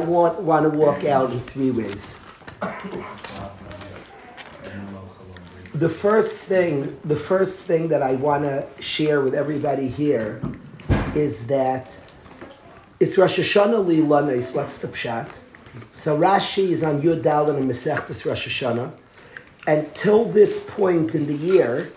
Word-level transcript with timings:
I 0.00 0.04
want, 0.04 0.40
want 0.40 0.72
to 0.72 0.78
walk 0.78 1.04
out 1.04 1.30
in 1.30 1.40
three 1.40 1.70
ways. 1.70 2.18
The 5.74 5.88
first 5.90 6.48
thing, 6.48 6.98
the 7.04 7.16
first 7.16 7.66
thing 7.66 7.88
that 7.88 8.02
I 8.02 8.14
want 8.14 8.44
to 8.44 8.66
share 8.80 9.20
with 9.20 9.34
everybody 9.34 9.88
here 9.88 10.40
is 11.14 11.48
that 11.48 11.98
it's 12.98 13.18
Rosh 13.18 13.38
Hashanah 13.38 13.84
Li'Lanis. 13.84 14.54
What's 14.54 14.78
the 14.78 14.88
pshat? 14.88 15.38
So 15.92 16.18
Rashi 16.18 16.70
is 16.70 16.82
on 16.82 17.02
Yud 17.02 17.22
Dalin 17.22 17.58
and 17.58 17.70
Masechtas 17.70 18.24
Rosh 18.24 18.48
Hashanah, 18.48 18.92
and 19.66 19.94
till 19.94 20.24
this 20.24 20.64
point 20.68 21.14
in 21.14 21.26
the 21.26 21.34
year, 21.34 21.92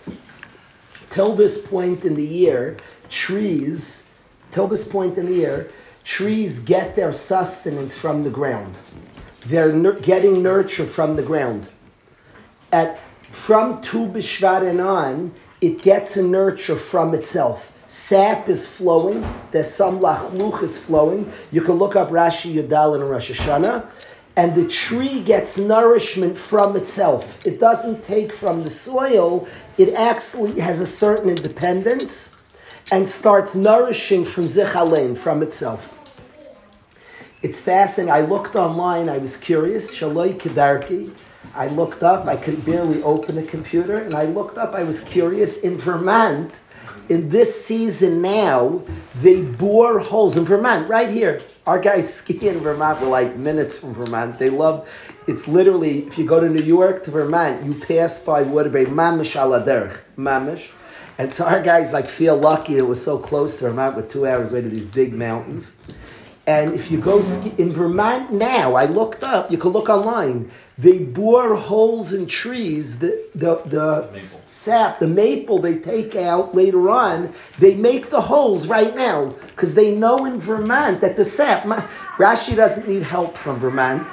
till 1.08 1.34
this 1.34 1.66
point 1.66 2.04
in 2.04 2.16
the 2.16 2.26
year, 2.26 2.76
trees, 3.08 4.10
till 4.50 4.68
this 4.68 4.86
point 4.86 5.16
in 5.16 5.26
the 5.26 5.34
year, 5.34 5.70
trees 6.04 6.60
get 6.60 6.94
their 6.94 7.12
sustenance 7.12 7.98
from 7.98 8.22
the 8.22 8.30
ground. 8.30 8.78
They're 9.46 9.92
getting 9.94 10.42
nurture 10.42 10.86
from 10.86 11.16
the 11.16 11.22
ground. 11.22 11.68
At 12.70 13.00
from 13.30 13.82
Tu 13.82 14.06
B'Shvat 14.06 14.68
and 14.68 14.80
on, 14.80 15.34
it 15.60 15.82
gets 15.82 16.16
a 16.16 16.22
nurture 16.22 16.76
from 16.76 17.14
itself. 17.14 17.72
Sap 17.88 18.48
is 18.48 18.66
flowing. 18.66 19.26
There's 19.50 19.70
some 19.70 20.00
lachluch 20.00 20.62
is 20.62 20.78
flowing. 20.78 21.32
You 21.50 21.62
can 21.62 21.74
look 21.74 21.96
up 21.96 22.10
Rashi 22.10 22.54
Yudal 22.54 22.94
and 22.94 23.10
Rosh 23.10 23.30
Hashanah. 23.30 23.86
And 24.36 24.54
the 24.56 24.66
tree 24.66 25.20
gets 25.20 25.58
nourishment 25.58 26.36
from 26.36 26.76
itself. 26.76 27.46
It 27.46 27.60
doesn't 27.60 28.02
take 28.02 28.32
from 28.32 28.64
the 28.64 28.70
soil. 28.70 29.46
It 29.78 29.94
actually 29.94 30.58
has 30.60 30.80
a 30.80 30.86
certain 30.86 31.28
independence 31.28 32.36
and 32.90 33.08
starts 33.08 33.54
nourishing 33.54 34.24
from 34.24 34.44
zichalein, 34.44 35.16
from 35.16 35.42
itself. 35.42 35.93
It's 37.44 37.60
fascinating. 37.60 38.10
I 38.10 38.22
looked 38.22 38.56
online. 38.56 39.10
I 39.10 39.18
was 39.18 39.36
curious. 39.36 39.94
Shaloi 39.94 40.38
Kedarki. 40.38 41.14
I 41.54 41.66
looked 41.66 42.02
up. 42.02 42.26
I 42.26 42.36
could 42.36 42.64
barely 42.64 43.02
open 43.02 43.36
a 43.36 43.42
computer, 43.42 43.96
and 43.96 44.14
I 44.14 44.24
looked 44.24 44.56
up. 44.56 44.72
I 44.72 44.82
was 44.82 45.04
curious. 45.04 45.60
In 45.60 45.76
Vermont, 45.76 46.60
in 47.10 47.28
this 47.28 47.62
season 47.62 48.22
now, 48.22 48.82
they 49.16 49.42
bore 49.42 49.98
holes 49.98 50.38
in 50.38 50.46
Vermont, 50.46 50.88
right 50.88 51.10
here. 51.10 51.42
Our 51.66 51.78
guys 51.78 52.12
ski 52.14 52.48
in 52.48 52.60
Vermont. 52.60 53.02
We're 53.02 53.08
like 53.08 53.36
minutes 53.36 53.78
from 53.78 53.92
Vermont. 53.92 54.38
They 54.38 54.48
love. 54.48 54.88
It's 55.26 55.46
literally 55.46 56.06
if 56.06 56.16
you 56.16 56.24
go 56.24 56.40
to 56.40 56.48
New 56.48 56.62
York 56.62 57.04
to 57.04 57.10
Vermont, 57.10 57.62
you 57.62 57.74
pass 57.74 58.24
by 58.24 58.40
Waterbury, 58.40 58.86
Mamish 58.86 59.36
Aladerch, 59.38 60.00
Mamish. 60.16 60.70
And 61.18 61.30
so 61.30 61.44
our 61.44 61.62
guys 61.62 61.92
like 61.92 62.08
feel 62.08 62.38
lucky 62.38 62.78
it 62.78 62.88
was 62.88 63.04
so 63.04 63.18
close 63.18 63.58
to 63.58 63.68
Vermont 63.68 63.96
with 63.96 64.10
two 64.10 64.26
hours 64.26 64.50
away 64.50 64.62
to 64.62 64.68
these 64.70 64.86
big 64.86 65.12
mountains. 65.12 65.76
And 66.46 66.74
if 66.74 66.90
you 66.90 67.00
go 67.00 67.22
ski 67.22 67.52
in 67.56 67.72
Vermont 67.72 68.30
now, 68.30 68.74
I 68.74 68.84
looked 68.84 69.24
up, 69.24 69.50
you 69.50 69.56
can 69.56 69.70
look 69.70 69.88
online, 69.88 70.50
they 70.76 70.98
bore 70.98 71.54
holes 71.54 72.12
in 72.12 72.26
trees, 72.26 72.98
the, 72.98 73.28
the, 73.34 73.62
the 73.64 74.14
sap, 74.18 74.98
the 74.98 75.06
maple 75.06 75.58
they 75.58 75.78
take 75.78 76.14
out 76.16 76.54
later 76.54 76.90
on, 76.90 77.32
they 77.58 77.74
make 77.76 78.10
the 78.10 78.20
holes 78.22 78.66
right 78.66 78.94
now 78.94 79.34
because 79.48 79.74
they 79.74 79.94
know 79.94 80.26
in 80.26 80.38
Vermont 80.38 81.00
that 81.00 81.16
the 81.16 81.24
sap, 81.24 81.64
my, 81.64 81.78
Rashi 82.18 82.54
doesn't 82.54 82.88
need 82.88 83.04
help 83.04 83.38
from 83.38 83.58
Vermont. 83.58 84.06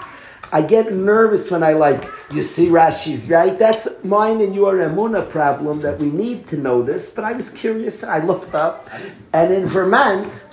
I 0.53 0.61
get 0.61 0.91
nervous 0.93 1.49
when 1.49 1.63
I 1.63 1.73
like, 1.73 2.03
you 2.31 2.43
see 2.43 2.67
Rashi's 2.67 3.29
right. 3.29 3.57
That's 3.57 3.87
mine 4.03 4.41
and 4.41 4.53
your 4.53 4.75
Emuna 4.75 5.29
problem 5.29 5.79
that 5.81 5.97
we 5.97 6.11
need 6.11 6.47
to 6.49 6.57
know 6.57 6.81
this. 6.81 7.13
But 7.13 7.23
I 7.23 7.31
was 7.31 7.49
curious. 7.49 8.03
I 8.03 8.19
looked 8.19 8.53
up, 8.53 8.89
and 9.31 9.53
in 9.53 9.65
Vermont, 9.65 10.43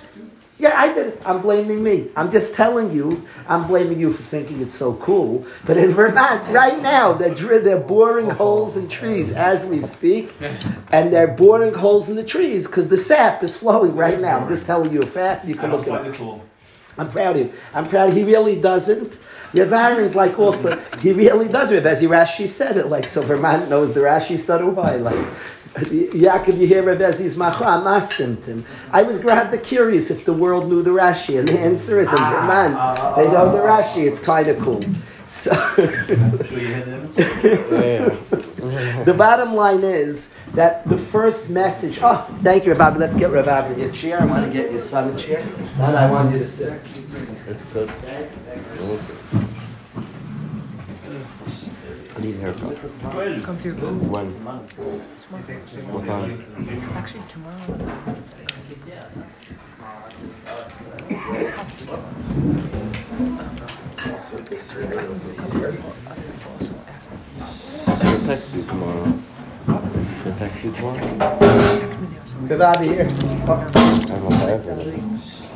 yeah, 0.59 0.73
I 0.75 0.93
did 0.93 1.07
it. 1.07 1.21
I'm 1.25 1.41
blaming 1.41 1.81
me. 1.81 2.09
I'm 2.17 2.29
just 2.29 2.53
telling 2.53 2.91
you, 2.91 3.25
I'm 3.47 3.65
blaming 3.65 3.97
you 3.97 4.11
for 4.11 4.21
thinking 4.21 4.61
it's 4.61 4.75
so 4.75 4.93
cool. 4.95 5.45
But 5.65 5.77
in 5.77 5.91
Vermont, 5.91 6.47
right 6.49 6.81
now, 6.81 7.13
they're, 7.13 7.33
dr- 7.33 7.63
they're 7.63 7.79
boring 7.79 8.29
holes 8.29 8.75
in 8.75 8.89
trees 8.89 9.31
as 9.31 9.65
we 9.65 9.79
speak. 9.79 10.33
And 10.91 11.13
they're 11.13 11.27
boring 11.29 11.73
holes 11.73 12.09
in 12.09 12.17
the 12.17 12.25
trees 12.25 12.67
because 12.67 12.89
the 12.89 12.97
sap 12.97 13.41
is 13.41 13.55
flowing 13.57 13.95
right 13.95 14.19
now. 14.19 14.39
I'm 14.39 14.49
just 14.49 14.65
telling 14.65 14.91
you 14.91 15.01
a 15.01 15.05
fact. 15.05 15.45
You 15.45 15.55
can 15.55 15.71
look 15.71 15.87
it 15.87 15.93
up. 15.93 16.13
cool. 16.13 16.43
I'm 16.97 17.09
proud 17.09 17.37
of 17.37 17.45
you. 17.47 17.53
I'm 17.73 17.87
proud. 17.87 18.11
He 18.11 18.23
really 18.23 18.59
doesn't. 18.59 19.17
Rav 19.53 19.71
Aaron's 19.71 20.15
like 20.15 20.37
also. 20.37 20.77
He 20.99 21.13
really 21.13 21.47
does 21.47 21.71
it. 21.71 21.85
As 21.85 22.01
he 22.01 22.07
Rashi 22.07 22.47
said 22.47 22.75
it, 22.75 22.87
like 22.87 23.05
so. 23.05 23.21
Vermont 23.21 23.69
knows 23.69 23.93
the 23.93 24.01
Rashi 24.01 24.37
so 24.37 24.57
do 24.59 24.79
I. 24.79 24.97
Like 24.97 25.25
Yaakov, 25.75 26.57
you 26.59 26.67
hear 26.67 26.83
Rav 26.83 26.97
Ezzi's 26.97 27.37
macha. 27.37 27.65
I'm 27.65 27.85
asking 27.87 28.41
him. 28.43 28.65
I 28.91 29.03
was 29.03 29.23
rather 29.23 29.57
curious 29.57 30.09
if 30.09 30.25
the 30.25 30.33
world 30.33 30.67
knew 30.67 30.81
the 30.81 30.91
Rashi, 30.91 31.37
and 31.37 31.47
the 31.47 31.59
answer 31.59 31.99
is 31.99 32.11
in 32.11 32.19
ah. 32.19 32.31
Vermont. 32.31 33.15
They 33.17 33.31
know 33.31 33.51
the 33.51 33.59
Rashi. 33.59 34.07
It's 34.07 34.19
kind 34.19 34.47
of 34.47 34.59
cool. 34.59 34.83
So. 35.27 35.53
Should 35.75 36.49
we 36.49 36.65
hit 36.65 36.87
him? 36.87 37.07
The 39.05 39.13
bottom 39.15 39.53
line 39.53 39.83
is 39.83 40.33
that 40.53 40.85
the 40.87 40.97
first 40.97 41.49
message. 41.51 41.99
Oh, 42.01 42.25
thank 42.41 42.65
you, 42.65 42.73
Rabbi. 42.73 42.97
Let's 42.97 43.15
get 43.15 43.29
Rabbi 43.29 43.73
in 43.73 43.79
your 43.79 43.91
chair. 43.91 44.19
I 44.21 44.25
want 44.25 44.45
to 44.45 44.51
get 44.51 44.71
your 44.71 44.79
son 44.79 45.13
a 45.13 45.17
chair. 45.17 45.41
Then 45.77 45.95
I 45.95 46.09
want 46.09 46.33
you 46.33 46.39
to 46.39 46.45
sit. 46.45 46.81
That's 47.45 47.63
good. 47.65 47.89
I 52.15 52.21
need 52.21 52.35
a 52.35 52.39
haircut. 52.39 53.43
Come 53.43 53.57
through. 53.57 55.15
When? 55.29 55.43
Tomorrow. 55.45 55.93
What 55.93 56.05
time? 56.07 56.33
Actually, 56.97 57.23
tomorrow. 57.29 57.61
I'll 67.85 68.21
text 68.25 68.53
you 68.55 68.63
tomorrow. 68.63 69.05
I'll 69.67 70.33
text 70.39 70.63
you 70.63 70.71
tomorrow. 70.71 71.05
Rabbi 72.47 72.85
here. 72.85 73.07
I'm 73.45 74.25
on 74.25 74.31
Saturday. 74.33 75.03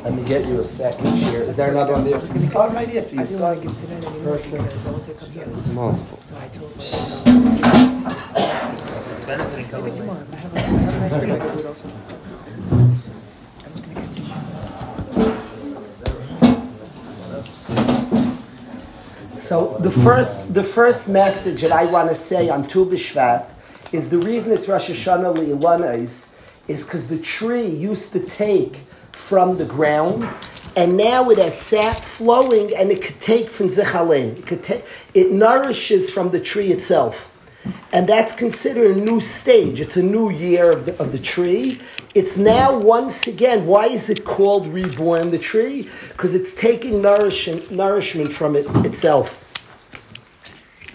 Let 0.04 0.12
me 0.14 0.22
get 0.22 0.46
you 0.46 0.60
a 0.60 0.64
second 0.64 1.18
chair. 1.18 1.42
Is 1.42 1.56
there 1.56 1.70
another 1.72 1.94
one 1.94 2.04
there 2.04 2.20
for 2.20 2.38
you? 2.38 2.48
Oh, 2.54 2.72
right 2.72 2.88
here 2.88 3.02
for 3.02 3.14
you, 3.16 3.26
son. 3.26 3.60
Perfect. 4.22 4.86
Multiple. 5.74 6.20
Benefiting 9.26 9.68
coming 9.68 9.92
late. 9.92 10.00
Tomorrow. 10.00 10.26
I 10.32 10.36
have 10.36 10.54
a- 10.54 10.58
I 10.58 10.60
have 10.60 10.84
a 10.84 11.00
nice 11.00 11.12
trip 11.12 11.30
I 11.30 11.38
could 11.38 11.52
do 11.54 11.58
it 11.60 11.66
also. 11.66 11.88
I'm 13.64 13.72
just 13.72 13.94
gonna 13.94 14.00
get 14.00 14.14
So 19.36 19.76
the 19.80 19.90
first, 19.90 20.52
the 20.54 20.62
first 20.64 21.08
message 21.08 21.62
that 21.62 21.72
I 21.72 21.84
want 21.86 22.08
to 22.08 22.14
say 22.14 22.48
on 22.48 22.66
Tu 22.66 22.84
B'Shvat 22.84 23.44
is 23.92 24.10
the 24.10 24.18
reason 24.18 24.52
it's 24.52 24.68
Rosh 24.68 24.90
Hashanah 24.90 25.36
Le'Ilanais 25.36 26.36
is 26.68 26.84
because 26.84 27.08
the 27.08 27.18
tree 27.18 27.66
used 27.66 28.12
to 28.12 28.20
take 28.20 28.80
from 29.12 29.56
the 29.56 29.64
ground, 29.64 30.28
and 30.76 30.96
now 30.96 31.30
it 31.30 31.38
has 31.38 31.58
sap 31.58 31.96
flowing, 31.96 32.74
and 32.74 32.90
it 32.90 33.02
could 33.02 33.20
take 33.20 33.50
from 33.50 33.68
Zechalin. 33.68 34.38
It 34.38 34.46
could 34.46 34.62
take, 34.62 34.84
it 35.14 35.30
nourishes 35.30 36.10
from 36.10 36.30
the 36.30 36.40
tree 36.40 36.72
itself. 36.72 37.33
And 37.92 38.08
that's 38.08 38.34
considered 38.34 38.96
a 38.96 39.00
new 39.00 39.20
stage. 39.20 39.80
It's 39.80 39.96
a 39.96 40.02
new 40.02 40.30
year 40.30 40.70
of 40.70 40.86
the, 40.86 41.00
of 41.00 41.12
the 41.12 41.18
tree. 41.18 41.80
It's 42.14 42.36
now 42.36 42.76
once 42.76 43.26
again, 43.26 43.66
why 43.66 43.86
is 43.86 44.10
it 44.10 44.24
called 44.24 44.66
reborn 44.66 45.30
the 45.30 45.38
tree? 45.38 45.88
Because 46.08 46.34
it's 46.34 46.54
taking 46.54 47.00
nourishment, 47.00 47.70
nourishment 47.70 48.32
from 48.32 48.56
it 48.56 48.66
itself. 48.84 49.40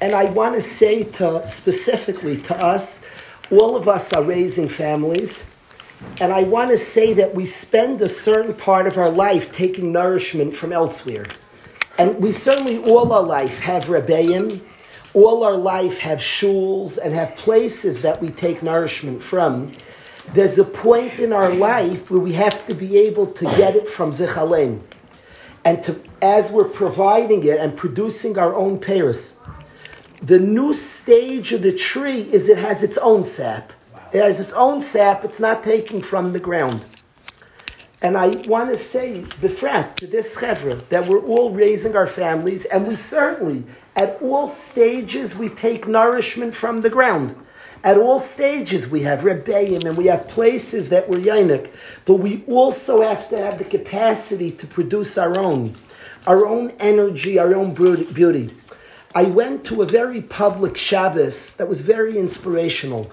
And 0.02 0.13
I 0.13 0.25
want 0.25 0.56
to 0.56 0.62
say 0.62 1.03
to 1.03 1.46
specifically 1.47 2.38
to 2.38 2.56
us, 2.56 3.03
all 3.52 3.75
of 3.75 3.88
us 3.88 4.13
are 4.13 4.24
raising 4.24 4.69
families. 4.69 5.50
And 6.22 6.31
I 6.31 6.44
want 6.44 6.69
to 6.72 6.78
say 6.78 7.13
that 7.13 7.35
we 7.35 7.46
spend 7.46 8.02
a 8.02 8.09
certain 8.09 8.53
part 8.53 8.88
of 8.88 8.97
our 8.97 9.09
life 9.09 9.53
taking 9.53 9.91
nourishment 9.91 10.56
from 10.56 10.72
elsewhere. 10.72 11.25
And 11.97 12.22
we 12.22 12.31
certainly 12.31 12.78
all 12.78 13.11
our 13.11 13.23
life 13.23 13.59
have 13.59 13.85
rebbeim, 13.85 14.61
all 15.14 15.44
our 15.44 15.58
life 15.58 16.00
have 16.00 16.20
shuls 16.20 16.97
and 17.03 17.14
have 17.14 17.35
places 17.35 18.02
that 18.02 18.22
we 18.22 18.29
take 18.29 18.61
nourishment 18.61 19.23
from. 19.23 19.72
There's 20.34 20.59
a 20.59 20.64
point 20.64 21.20
in 21.20 21.34
our 21.34 21.53
life 21.53 22.11
where 22.11 22.20
we 22.20 22.34
have 22.34 22.66
to 22.67 22.73
be 22.73 22.97
able 22.97 23.28
to 23.28 23.46
get 23.46 23.76
it 23.76 23.88
from 23.88 24.11
Zechalein. 24.11 24.82
And 25.66 25.84
to, 25.84 26.00
as 26.22 26.52
we're 26.52 26.70
providing 26.70 27.44
it 27.44 27.59
and 27.59 27.76
producing 27.76 28.38
our 28.38 28.53
own 28.56 28.79
pairs, 28.79 29.40
the 30.22 30.40
new 30.40 30.73
stage 30.73 31.53
of 31.53 31.64
the 31.64 31.73
tree 31.73 32.22
is 32.22 32.50
it 32.50 32.58
has 32.58 32.84
its 32.84 32.97
own 32.97 33.23
sap. 33.23 33.73
It 34.14 34.22
has 34.22 34.40
its 34.40 34.53
own 34.53 34.82
sap, 34.82 35.23
it's 35.23 35.40
not 35.40 35.64
taking 35.64 36.02
from 36.02 36.34
the 36.34 36.40
ground. 36.40 36.85
And 38.01 38.17
I 38.17 38.28
want 38.47 38.69
to 38.69 38.78
say, 38.78 39.23
befrat, 39.41 39.96
to 39.97 40.07
this 40.07 40.37
chevra, 40.37 40.87
that 40.87 41.07
we're 41.07 41.25
all 41.25 41.51
raising 41.51 41.96
our 41.96 42.07
families, 42.07 42.66
and 42.66 42.87
we 42.87 42.96
certainly, 42.96 43.66
at 43.96 44.22
all 44.22 44.47
stages, 44.47 45.37
we 45.37 45.49
take 45.49 45.87
nourishment 45.87 46.55
from 46.55 46.81
the 46.81 46.90
ground. 46.90 47.35
At 47.84 47.97
all 47.97 48.19
stages, 48.19 48.90
we 48.90 49.01
have 49.01 49.22
rebbeim 49.22 49.85
and 49.85 49.97
we 49.97 50.07
have 50.07 50.28
places 50.28 50.90
that 50.90 51.09
we're 51.09 51.19
yainik, 51.19 51.69
but 52.05 52.16
we 52.16 52.43
also 52.47 53.01
have 53.01 53.29
to 53.29 53.37
have 53.37 53.57
the 53.57 53.66
capacity 53.66 54.52
to 54.52 54.67
produce 54.67 55.17
our 55.17 55.37
own. 55.37 55.75
our 56.28 56.45
own 56.45 56.72
energy, 56.79 57.40
our 57.40 57.55
own 57.55 57.73
beauty. 57.73 58.49
I 59.16 59.23
went 59.23 59.63
to 59.66 59.81
a 59.81 59.85
very 59.85 60.22
public 60.22 60.78
Shabbos 60.78 61.55
that 61.57 61.67
was 61.67 61.81
very 61.81 62.17
inspirational. 62.17 63.11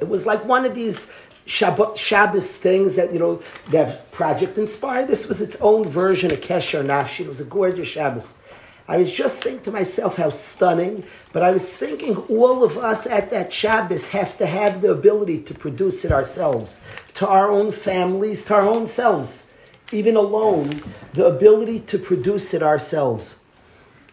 It 0.00 0.08
was 0.08 0.26
like 0.26 0.44
one 0.44 0.64
of 0.64 0.74
these 0.74 1.12
Shabbat, 1.50 1.96
Shabbos 1.96 2.58
things 2.58 2.94
that, 2.94 3.12
you 3.12 3.18
know, 3.18 3.42
that 3.70 4.12
Project 4.12 4.56
inspired. 4.56 5.08
This 5.08 5.26
was 5.26 5.40
its 5.40 5.60
own 5.60 5.82
version 5.82 6.30
of 6.30 6.40
Kesher 6.40 6.84
Nafshi. 6.84 7.24
It 7.24 7.28
was 7.28 7.40
a 7.40 7.44
gorgeous 7.44 7.88
Shabbos. 7.88 8.38
I 8.86 8.98
was 8.98 9.10
just 9.10 9.42
thinking 9.42 9.64
to 9.64 9.72
myself 9.72 10.16
how 10.16 10.30
stunning, 10.30 11.02
but 11.32 11.42
I 11.42 11.50
was 11.50 11.76
thinking 11.76 12.16
all 12.16 12.62
of 12.62 12.78
us 12.78 13.04
at 13.04 13.30
that 13.30 13.52
Shabbos 13.52 14.10
have 14.10 14.38
to 14.38 14.46
have 14.46 14.80
the 14.80 14.92
ability 14.92 15.42
to 15.42 15.54
produce 15.54 16.04
it 16.04 16.12
ourselves, 16.12 16.82
to 17.14 17.26
our 17.26 17.50
own 17.50 17.72
families, 17.72 18.44
to 18.44 18.54
our 18.54 18.68
own 18.68 18.86
selves, 18.86 19.52
even 19.90 20.14
alone, 20.14 20.84
the 21.14 21.26
ability 21.26 21.80
to 21.80 21.98
produce 21.98 22.54
it 22.54 22.62
ourselves. 22.62 23.42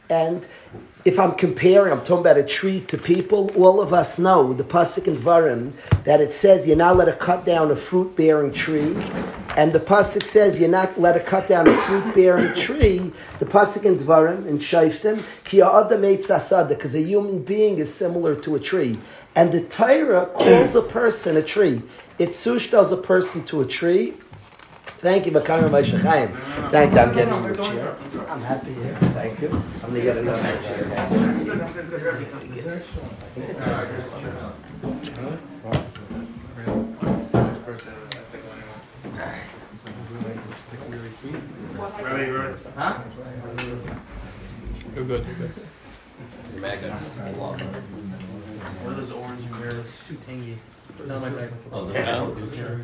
And 0.09 0.47
if 1.05 1.19
I'm 1.19 1.33
comparing, 1.33 1.94
I'm 1.94 1.99
talking 1.99 2.19
about 2.19 2.38
a 2.38 2.44
tree 2.44 2.81
to 2.81 2.97
people, 2.97 3.51
all 3.55 3.79
of 3.79 3.94
us 3.94 4.19
know 4.19 4.53
the 4.53 4.63
Pasuk 4.63 5.07
in 5.07 5.15
Dvarim 5.15 5.71
that 6.03 6.19
it 6.19 6.33
says 6.33 6.67
you're 6.67 6.75
not 6.75 6.95
allowed 6.95 7.05
to 7.05 7.15
cut 7.15 7.45
down 7.45 7.71
a 7.71 7.75
fruit 7.75 8.15
bearing 8.15 8.51
tree. 8.51 8.95
And 9.55 9.73
the 9.73 9.79
Pasuk 9.79 10.23
says 10.23 10.59
you're 10.59 10.69
not 10.69 10.97
allowed 10.97 11.13
to 11.13 11.19
cut 11.21 11.47
down 11.47 11.67
a 11.67 11.71
fruit 11.71 12.13
bearing 12.13 12.53
tree. 12.55 13.11
The 13.39 13.45
Pasuk 13.45 13.85
in 13.85 13.97
Dvarim, 13.97 14.47
in 14.47 14.57
Shaiftim, 14.57 15.23
ki 15.45 15.59
eitz 15.59 16.29
asada, 16.29 16.69
because 16.69 16.94
a 16.94 17.01
human 17.01 17.41
being 17.41 17.77
is 17.77 17.94
similar 17.94 18.35
to 18.35 18.55
a 18.55 18.59
tree. 18.59 18.99
And 19.35 19.51
the 19.51 19.61
Torah 19.61 20.25
calls 20.33 20.75
a 20.75 20.81
person 20.81 21.38
a 21.38 21.44
tree. 21.44 21.83
It 22.19 22.29
sushtas 22.29 22.91
a 22.91 22.97
person 22.97 23.44
to 23.45 23.61
a 23.61 23.65
tree. 23.65 24.15
Thank 24.99 25.25
you, 25.25 25.31
Makar 25.31 25.69
Moshe 25.69 25.99
Chaim. 26.01 26.29
Thank 26.71 26.93
you. 26.93 26.99
I'm 26.99 27.13
getting 27.13 27.33
you 27.33 27.51
a 27.51 27.55
chair. 27.55 27.95
I'm 28.27 28.41
happy 28.41 28.73
here. 28.73 28.95
Thank 29.13 29.41
you. 29.41 29.49
I'm 29.49 29.89
gonna 29.89 30.01
get 30.01 30.17
another 30.17 30.57
chair. 30.57 30.83
Ready, 42.01 42.31
ready? 42.31 42.55
Huh? 42.75 42.99
You're 44.95 45.05
good. 45.05 45.25
You're 45.25 45.35
good. 45.35 45.51
What 48.81 48.93
are 48.93 48.95
those 48.95 49.11
orange 49.11 49.45
and 49.45 49.59
mirrors? 49.59 49.99
Too 50.07 50.17
tangy. 50.25 50.57
Not 51.05 51.21
my 51.21 51.29
bag. 51.29 51.51
Oh 51.71 51.91
yeah. 51.91 52.83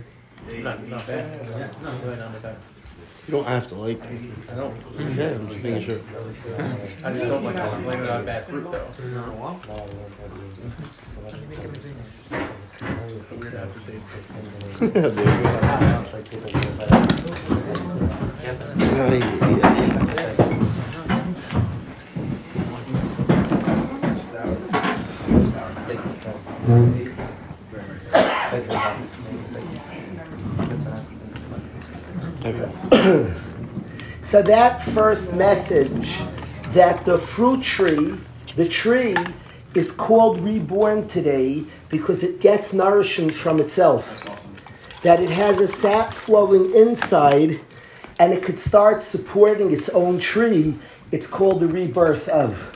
Not, 0.62 0.88
not 0.88 1.08
bad. 1.08 1.40
Really 2.04 2.18
not 2.18 2.34
my. 2.42 2.56
You 3.28 3.32
don't 3.32 3.48
have 3.48 3.68
to 3.68 3.76
like 3.76 4.04
it. 4.04 4.32
I 4.52 4.56
don't. 4.56 4.76
Yeah, 5.16 5.30
I'm 5.30 5.48
just 5.48 5.64
making 5.64 5.82
sure. 5.82 6.02
I 7.04 7.14
just 7.14 7.26
don't 7.28 7.44
like 7.46 7.56
how 7.56 7.70
I'm 7.72 7.84
blaming 7.84 8.06
it 8.06 8.12
on 8.12 8.26
bad 8.26 8.44
fruit 8.44 8.70
though. 8.70 8.88
Weird 13.32 13.56
aftertaste. 13.56 14.04
So 34.24 34.42
that 34.42 34.82
first 34.82 35.34
message 35.34 36.18
that 36.70 37.04
the 37.04 37.18
fruit 37.18 37.62
tree, 37.62 38.16
the 38.56 38.70
tree, 38.70 39.18
is 39.76 39.92
called 39.92 40.40
reborn 40.40 41.10
today 41.10 41.66
because 41.90 42.24
it 42.24 42.40
gets 42.40 42.74
nourishment 42.74 43.34
from 43.34 43.60
itself. 43.60 44.24
That 45.02 45.20
it 45.20 45.30
has 45.30 45.60
a 45.60 45.68
sap 45.68 46.14
flowing 46.14 46.74
inside 46.74 47.60
and 48.18 48.32
it 48.32 48.44
could 48.44 48.58
start 48.58 49.02
supporting 49.02 49.74
its 49.74 49.90
own 49.90 50.20
tree. 50.20 50.80
It's 51.12 51.28
called 51.28 51.60
the 51.60 51.68
rebirth 51.68 52.30
of. 52.30 52.72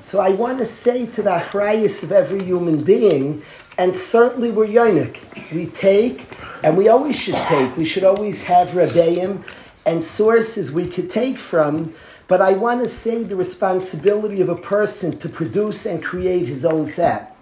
So 0.00 0.20
I 0.20 0.30
want 0.30 0.56
to 0.58 0.64
say 0.64 1.06
to 1.06 1.22
the 1.22 1.32
achrayus 1.32 2.02
of 2.02 2.12
every 2.12 2.42
human 2.42 2.82
being, 2.82 3.42
and 3.78 3.94
certainly 3.94 4.50
we're 4.50 4.66
yonik. 4.66 5.18
We 5.52 5.66
take, 5.66 6.26
and 6.62 6.76
we 6.76 6.88
always 6.88 7.18
should 7.18 7.34
take. 7.34 7.76
We 7.76 7.84
should 7.84 8.04
always 8.04 8.44
have 8.44 8.70
rebbeim 8.70 9.44
and 9.84 10.02
sources 10.02 10.72
we 10.72 10.88
could 10.88 11.10
take 11.10 11.38
from. 11.38 11.94
But 12.28 12.40
I 12.40 12.54
want 12.54 12.82
to 12.82 12.88
say 12.88 13.22
the 13.22 13.36
responsibility 13.36 14.40
of 14.40 14.48
a 14.48 14.56
person 14.56 15.18
to 15.18 15.28
produce 15.28 15.86
and 15.86 16.02
create 16.02 16.46
his 16.46 16.64
own 16.64 16.86
set. 16.86 17.36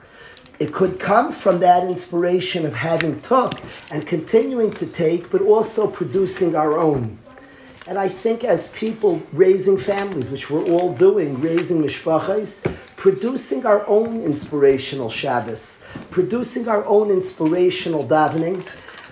It 0.58 0.72
could 0.72 1.00
come 1.00 1.32
from 1.32 1.60
that 1.60 1.84
inspiration 1.84 2.64
of 2.66 2.74
having 2.74 3.20
took 3.20 3.60
and 3.90 4.06
continuing 4.06 4.70
to 4.72 4.86
take, 4.86 5.30
but 5.30 5.40
also 5.40 5.90
producing 5.90 6.54
our 6.54 6.78
own. 6.78 7.18
And 7.86 7.98
I 7.98 8.08
think 8.08 8.44
as 8.44 8.68
people 8.68 9.22
raising 9.32 9.76
families, 9.76 10.30
which 10.30 10.48
we're 10.48 10.64
all 10.64 10.94
doing, 10.94 11.40
raising 11.40 11.82
mishpachas, 11.82 12.64
producing 12.96 13.66
our 13.66 13.86
own 13.86 14.22
inspirational 14.22 15.10
Shabbos, 15.10 15.84
producing 16.10 16.66
our 16.66 16.84
own 16.86 17.10
inspirational 17.10 18.06
davening, 18.06 18.66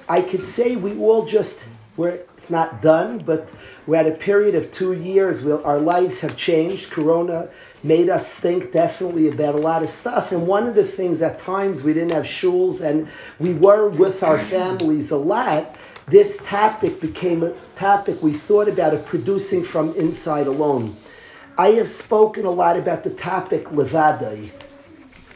I 0.09 0.23
could 0.23 0.47
say 0.47 0.77
we 0.77 0.99
all 0.99 1.27
just, 1.27 1.65
we're, 1.99 2.21
it's 2.39 2.51
not 2.51 2.81
done, 2.81 3.19
but 3.19 3.53
we're 3.87 3.97
at 3.97 4.07
a 4.07 4.13
period 4.13 4.55
of 4.55 4.73
two 4.73 4.95
years 4.95 5.45
where 5.45 5.65
our 5.67 5.79
lives 5.79 6.23
have 6.23 6.39
changed. 6.39 6.91
Corona 6.91 7.51
made 7.83 8.09
us 8.09 8.41
think 8.41 8.73
definitely 8.73 9.29
about 9.29 9.55
a 9.55 9.59
lot 9.59 9.83
of 9.83 9.91
stuff. 9.91 10.33
And 10.33 10.47
one 10.47 10.67
of 10.67 10.75
the 10.75 10.85
things 10.85 11.21
at 11.21 11.39
times 11.39 11.83
we 11.83 11.93
didn't 11.93 12.13
have 12.13 12.25
shuls 12.25 12.81
and 12.81 13.07
we 13.39 13.53
were 13.53 13.89
with 13.89 14.23
our 14.23 14.39
families 14.39 15.11
a 15.11 15.19
lot 15.19 15.77
this 16.13 16.47
topic 16.47 17.01
became 17.01 17.43
a 17.43 17.53
topic 17.75 18.23
we 18.23 18.35
thought 18.35 18.69
about 18.69 18.93
of 18.93 19.07
producing 19.07 19.63
from 19.63 19.95
inside 19.95 20.47
alone. 20.47 20.95
I 21.57 21.69
have 21.71 21.89
spoken 21.89 22.45
a 22.45 22.51
lot 22.51 22.77
about 22.77 23.03
the 23.03 23.09
topic 23.09 23.65
levadai. 23.71 24.51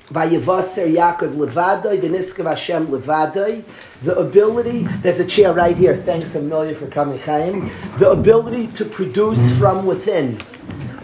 Vayevaser 0.09 0.87
Yaakov 0.95 1.35
levadai, 1.35 1.99
v'niskav 1.99 2.45
Hashem 2.45 2.89
levadai. 2.89 3.65
The 4.03 4.19
ability, 4.19 4.83
there's 5.01 5.19
a 5.19 5.25
chair 5.25 5.55
right 5.55 5.75
here. 5.75 5.97
Thanks 5.97 6.35
a 6.35 6.43
million 6.43 6.75
for 6.75 6.89
coming, 6.89 7.19
Chaim. 7.21 7.71
The 7.97 8.11
ability 8.11 8.67
to 8.79 8.85
produce 8.85 9.57
from 9.59 9.87
within. 9.87 10.43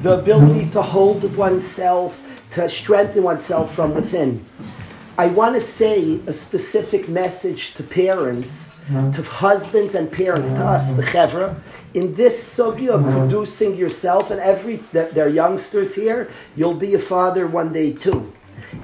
The 0.03 0.19
ability 0.19 0.69
to 0.73 0.83
hold 0.83 1.35
oneself, 1.35 2.21
to 2.51 2.69
strengthen 2.69 3.23
oneself 3.23 3.75
from 3.75 3.95
within. 3.95 4.45
I 5.19 5.27
want 5.27 5.55
to 5.55 5.61
say 5.61 6.21
a 6.27 6.33
specific 6.33 7.09
message 7.09 7.75
to 7.75 7.83
parents, 7.83 8.81
mm-hmm. 8.87 9.11
to 9.11 9.23
husbands 9.23 9.95
and 9.95 10.11
parents, 10.11 10.53
to 10.55 10.65
us, 10.65 10.95
the 10.95 11.03
mm-hmm. 11.03 11.37
chevra, 11.37 11.61
in 11.93 12.15
this 12.15 12.43
sugya 12.59 12.91
of 12.91 13.03
mm-hmm. 13.03 13.19
producing 13.19 13.77
yourself, 13.77 14.31
and 14.31 14.41
every 14.41 14.77
there 14.93 15.27
are 15.27 15.29
youngsters 15.29 15.95
here, 15.97 16.31
you'll 16.57 16.75
be 16.75 16.95
a 16.95 16.99
father 16.99 17.47
one 17.47 17.73
day 17.73 17.93
too. 17.93 18.33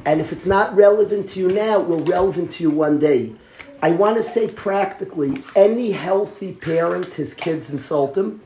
And 0.04 0.20
if 0.20 0.32
it's 0.32 0.46
not 0.46 0.74
relevant 0.76 1.30
to 1.30 1.40
you 1.40 1.48
now, 1.48 1.80
it 1.80 1.88
will 1.88 2.04
relevant 2.04 2.52
to 2.52 2.62
you 2.62 2.70
one 2.70 2.98
day. 2.98 3.32
I 3.80 3.92
want 3.92 4.16
to 4.16 4.22
say 4.22 4.48
practically, 4.48 5.42
any 5.56 5.92
healthy 5.92 6.52
parent, 6.52 7.14
his 7.14 7.32
kids 7.32 7.70
insult 7.70 8.18
him. 8.18 8.42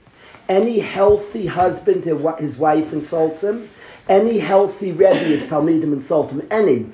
Any 0.49 0.81
healthy 0.81 1.47
husband, 1.47 2.05
his 2.05 2.59
wife 2.59 2.93
insults 2.93 3.43
him. 3.43 3.71
Any 4.09 4.39
healthy 4.39 4.93
Rebbe, 4.93 5.15
his 5.15 5.49
Talmidim 5.49 5.93
insult 5.93 6.31
him. 6.31 6.47
Any. 6.51 6.93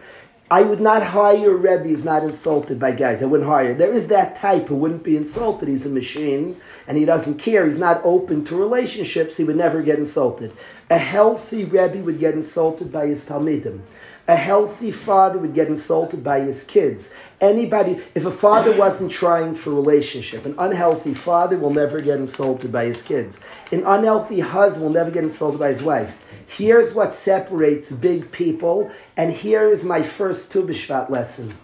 I 0.50 0.62
would 0.62 0.80
not 0.80 1.02
hire 1.02 1.54
Rebbe 1.54 1.84
who's 1.84 2.06
not 2.06 2.22
insulted 2.22 2.80
by 2.80 2.92
guys. 2.92 3.22
I 3.22 3.26
wouldn't 3.26 3.48
hire. 3.48 3.74
There 3.74 3.92
is 3.92 4.08
that 4.08 4.36
type 4.36 4.68
who 4.68 4.76
wouldn't 4.76 5.04
be 5.04 5.14
insulted. 5.14 5.68
He's 5.68 5.84
a 5.84 5.90
machine 5.90 6.58
and 6.86 6.96
he 6.96 7.04
doesn't 7.04 7.38
care. 7.38 7.66
He's 7.66 7.78
not 7.78 8.00
open 8.02 8.44
to 8.46 8.56
relationships. 8.56 9.36
He 9.36 9.44
would 9.44 9.56
never 9.56 9.82
get 9.82 9.98
insulted. 9.98 10.52
A 10.88 10.96
healthy 10.96 11.64
Rebbe 11.64 11.98
would 11.98 12.18
get 12.18 12.32
insulted 12.32 12.90
by 12.90 13.08
his 13.08 13.26
Talmidim. 13.26 13.82
A 14.26 14.36
healthy 14.36 14.90
father 14.90 15.38
would 15.38 15.54
get 15.54 15.68
insulted 15.68 16.24
by 16.24 16.40
his 16.40 16.64
kids. 16.64 17.14
Anybody, 17.42 18.00
if 18.14 18.24
a 18.24 18.30
father 18.30 18.76
wasn't 18.76 19.10
trying 19.10 19.54
for 19.54 19.70
relationship, 19.70 20.46
an 20.46 20.54
unhealthy 20.58 21.14
father 21.14 21.58
will 21.58 21.72
never 21.72 22.00
get 22.00 22.20
insulted 22.20 22.72
by 22.72 22.84
his 22.84 23.02
kids. 23.02 23.40
An 23.70 23.84
unhealthy 23.86 24.40
husband 24.40 24.84
will 24.84 24.92
never 24.92 25.10
get 25.10 25.24
insulted 25.24 25.58
by 25.58 25.70
his 25.70 25.82
wife. 25.82 26.16
Here's 26.48 26.94
what 26.94 27.12
separates 27.12 27.92
big 27.92 28.32
people, 28.32 28.90
and 29.18 29.32
here 29.34 29.70
is 29.70 29.84
my 29.84 30.02
first 30.02 30.50
Tu 30.50 30.62
B'Shvat 30.62 31.10
lesson. 31.10 31.54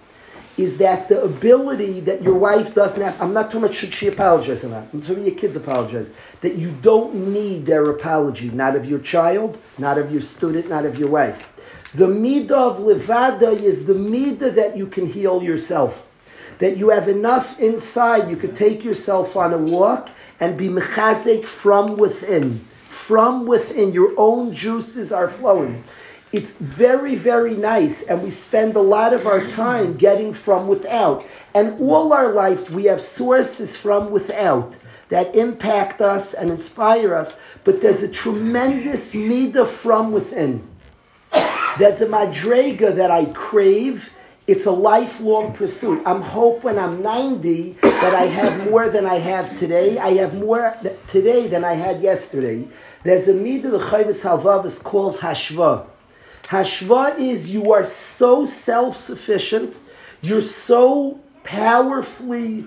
Is 0.59 0.77
that 0.77 1.09
the 1.09 1.23
ability 1.23 2.01
that 2.01 2.23
your 2.23 2.35
wife 2.35 2.75
doesn't 2.75 3.03
have, 3.03 3.21
I'm 3.21 3.33
not 3.33 3.47
talking 3.47 3.65
about 3.65 3.75
should 3.75 3.95
she 3.95 4.09
apologize 4.09 4.63
or 4.63 4.69
not, 4.69 4.87
I'm 4.93 5.01
talking 5.01 5.17
about 5.17 5.27
your 5.27 5.35
kids 5.37 5.57
apologize, 5.57 6.15
that 6.43 6.57
you 6.57 6.71
don't 6.71 7.33
need 7.33 7.65
their 7.65 7.91
apology, 7.91 8.51
not 8.51 8.77
of 8.77 8.85
your 8.85 8.99
child, 8.99 9.59
not 9.79 9.97
of 9.97 10.13
your 10.13 10.21
student, 10.21 10.69
not 10.69 10.85
of 10.85 10.99
your 10.99 11.09
wife. 11.09 11.51
The 11.95 12.07
midah 12.07 12.51
of 12.51 12.79
levada 12.79 13.59
is 13.59 13.87
the 13.87 13.95
midah 13.95 14.55
that 14.55 14.77
you 14.77 14.87
can 14.87 15.07
heal 15.07 15.43
yourself. 15.43 16.07
That 16.59 16.77
you 16.77 16.91
have 16.91 17.09
enough 17.09 17.59
inside, 17.59 18.31
you 18.31 18.37
could 18.37 18.55
take 18.55 18.85
yourself 18.85 19.35
on 19.35 19.55
a 19.55 19.59
walk 19.59 20.11
and 20.39 20.59
be 20.59 20.69
mechazek 20.69 21.47
from 21.47 21.97
within. 21.97 22.67
From 22.95 23.45
within, 23.45 23.93
your 23.93 24.15
own 24.17 24.55
juices 24.55 25.13
are 25.13 25.29
flowing. 25.29 25.83
It's 26.33 26.55
very, 26.55 27.17
very 27.17 27.57
nice, 27.57 28.05
and 28.05 28.23
we 28.23 28.31
spend 28.31 28.77
a 28.77 28.81
lot 28.81 29.13
of 29.13 29.27
our 29.27 29.47
time 29.51 29.97
getting 29.97 30.33
from 30.33 30.69
without. 30.69 31.27
And 31.55 31.81
all 31.81 32.13
our 32.13 32.33
lives, 32.33 32.71
we 32.71 32.85
have 32.85 33.01
sources 33.01 33.77
from 33.77 34.11
without 34.11 34.79
that 35.09 35.35
impact 35.35 36.01
us 36.01 36.33
and 36.33 36.51
inspire 36.51 37.15
us, 37.15 37.41
but 37.65 37.83
there's 37.83 38.03
a 38.03 38.11
tremendous 38.11 39.13
midah 39.15 39.67
from 39.67 40.13
within. 40.13 40.67
There's 41.79 42.01
a 42.01 42.07
madrega 42.07 42.95
that 42.95 43.11
I 43.11 43.27
crave. 43.27 44.14
It's 44.47 44.67
a 44.67 44.71
lifelong 44.71 45.55
pursuit. 45.55 46.03
I'm 46.05 46.21
hope 46.21 46.65
when 46.65 46.79
I'm 46.79 47.01
90 47.01 47.79
that 47.81 48.15
I 48.15 48.27
have 48.27 48.71
more 48.71 48.91
than 48.91 49.07
I 49.07 49.15
have 49.15 49.57
today. 49.57 49.97
I 49.97 50.11
have 50.15 50.35
more 50.35 50.77
today 51.07 51.47
than 51.47 51.65
I 51.65 51.73
had 51.73 52.03
yesterday. 52.03 52.69
There's 53.05 53.27
a 53.27 53.33
midah 53.33 53.71
the 53.71 53.79
Chayvus 53.79 54.23
Halvavis 54.23 54.85
calls 54.85 55.21
hashva. 55.21 55.87
Hashva 56.43 57.19
is 57.19 57.55
you 57.55 57.73
are 57.73 57.85
so 57.85 58.45
self-sufficient, 58.45 59.79
you're 60.21 60.43
so 60.43 61.21
powerfully 61.43 62.67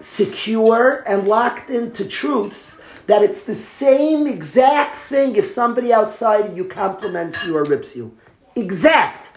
secure 0.00 1.02
and 1.06 1.26
locked 1.26 1.70
into 1.70 2.04
truths 2.04 2.82
that 3.06 3.22
it's 3.22 3.44
the 3.44 3.54
same 3.54 4.26
exact 4.26 4.98
thing 4.98 5.36
if 5.36 5.46
somebody 5.46 5.90
outside 5.90 6.54
you 6.54 6.66
compliments 6.66 7.46
you 7.46 7.56
or 7.56 7.64
rips 7.64 7.96
you. 7.96 8.14
Exact. 8.56 9.30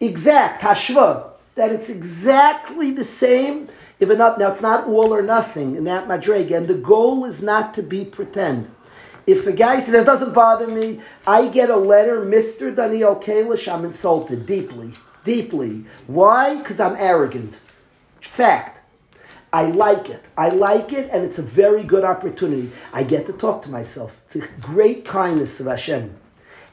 Exact. 0.00 0.62
Hashva. 0.62 1.30
That 1.54 1.72
it's 1.72 1.90
exactly 1.90 2.92
the 2.92 3.02
same. 3.02 3.68
If 3.98 4.16
not, 4.16 4.38
now 4.38 4.50
it's 4.50 4.62
not 4.62 4.86
all 4.86 5.12
or 5.12 5.22
nothing 5.22 5.74
in 5.74 5.82
that 5.84 6.06
madrega, 6.06 6.56
and 6.56 6.68
the 6.68 6.74
goal 6.74 7.24
is 7.24 7.42
not 7.42 7.74
to 7.74 7.82
be 7.82 8.04
pretend. 8.04 8.70
If 9.26 9.44
a 9.44 9.52
guy 9.52 9.80
says 9.80 9.94
it 9.94 10.06
doesn't 10.06 10.32
bother 10.32 10.68
me, 10.68 11.00
I 11.26 11.48
get 11.48 11.68
a 11.68 11.76
letter, 11.76 12.24
Mister 12.24 12.70
Daniel 12.70 13.16
Kalish, 13.16 13.66
I'm 13.66 13.84
insulted 13.84 14.46
deeply, 14.46 14.92
deeply. 15.24 15.84
Why? 16.06 16.56
Because 16.56 16.78
I'm 16.78 16.94
arrogant. 16.96 17.58
Fact. 18.20 18.80
I 19.52 19.64
like 19.64 20.08
it. 20.08 20.26
I 20.36 20.50
like 20.50 20.92
it, 20.92 21.10
and 21.12 21.24
it's 21.24 21.38
a 21.38 21.42
very 21.42 21.82
good 21.82 22.04
opportunity. 22.04 22.70
I 22.92 23.02
get 23.02 23.26
to 23.26 23.32
talk 23.32 23.62
to 23.62 23.70
myself. 23.70 24.16
It's 24.26 24.36
a 24.36 24.46
great 24.60 25.04
kindness 25.04 25.58
of 25.58 25.66
Hashem. 25.66 26.14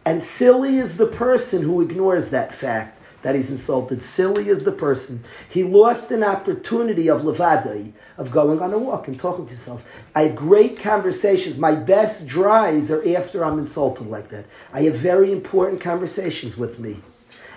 And 0.05 0.21
silly 0.21 0.77
is 0.77 0.97
the 0.97 1.07
person 1.07 1.63
who 1.63 1.81
ignores 1.81 2.29
that 2.29 2.53
fact 2.53 2.94
that 3.25 3.33
he's 3.33 3.49
insulted. 3.49 4.03
Silly 4.03 4.49
is 4.49 4.65
the 4.65 4.71
person. 4.71 5.23
He 5.49 5.63
lost 5.63 6.11
an 6.11 6.23
opportunity 6.23 7.09
of 7.09 7.21
levadai, 7.21 7.91
of 8.19 8.29
going 8.29 8.61
on 8.61 8.71
a 8.71 8.77
walk 8.77 9.07
and 9.07 9.19
talking 9.19 9.45
to 9.45 9.49
himself. 9.49 9.83
I 10.13 10.25
have 10.25 10.35
great 10.35 10.77
conversations. 10.77 11.57
My 11.57 11.73
best 11.73 12.27
drives 12.27 12.91
are 12.91 13.01
after 13.17 13.43
I'm 13.43 13.57
insulted 13.57 14.05
like 14.05 14.29
that. 14.29 14.45
I 14.71 14.81
have 14.81 14.97
very 14.97 15.31
important 15.31 15.81
conversations 15.81 16.55
with 16.55 16.77
me. 16.77 16.99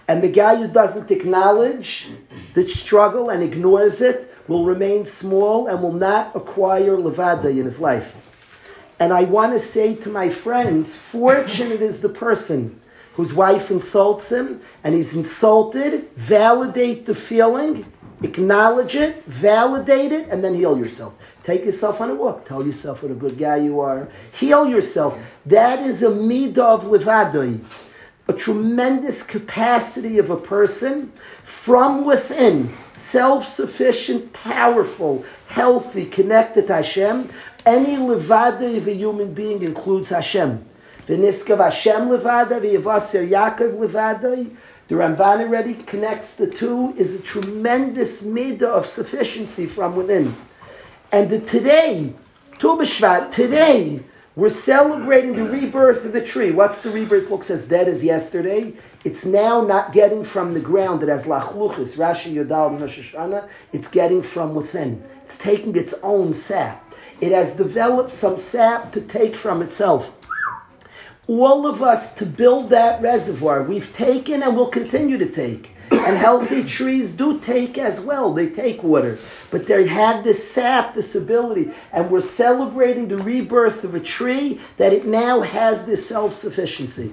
And 0.09 0.23
the 0.23 0.33
guy 0.33 0.57
who 0.57 0.69
doesn't 0.69 1.11
acknowledge 1.11 2.09
the 2.55 2.67
struggle 2.67 3.29
and 3.29 3.43
ignores 3.43 4.01
it 4.01 4.35
will 4.49 4.65
remain 4.65 5.05
small 5.05 5.67
and 5.67 5.83
will 5.83 5.93
not 5.93 6.35
acquire 6.35 6.97
levada 6.97 7.51
in 7.51 7.67
his 7.67 7.79
life. 7.79 8.15
And 8.99 9.13
I 9.13 9.25
want 9.25 9.53
to 9.53 9.59
say 9.59 9.95
to 9.97 10.09
my 10.09 10.31
friends, 10.31 10.97
fortunate 10.97 11.83
is 11.83 12.01
the 12.01 12.09
person 12.09 12.81
whose 13.19 13.35
wife 13.35 13.69
insults 13.69 14.31
him 14.31 14.61
and 14.85 14.95
he's 14.95 15.13
insulted, 15.13 16.09
validate 16.15 17.05
the 17.05 17.17
feeling, 17.17 17.85
acknowledge 18.23 18.95
it, 18.95 19.25
validate 19.27 20.13
it, 20.13 20.29
and 20.29 20.45
then 20.45 20.55
heal 20.55 20.79
yourself. 20.79 21.17
Take 21.43 21.65
yourself 21.65 22.01
on 22.01 22.11
a 22.11 22.15
walk. 22.15 22.45
Tell 22.45 22.65
yourself 22.65 23.03
what 23.03 23.11
a 23.11 23.17
good 23.17 23.37
guy 23.37 23.57
you 23.57 23.81
are. 23.81 24.09
Heal 24.33 24.69
yourself. 24.69 25.19
That 25.45 25.81
is 25.81 26.05
a 26.05 26.11
midah 26.11 26.59
of 26.59 26.85
levadoi 26.85 27.65
a 28.29 28.33
tremendous 28.35 29.23
capacity 29.23 30.19
of 30.19 30.29
a 30.29 30.37
person 30.37 31.11
from 31.43 32.05
within, 32.05 32.71
self 32.93 33.45
sufficient, 33.45 34.35
powerful, 34.35 35.25
healthy, 35.49 36.05
connected 36.05 36.67
to 36.67 36.75
Hashem. 36.75 37.31
Any 37.65 37.97
levada 37.97 38.77
of 38.77 38.87
a 38.87 38.95
human 38.95 39.33
being 39.33 39.63
includes 39.63 40.11
Hashem. 40.11 40.68
V'niskav 41.09 41.65
Hashem 41.65 42.09
levada, 42.09 42.61
v'yavaser 42.61 43.27
Yaakov 43.27 43.79
levada. 43.79 44.55
The 44.89 44.95
Ramban 44.95 45.41
already 45.41 45.75
connects 45.75 46.37
the 46.37 46.47
two, 46.47 46.95
is 46.97 47.19
a 47.19 47.23
tremendous 47.23 48.25
midah 48.25 48.63
of 48.63 48.87
sufficiency 48.87 49.67
from 49.67 49.97
within. 49.97 50.35
And 51.11 51.31
the 51.31 51.41
today, 51.41 52.13
Tu 52.59 52.69
B'Shvat, 52.69 53.31
today, 53.31 54.03
we're 54.37 54.51
celebrating 54.51 55.35
the 55.35 55.45
rebirth 55.45 56.05
of 56.05 56.13
the 56.13 56.21
tree. 56.21 56.51
What's 56.51 56.83
the 56.83 56.91
rebirth? 56.91 57.31
Looks 57.31 57.51
as 57.51 57.67
dead 57.67 57.89
as 57.89 58.05
yesterday. 58.05 58.75
It's 59.03 59.25
now 59.27 59.63
not 59.63 59.93
getting 59.93 60.23
from 60.23 60.55
the 60.55 60.61
ground. 60.61 61.03
It 61.03 61.09
has 61.09 61.27
lachluchis, 61.27 61.99
Rashi 61.99 62.35
Yodal, 62.35 62.81
Rosh 62.81 63.15
Hashanah. 63.15 63.49
It's 63.73 63.89
getting 63.89 64.23
from 64.23 64.55
within. 64.55 65.03
It's 65.23 65.39
taking 65.39 65.75
its 65.75 65.95
own 66.03 66.35
sap. 66.35 66.95
It 67.21 67.33
has 67.33 67.57
developed 67.57 68.13
some 68.13 68.39
sap 68.39 68.93
to 68.93 69.01
take 69.01 69.35
from 69.35 69.61
itself. 69.61 70.15
All 71.29 71.67
of 71.67 71.83
us 71.83 72.15
to 72.15 72.25
build 72.25 72.71
that 72.71 73.03
reservoir, 73.03 73.63
we've 73.63 73.93
taken 73.93 74.43
and 74.43 74.57
will 74.57 74.69
continue 74.69 75.19
to 75.19 75.31
take. 75.31 75.75
And 75.91 76.17
healthy 76.17 76.65
trees 76.65 77.15
do 77.15 77.39
take 77.39 77.77
as 77.77 78.01
well. 78.01 78.33
They 78.33 78.49
take 78.49 78.83
water. 78.83 79.19
But 79.51 79.67
they 79.67 79.87
have 79.87 80.25
this 80.25 80.51
sap, 80.51 80.95
this 80.95 81.15
ability. 81.15 81.71
And 81.93 82.11
we're 82.11 82.23
celebrating 82.23 83.09
the 83.09 83.19
rebirth 83.19 83.85
of 83.85 83.95
a 83.95 84.01
tree 84.01 84.59
that 84.79 84.95
it 84.95 85.05
now 85.05 85.43
has 85.43 85.85
this 85.85 86.09
self 86.09 86.33
sufficiency. 86.33 87.13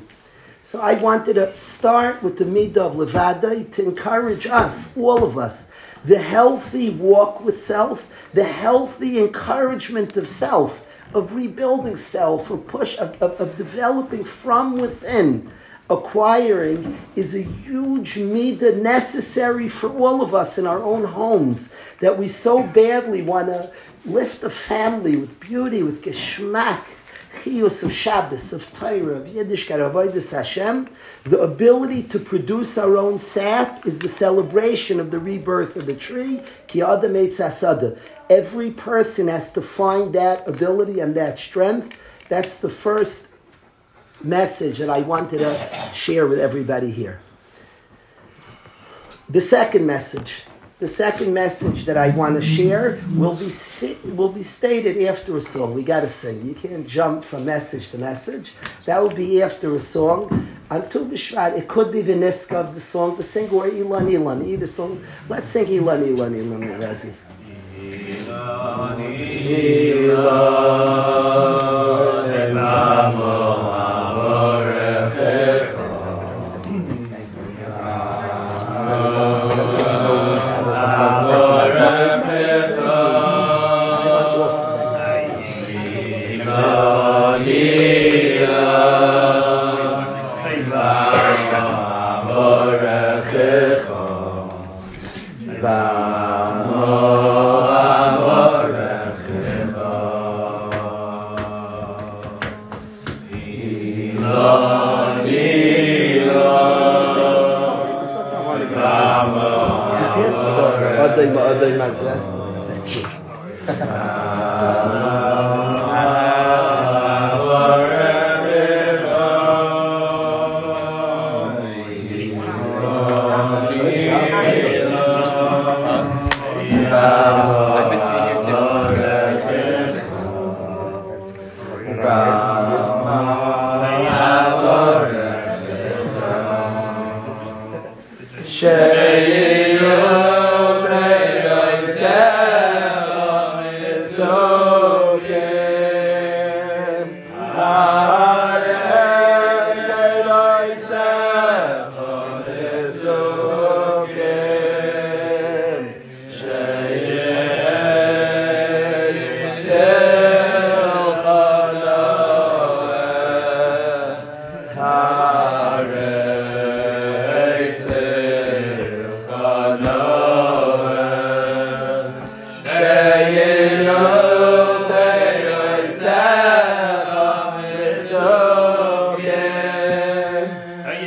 So 0.61 0.79
I 0.81 0.93
wanted 0.93 1.33
to 1.33 1.53
start 1.53 2.23
with 2.23 2.37
the 2.37 2.45
midah 2.45 2.77
of 2.77 2.95
levada 2.95 3.69
to 3.69 3.83
encourage 3.83 4.47
us, 4.47 4.97
all 4.97 5.25
of 5.25 5.37
us, 5.37 5.71
the 6.05 6.19
healthy 6.19 6.89
walk 6.89 7.43
with 7.43 7.57
self, 7.57 8.29
the 8.33 8.45
healthy 8.45 9.19
encouragement 9.19 10.15
of 10.15 10.27
self, 10.29 10.85
of 11.13 11.35
rebuilding 11.35 11.95
self, 11.95 12.49
of 12.49 12.67
push, 12.67 12.97
of, 12.97 13.21
of, 13.21 13.39
of 13.39 13.57
developing 13.57 14.23
from 14.23 14.77
within 14.77 15.51
acquiring 15.89 16.99
is 17.15 17.35
a 17.35 17.43
huge 17.43 18.15
midah 18.15 18.81
necessary 18.81 19.69
for 19.69 19.89
all 19.89 20.21
of 20.21 20.33
us 20.33 20.57
in 20.57 20.65
our 20.65 20.81
own 20.81 21.03
homes 21.03 21.75
that 21.99 22.17
we 22.17 22.27
so 22.27 22.63
badly 22.63 23.21
want 23.21 23.47
to 23.47 23.71
lift 24.05 24.41
the 24.41 24.49
family 24.49 25.15
with 25.15 25.39
beauty, 25.39 25.83
with 25.83 26.03
geschmack, 26.03 26.85
chiyus 27.43 27.83
of 27.83 27.91
Shabbos, 27.91 28.53
of 28.53 28.71
Torah, 28.73 29.17
of 29.17 29.27
Yiddishkeit, 29.27 29.79
of 29.79 29.93
Avodas 29.93 30.31
Hashem. 30.31 30.89
The 31.23 31.39
ability 31.39 32.03
to 32.03 32.19
produce 32.19 32.77
our 32.77 32.97
own 32.97 33.19
sap 33.19 33.85
is 33.85 33.99
the 33.99 34.07
celebration 34.07 34.99
of 34.99 35.11
the 35.11 35.19
rebirth 35.19 35.75
of 35.75 35.85
the 35.85 35.95
tree. 35.95 36.41
Ki 36.67 36.81
adam 36.81 37.13
asada. 37.13 37.99
Every 38.29 38.71
person 38.71 39.27
has 39.27 39.51
to 39.53 39.61
find 39.61 40.13
that 40.13 40.47
ability 40.47 40.99
and 40.99 41.15
that 41.15 41.37
strength. 41.37 41.97
That's 42.27 42.59
the 42.59 42.69
first 42.69 43.29
message 44.23 44.79
that 44.79 44.89
I 44.89 45.01
wanted 45.01 45.39
to 45.39 45.89
share 45.93 46.27
with 46.27 46.39
everybody 46.39 46.91
here. 46.91 47.21
The 49.29 49.41
second 49.41 49.85
message, 49.85 50.43
the 50.79 50.87
second 50.87 51.33
message 51.33 51.85
that 51.85 51.97
I 51.97 52.09
want 52.09 52.35
to 52.35 52.41
share 52.41 53.01
will 53.13 53.35
be 53.35 53.49
will 54.11 54.29
be 54.29 54.43
stated 54.43 55.01
after 55.03 55.35
a 55.35 55.41
song. 55.41 55.73
We 55.73 55.83
got 55.83 56.01
to 56.01 56.09
sing. 56.09 56.45
You 56.45 56.53
can't 56.53 56.87
jump 56.87 57.23
from 57.23 57.45
message 57.45 57.89
to 57.91 57.97
message. 57.97 58.53
That 58.85 59.01
will 59.01 59.15
be 59.15 59.41
after 59.41 59.73
a 59.73 59.79
song. 59.79 60.47
Until 60.69 61.05
Bishvat, 61.05 61.57
it 61.57 61.67
could 61.67 61.91
be 61.91 62.01
Viniskav's 62.01 62.73
the 62.73 62.79
song 62.79 63.15
to 63.17 63.23
sing 63.23 63.49
or 63.51 63.67
Ilan 63.67 64.09
Ilan, 64.11 64.47
either 64.47 64.65
song. 64.65 65.03
Let's 65.29 65.47
sing 65.47 65.65
Ilan 65.67 66.03
Ilan 66.03 66.33
Ilan 66.33 66.79
Razi. 66.79 67.13
Ma 68.45 68.85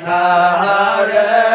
Hare 0.05 1.48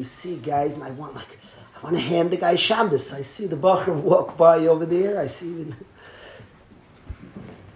you 0.00 0.04
see 0.04 0.36
guys 0.36 0.76
and 0.76 0.84
I 0.84 0.90
want 0.92 1.14
like 1.14 1.38
I 1.76 1.80
want 1.84 1.94
to 1.94 2.00
hand 2.00 2.30
the 2.30 2.38
guy 2.38 2.56
Shabbos. 2.56 3.12
I 3.12 3.20
see 3.20 3.46
the 3.46 3.56
Bacher 3.56 3.94
walk 3.94 4.36
by 4.36 4.66
over 4.66 4.86
there. 4.86 5.20
I 5.20 5.26
see 5.26 5.48
even 5.48 5.76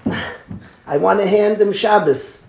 I 0.86 0.96
want 0.96 1.20
to 1.20 1.26
hand 1.26 1.60
him 1.60 1.72
Shabbos. 1.72 2.46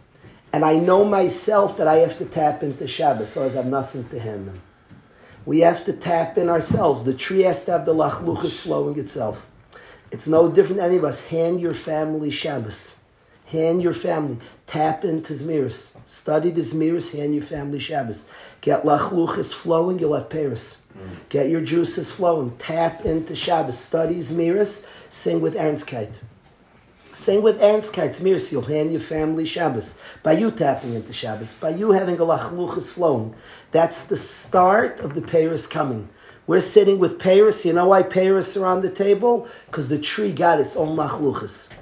And 0.54 0.64
I 0.64 0.78
know 0.78 1.04
myself 1.04 1.76
that 1.76 1.88
I 1.88 1.98
have 1.98 2.18
to 2.20 2.26
tap 2.26 2.64
into 2.64 2.88
Shabbos, 2.88 3.30
so 3.30 3.46
I 3.46 3.50
have 3.50 3.66
nothing 3.66 4.08
to 4.08 4.20
hand 4.20 4.48
them. 4.48 4.62
We 5.46 5.60
have 5.60 5.84
to 5.86 5.92
tap 5.94 6.38
in 6.38 6.48
ourselves. 6.48 7.04
The 7.04 7.14
tree 7.14 7.42
has 7.42 7.66
to 7.66 7.74
have 7.74 7.86
the 7.86 7.94
lachluchas 7.94 8.62
flowing 8.62 8.98
itself. 8.98 9.46
It's 10.12 10.28
no 10.28 10.50
different 10.50 10.78
than 10.78 10.92
any 10.92 10.98
of 10.98 11.04
us. 11.04 11.28
Hand 11.28 11.60
your 11.60 11.74
family 11.74 12.32
Shabbos. 12.32 13.02
Hand 13.46 13.82
your 13.82 13.94
family. 13.94 14.40
Tap 14.66 15.06
into 15.06 15.34
Zmiris. 15.34 16.00
Study 16.08 16.50
the 16.50 16.62
Zmiris, 16.62 17.16
hand 17.16 17.36
your 17.36 17.44
family 17.44 17.80
Shabbos. 17.80 18.30
Get 18.62 18.84
lachluchas 18.84 19.54
flowing, 19.54 20.00
you'll 20.00 20.16
have 20.16 20.30
peiros. 20.30 20.82
Mm. 20.98 21.18
Get 21.30 21.50
your 21.50 21.62
juices 21.62 22.12
flowing. 22.12 22.58
Tap 22.58 23.06
into 23.06 23.36
Shabbos. 23.36 23.78
Study 23.78 24.16
Zmiris. 24.16 24.88
Sing 25.10 25.42
with 25.42 25.56
Ernstkeit. 25.56 26.16
Sing 27.14 27.42
with 27.42 27.62
Ernstkeit, 27.62 28.10
Zmiris. 28.10 28.52
You'll 28.52 28.64
hand 28.64 28.92
your 28.92 29.00
family 29.00 29.46
Shabbos. 29.46 30.02
By 30.24 30.34
you 30.34 30.52
tapping 30.52 30.96
into 30.96 31.14
Shabbos. 31.14 31.58
By 31.58 31.70
you 31.70 31.92
having 31.92 32.16
a 32.16 32.26
lachluchas 32.26 32.92
flowing. 32.92 33.36
That's 33.72 34.08
the 34.08 34.18
start 34.18 35.00
of 35.00 35.14
the 35.14 35.22
peiros 35.22 35.70
coming. 35.70 36.10
We're 36.48 36.60
sitting 36.60 37.00
with 37.00 37.20
peiros. 37.20 37.64
You 37.64 37.74
know 37.74 37.88
why 37.88 38.04
peiros 38.04 38.60
are 38.62 38.66
on 38.66 38.82
the 38.82 38.90
table? 38.90 39.48
Because 39.68 39.90
the 39.90 40.00
tree 40.00 40.32
got 40.32 40.60
its 40.60 40.76
own 40.76 40.98
lachluchas. 40.98 41.74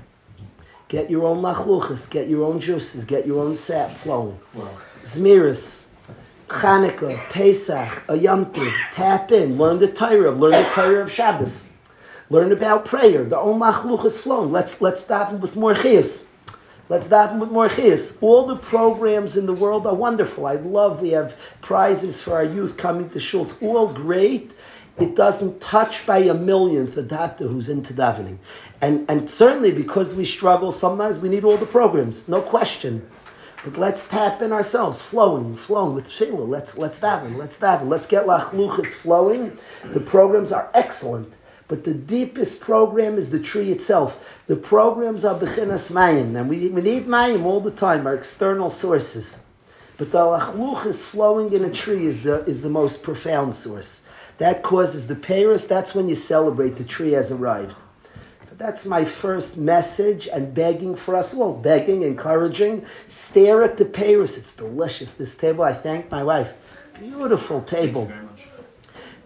Get 0.93 1.09
your 1.09 1.25
own 1.25 1.41
lachluchas, 1.41 2.07
get 2.11 2.29
your 2.29 2.45
own 2.45 2.59
juices, 2.59 3.03
get 3.03 3.25
your 3.25 3.43
own 3.43 3.55
sap 3.55 3.97
flowing. 3.97 4.37
Zmiris, 5.01 5.89
Chanukah, 6.47 7.17
Pesach, 7.31 8.03
a 8.07 8.15
Yom 8.15 8.45
Tov, 8.53 8.71
tap 8.91 9.31
in, 9.31 9.57
learn 9.57 9.79
the 9.79 9.87
Torah, 9.87 10.29
learn 10.29 10.51
the 10.51 10.69
Torah 10.75 11.01
of 11.01 11.11
Shabbos, 11.11 11.79
learn 12.29 12.51
about 12.51 12.85
prayer, 12.85 13.23
the 13.23 13.39
own 13.39 13.59
lachluchas 13.59 14.21
flowing. 14.21 14.51
Let's 14.51 14.83
let's 14.83 15.07
daven 15.07 15.39
with 15.39 15.55
more 15.55 15.73
chiyas. 15.73 16.27
Let's 16.89 17.07
daven 17.07 17.39
with 17.39 17.49
more 17.49 17.69
chiyas. 17.69 18.21
All 18.21 18.45
the 18.45 18.57
programs 18.57 19.35
in 19.35 19.47
the 19.47 19.53
world 19.53 19.87
are 19.87 19.95
wonderful. 19.95 20.45
I 20.45 20.57
love 20.57 21.01
we 21.01 21.09
have 21.09 21.35
prizes 21.61 22.21
for 22.21 22.35
our 22.35 22.43
youth 22.43 22.77
coming 22.77 23.09
to 23.09 23.19
shul. 23.19 23.45
It's 23.45 23.59
all 23.63 23.87
great. 23.87 24.53
It 24.99 25.15
doesn't 25.15 25.59
touch 25.59 26.05
by 26.05 26.19
a 26.19 26.33
millionth 26.33 26.95
a 26.97 27.01
doctor 27.01 27.47
who's 27.47 27.67
into 27.67 27.93
davening. 27.93 28.37
And, 28.79 29.09
and 29.09 29.29
certainly 29.29 29.71
because 29.71 30.15
we 30.15 30.25
struggle, 30.25 30.71
sometimes 30.71 31.19
we 31.19 31.29
need 31.29 31.43
all 31.43 31.57
the 31.57 31.65
programs, 31.65 32.27
no 32.27 32.41
question. 32.41 33.09
But 33.63 33.77
let's 33.77 34.09
tap 34.09 34.41
in 34.41 34.51
ourselves, 34.51 35.01
flowing, 35.01 35.55
flowing 35.55 35.95
with 35.95 36.07
tefillah. 36.07 36.47
Let's 36.47 36.77
let's 36.77 36.99
daven, 36.99 37.37
let's 37.37 37.57
daven, 37.57 37.87
let's 37.87 38.07
get 38.07 38.25
lachluchas 38.25 38.93
flowing. 38.93 39.57
The 39.85 40.01
programs 40.01 40.51
are 40.51 40.69
excellent, 40.73 41.37
but 41.69 41.85
the 41.85 41.93
deepest 41.93 42.59
program 42.59 43.17
is 43.17 43.31
the 43.31 43.39
tree 43.39 43.71
itself. 43.71 44.41
The 44.47 44.57
programs 44.57 45.23
are 45.23 45.39
bechinas 45.39 45.93
mayim, 45.93 46.37
and 46.37 46.49
we, 46.49 46.67
we 46.67 46.81
need 46.81 47.05
mayim 47.05 47.45
all 47.45 47.61
the 47.61 47.71
time, 47.71 48.05
our 48.05 48.13
external 48.13 48.69
sources. 48.69 49.45
But 49.95 50.11
the 50.11 50.17
lachluchas 50.17 51.05
flowing 51.05 51.53
in 51.53 51.63
a 51.63 51.71
tree 51.71 52.05
is 52.05 52.23
the 52.23 52.43
is 52.43 52.63
the 52.63 52.69
most 52.69 53.01
profound 53.01 53.55
source. 53.55 54.09
That 54.37 54.63
causes 54.63 55.07
the 55.07 55.15
peiros. 55.15 55.67
That's 55.67 55.93
when 55.93 56.09
you 56.09 56.15
celebrate 56.15 56.77
the 56.77 56.83
tree 56.83 57.11
has 57.11 57.31
arrived. 57.31 57.75
So 58.43 58.55
that's 58.55 58.85
my 58.85 59.05
first 59.05 59.57
message 59.57 60.27
and 60.27 60.53
begging 60.53 60.95
for 60.95 61.15
us 61.15 61.33
well, 61.33 61.53
Begging, 61.53 62.03
encouraging. 62.03 62.85
Stare 63.07 63.63
at 63.63 63.77
the 63.77 63.85
peiros. 63.85 64.37
It's 64.37 64.55
delicious. 64.55 65.13
This 65.13 65.37
table, 65.37 65.63
I 65.63 65.73
thank 65.73 66.11
my 66.11 66.23
wife. 66.23 66.55
Beautiful 66.99 67.61
table. 67.61 68.11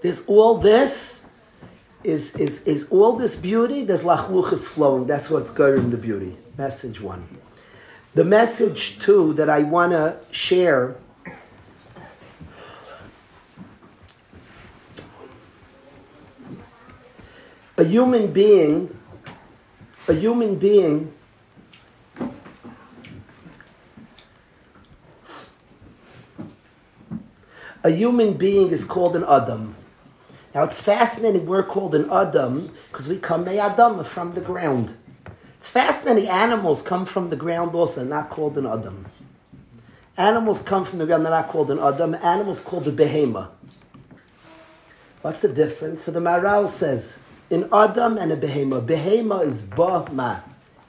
There's 0.01 0.25
all 0.27 0.57
this. 0.57 1.25
Is, 2.03 2.35
is, 2.35 2.65
is 2.67 2.89
all 2.89 3.13
this 3.13 3.35
beauty? 3.35 3.83
There's 3.83 4.03
lachluchas 4.03 4.67
flowing. 4.67 5.07
That's 5.07 5.29
what's 5.29 5.49
good 5.49 5.77
in 5.77 5.89
the 5.89 5.97
beauty. 5.97 6.37
Message 6.57 7.01
one. 7.01 7.27
The 8.13 8.23
message 8.23 8.99
two 8.99 9.33
that 9.33 9.49
I 9.49 9.63
want 9.63 9.91
to 9.91 10.17
share 10.31 10.95
human 17.87 18.31
being, 18.33 18.95
a 20.07 20.13
human 20.13 20.59
being 20.59 21.13
a 27.87 27.89
human 27.89 28.33
being 28.33 28.69
is 28.69 28.83
called 28.83 29.15
an 29.15 29.23
Adam. 29.23 29.75
Now 30.53 30.63
it's 30.63 30.81
fascinating 30.81 31.45
we're 31.45 31.63
called 31.63 31.95
an 31.95 32.09
Adam 32.11 32.73
because 32.91 33.07
we 33.07 33.17
come 33.17 33.45
the 33.45 33.59
Adam 33.59 34.03
from 34.03 34.33
the 34.33 34.41
ground. 34.41 34.97
It's 35.55 35.69
fascinating 35.69 36.29
animals 36.29 36.81
come 36.81 37.05
from 37.05 37.29
the 37.29 37.35
ground 37.35 37.73
also, 37.73 38.01
they're 38.01 38.09
not 38.09 38.29
called 38.29 38.57
an 38.57 38.67
Adam. 38.67 39.05
Animals 40.17 40.61
come 40.61 40.83
from 40.83 40.99
the 40.99 41.05
ground, 41.05 41.25
they're 41.25 41.31
not 41.31 41.47
called 41.47 41.71
an 41.71 41.79
Adam. 41.79 42.15
Animals 42.15 42.61
called 42.63 42.87
a 42.87 42.91
behema. 42.91 43.49
What's 45.21 45.41
the 45.41 45.53
difference? 45.53 46.03
So 46.03 46.11
the 46.11 46.19
Maral 46.19 46.67
says, 46.67 47.23
in 47.49 47.69
Adam 47.73 48.17
and 48.17 48.31
a 48.31 48.37
behema. 48.37 48.85
Behema 48.85 49.45
is 49.45 49.63
ba 49.63 50.07
ma. 50.11 50.41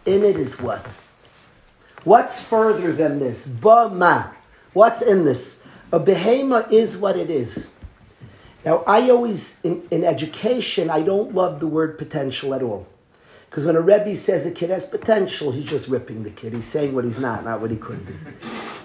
In 0.05 0.25
it 0.25 0.37
is 0.37 0.61
what? 0.61 0.85
What's 2.05 2.43
further 2.43 2.93
than 2.93 3.19
this? 3.19 3.47
Ba 3.47 3.89
ma. 3.89 4.29
What's 4.73 5.03
in 5.03 5.25
this? 5.25 5.63
A 5.93 6.01
behema 6.01 6.71
is 6.71 6.99
what 6.99 7.17
it 7.17 7.31
is. 7.31 7.73
Now, 8.65 8.83
I 8.87 9.09
always, 9.11 9.61
in, 9.63 9.87
in 9.91 10.05
education, 10.05 10.91
I 10.91 11.03
don't 11.03 11.35
love 11.35 11.61
the 11.61 11.67
word 11.67 11.97
potential 11.97 12.55
at 12.55 12.63
all. 12.63 12.87
Because 13.49 13.65
when 13.65 13.77
a 13.77 13.81
Rebbe 13.81 14.15
says 14.15 14.45
a 14.45 14.51
kid 14.51 14.69
has 14.69 14.85
potential, 14.85 15.53
he's 15.53 15.65
just 15.65 15.89
ripping 15.89 16.23
the 16.23 16.31
kid. 16.31 16.53
He's 16.53 16.67
saying 16.67 16.95
what 16.95 17.05
he's 17.05 17.19
not, 17.19 17.45
not 17.45 17.63
what 17.63 17.71
he 17.71 17.79
could 17.79 18.05
be. 18.07 18.13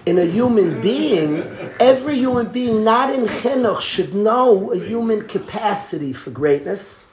In 0.06 0.18
a 0.18 0.24
human 0.24 0.80
being, 0.80 1.42
every 1.78 2.16
human 2.16 2.50
being, 2.50 2.82
not 2.82 3.12
in 3.12 3.26
chinuch, 3.26 3.82
should 3.82 4.14
know 4.14 4.72
a 4.72 4.78
human 4.78 5.28
capacity 5.28 6.14
for 6.14 6.30
greatness. 6.30 7.03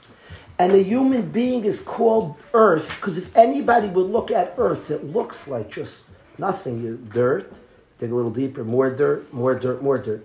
And 0.62 0.74
a 0.74 0.82
human 0.84 1.28
being 1.32 1.64
is 1.64 1.82
called 1.82 2.36
earth, 2.54 2.94
because 2.94 3.18
if 3.18 3.36
anybody 3.36 3.88
would 3.88 4.06
look 4.06 4.30
at 4.30 4.54
earth, 4.56 4.92
it 4.92 5.02
looks 5.02 5.48
like 5.48 5.72
just 5.72 6.06
nothing. 6.38 7.08
Dirt, 7.12 7.58
dig 7.98 8.12
a 8.12 8.14
little 8.14 8.30
deeper, 8.30 8.62
more 8.62 8.88
dirt, 8.94 9.32
more 9.32 9.58
dirt, 9.58 9.82
more 9.82 9.98
dirt. 9.98 10.24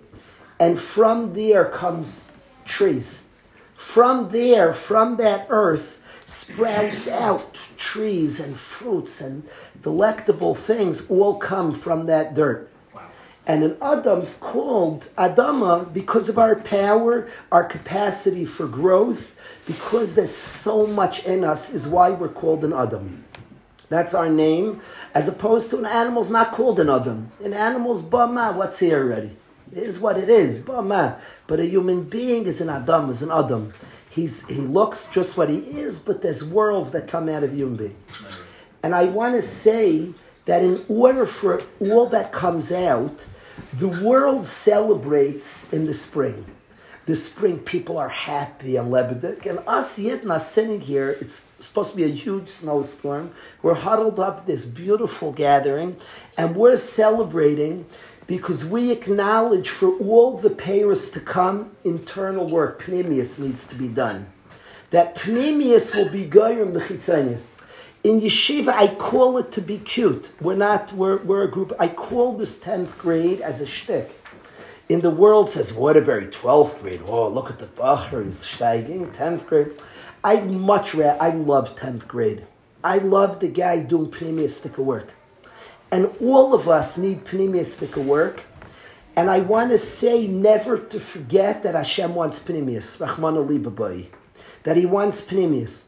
And 0.60 0.78
from 0.78 1.34
there 1.34 1.64
comes 1.64 2.30
trees. 2.64 3.30
From 3.74 4.28
there, 4.30 4.72
from 4.72 5.16
that 5.16 5.48
earth, 5.50 6.00
sprouts 6.24 7.08
out 7.08 7.54
trees 7.76 8.38
and 8.38 8.56
fruits 8.56 9.20
and 9.20 9.42
delectable 9.82 10.54
things 10.54 11.10
all 11.10 11.34
come 11.34 11.74
from 11.74 12.06
that 12.06 12.34
dirt. 12.34 12.70
And 13.48 13.64
an 13.64 13.78
Adam's 13.80 14.38
called 14.38 15.08
Adama 15.16 15.90
because 15.90 16.28
of 16.28 16.38
our 16.38 16.54
power, 16.54 17.26
our 17.50 17.64
capacity 17.64 18.44
for 18.44 18.66
growth, 18.66 19.34
because 19.66 20.14
there's 20.14 20.36
so 20.36 20.86
much 20.86 21.24
in 21.24 21.44
us, 21.44 21.72
is 21.72 21.88
why 21.88 22.10
we're 22.10 22.28
called 22.28 22.62
an 22.62 22.74
Adam. 22.74 23.24
That's 23.88 24.12
our 24.12 24.28
name, 24.28 24.82
as 25.14 25.28
opposed 25.28 25.70
to 25.70 25.78
an 25.78 25.86
animal's 25.86 26.30
not 26.30 26.52
called 26.52 26.78
an 26.78 26.90
Adam. 26.90 27.28
An 27.42 27.54
animal's 27.54 28.06
Bama, 28.06 28.54
what's 28.54 28.80
here 28.80 29.02
already? 29.02 29.34
It 29.72 29.82
is 29.82 29.98
what 29.98 30.18
it 30.18 30.28
is, 30.28 30.62
Bama. 30.62 31.18
But 31.46 31.58
a 31.58 31.64
human 31.64 32.04
being 32.04 32.44
is 32.44 32.60
an 32.60 32.68
Adam, 32.68 33.08
is 33.08 33.22
an 33.22 33.30
Adam. 33.30 33.72
He's, 34.10 34.46
he 34.46 34.56
looks 34.56 35.10
just 35.10 35.38
what 35.38 35.48
he 35.48 35.58
is, 35.58 36.00
but 36.00 36.20
there's 36.20 36.44
worlds 36.44 36.90
that 36.90 37.08
come 37.08 37.30
out 37.30 37.42
of 37.42 37.54
human 37.54 37.76
being. 37.76 37.96
And 38.82 38.94
I 38.94 39.04
want 39.04 39.36
to 39.36 39.42
say 39.42 40.12
that 40.44 40.62
in 40.62 40.84
order 40.88 41.24
for 41.24 41.62
all 41.80 42.06
that 42.06 42.30
comes 42.30 42.70
out, 42.70 43.24
the 43.72 43.88
world 43.88 44.46
celebrates 44.46 45.72
in 45.72 45.86
the 45.86 45.94
spring. 45.94 46.46
The 47.06 47.14
spring, 47.14 47.60
people 47.60 47.96
are 47.96 48.10
happy 48.10 48.76
and 48.76 48.92
Lebedik. 48.92 49.46
And 49.46 49.60
us 49.66 49.98
Yidna 49.98 50.38
sitting 50.38 50.82
here, 50.82 51.16
it's 51.20 51.50
supposed 51.58 51.92
to 51.92 51.96
be 51.96 52.04
a 52.04 52.08
huge 52.08 52.48
snowstorm. 52.48 53.32
We're 53.62 53.74
huddled 53.74 54.20
up 54.20 54.44
this 54.44 54.66
beautiful 54.66 55.32
gathering, 55.32 55.96
and 56.36 56.54
we're 56.54 56.76
celebrating 56.76 57.86
because 58.26 58.68
we 58.68 58.92
acknowledge 58.92 59.70
for 59.70 59.96
all 59.98 60.36
the 60.36 60.50
payers 60.50 61.10
to 61.12 61.20
come, 61.20 61.70
internal 61.82 62.46
work, 62.46 62.82
Pnimius, 62.82 63.38
needs 63.38 63.66
to 63.68 63.74
be 63.74 63.88
done. 63.88 64.26
That 64.90 65.16
Pnimius 65.16 65.96
will 65.96 66.12
be 66.12 66.26
Goyim 66.26 66.74
Mechitzanius. 66.74 67.57
In 68.04 68.20
yeshiva, 68.20 68.68
I 68.68 68.94
call 68.94 69.38
it 69.38 69.50
to 69.52 69.60
be 69.60 69.78
cute. 69.78 70.30
We're 70.40 70.54
not, 70.54 70.92
we're, 70.92 71.18
we're 71.18 71.42
a 71.42 71.50
group. 71.50 71.72
I 71.80 71.88
call 71.88 72.36
this 72.36 72.62
10th 72.62 72.96
grade 72.96 73.40
as 73.40 73.60
a 73.60 73.66
shtick. 73.66 74.10
In 74.88 75.00
the 75.00 75.10
world 75.10 75.50
says, 75.50 75.72
Waterbury, 75.72 76.28
12th 76.28 76.80
grade. 76.80 77.02
Oh, 77.04 77.28
look 77.28 77.50
at 77.50 77.58
the 77.58 77.66
Bacher, 77.66 78.24
he's 78.24 78.46
steiging, 78.46 79.12
10th 79.14 79.46
grade. 79.46 79.82
I 80.22 80.40
much 80.40 80.94
rather, 80.94 81.20
I 81.20 81.30
love 81.30 81.76
10th 81.76 82.06
grade. 82.06 82.46
I 82.84 82.98
love 82.98 83.40
the 83.40 83.48
guy 83.48 83.82
doing 83.82 84.10
pneumistic 84.12 84.78
work. 84.78 85.08
And 85.90 86.14
all 86.20 86.54
of 86.54 86.68
us 86.68 86.96
need 86.98 87.24
pneumistic 87.24 87.96
work. 87.96 88.44
And 89.16 89.28
I 89.28 89.40
want 89.40 89.70
to 89.70 89.78
say 89.78 90.28
never 90.28 90.78
to 90.78 91.00
forget 91.00 91.64
that 91.64 91.74
Hashem 91.74 92.14
wants 92.14 92.38
pnimius, 92.44 93.00
Rahman 93.00 94.06
that 94.62 94.76
he 94.76 94.86
wants 94.86 95.26
pnimius. 95.26 95.87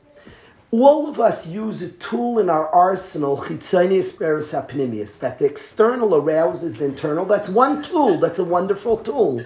All 0.72 1.08
of 1.08 1.18
us 1.18 1.48
use 1.48 1.82
a 1.82 1.90
tool 1.90 2.38
in 2.38 2.48
our 2.48 2.68
arsenal, 2.68 3.36
that 3.38 5.36
the 5.38 5.44
external 5.44 6.14
arouses 6.14 6.78
the 6.78 6.84
internal. 6.84 7.24
That's 7.24 7.48
one 7.48 7.82
tool. 7.82 8.18
That's 8.18 8.38
a 8.38 8.44
wonderful 8.44 8.98
tool. 8.98 9.42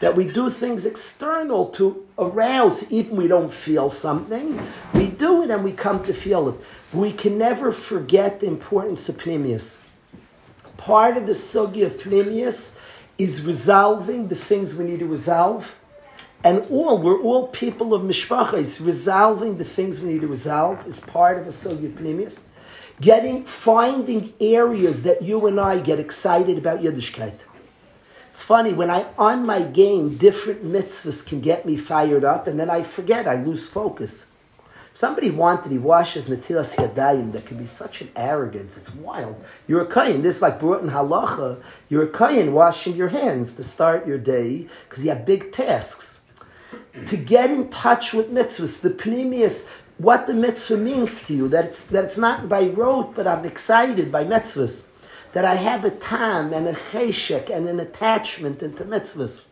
That 0.00 0.16
we 0.16 0.26
do 0.26 0.50
things 0.50 0.84
external 0.84 1.66
to 1.70 2.04
arouse, 2.18 2.90
even 2.90 3.16
we 3.16 3.28
don't 3.28 3.52
feel 3.52 3.88
something. 3.88 4.60
We 4.92 5.06
do 5.06 5.44
it 5.44 5.50
and 5.50 5.62
we 5.62 5.70
come 5.70 6.02
to 6.04 6.12
feel 6.12 6.48
it. 6.48 6.56
We 6.92 7.12
can 7.12 7.38
never 7.38 7.70
forget 7.70 8.40
the 8.40 8.48
importance 8.48 9.08
of 9.08 9.18
pnimius. 9.18 9.80
Part 10.76 11.16
of 11.16 11.26
the 11.26 11.32
sugi 11.32 11.86
of 11.86 11.98
pnimius 11.98 12.80
is 13.16 13.46
resolving 13.46 14.26
the 14.26 14.34
things 14.34 14.74
we 14.74 14.86
need 14.86 14.98
to 14.98 15.06
resolve 15.06 15.78
and 16.44 16.66
all, 16.70 17.00
we're 17.00 17.20
all 17.20 17.48
people 17.48 17.94
of 17.94 18.02
mishpacha. 18.02 18.58
mishpachas. 18.58 18.84
Resolving 18.84 19.56
the 19.56 19.64
things 19.64 20.00
we 20.00 20.12
need 20.12 20.20
to 20.20 20.26
resolve 20.28 20.86
is 20.86 21.00
part 21.00 21.38
of 21.38 21.46
a 21.46 21.50
Sugya 21.50 21.90
Pnimius. 21.92 22.48
Getting, 23.00 23.44
finding 23.44 24.34
areas 24.40 25.02
that 25.02 25.22
you 25.22 25.46
and 25.46 25.58
I 25.58 25.80
get 25.80 25.98
excited 25.98 26.58
about 26.58 26.80
Yiddishkeit. 26.80 27.40
It's 28.30 28.42
funny, 28.42 28.72
when 28.72 28.90
I'm 28.90 29.06
on 29.16 29.46
my 29.46 29.62
game, 29.62 30.16
different 30.16 30.64
mitzvahs 30.64 31.26
can 31.26 31.40
get 31.40 31.64
me 31.64 31.76
fired 31.76 32.24
up, 32.24 32.46
and 32.46 32.58
then 32.58 32.68
I 32.68 32.82
forget, 32.82 33.26
I 33.26 33.36
lose 33.36 33.68
focus. 33.68 34.32
Somebody 34.92 35.30
wanted, 35.30 35.72
he 35.72 35.78
washes 35.78 36.28
Natilas 36.28 36.76
Yadayim, 36.76 37.32
that 37.32 37.46
can 37.46 37.56
be 37.56 37.66
such 37.66 38.00
an 38.00 38.10
arrogance, 38.14 38.76
it's 38.76 38.94
wild. 38.94 39.42
You're 39.66 39.82
a 39.82 39.86
Kayan, 39.86 40.22
this 40.22 40.36
is 40.36 40.42
like 40.42 40.60
brought 40.60 40.82
in 40.82 40.90
Halacha, 40.90 41.62
you're 41.88 42.04
a 42.04 42.08
Kayan 42.08 42.52
washing 42.52 42.96
your 42.96 43.08
hands 43.08 43.54
to 43.54 43.62
start 43.62 44.06
your 44.06 44.18
day, 44.18 44.68
because 44.88 45.04
you 45.04 45.10
have 45.10 45.24
big 45.24 45.52
tasks 45.52 46.23
to 47.06 47.16
get 47.16 47.50
in 47.50 47.68
touch 47.68 48.12
with 48.12 48.30
mitzvahs, 48.30 48.80
the 48.80 48.90
pnimius, 48.90 49.68
what 49.98 50.26
the 50.26 50.34
mitzvah 50.34 50.76
means 50.76 51.24
to 51.26 51.34
you, 51.34 51.48
that 51.48 51.64
it's, 51.66 51.86
that 51.88 52.04
it's 52.04 52.18
not 52.18 52.48
by 52.48 52.68
rote, 52.68 53.14
but 53.14 53.26
I'm 53.26 53.44
excited 53.44 54.10
by 54.10 54.24
mitzvahs, 54.24 54.88
that 55.32 55.44
I 55.44 55.56
have 55.56 55.84
a 55.84 55.90
time 55.90 56.52
and 56.52 56.66
a 56.66 56.72
cheshek 56.72 57.50
and 57.50 57.68
an 57.68 57.80
attachment 57.80 58.62
into 58.62 58.84
mitzvahs. 58.84 59.48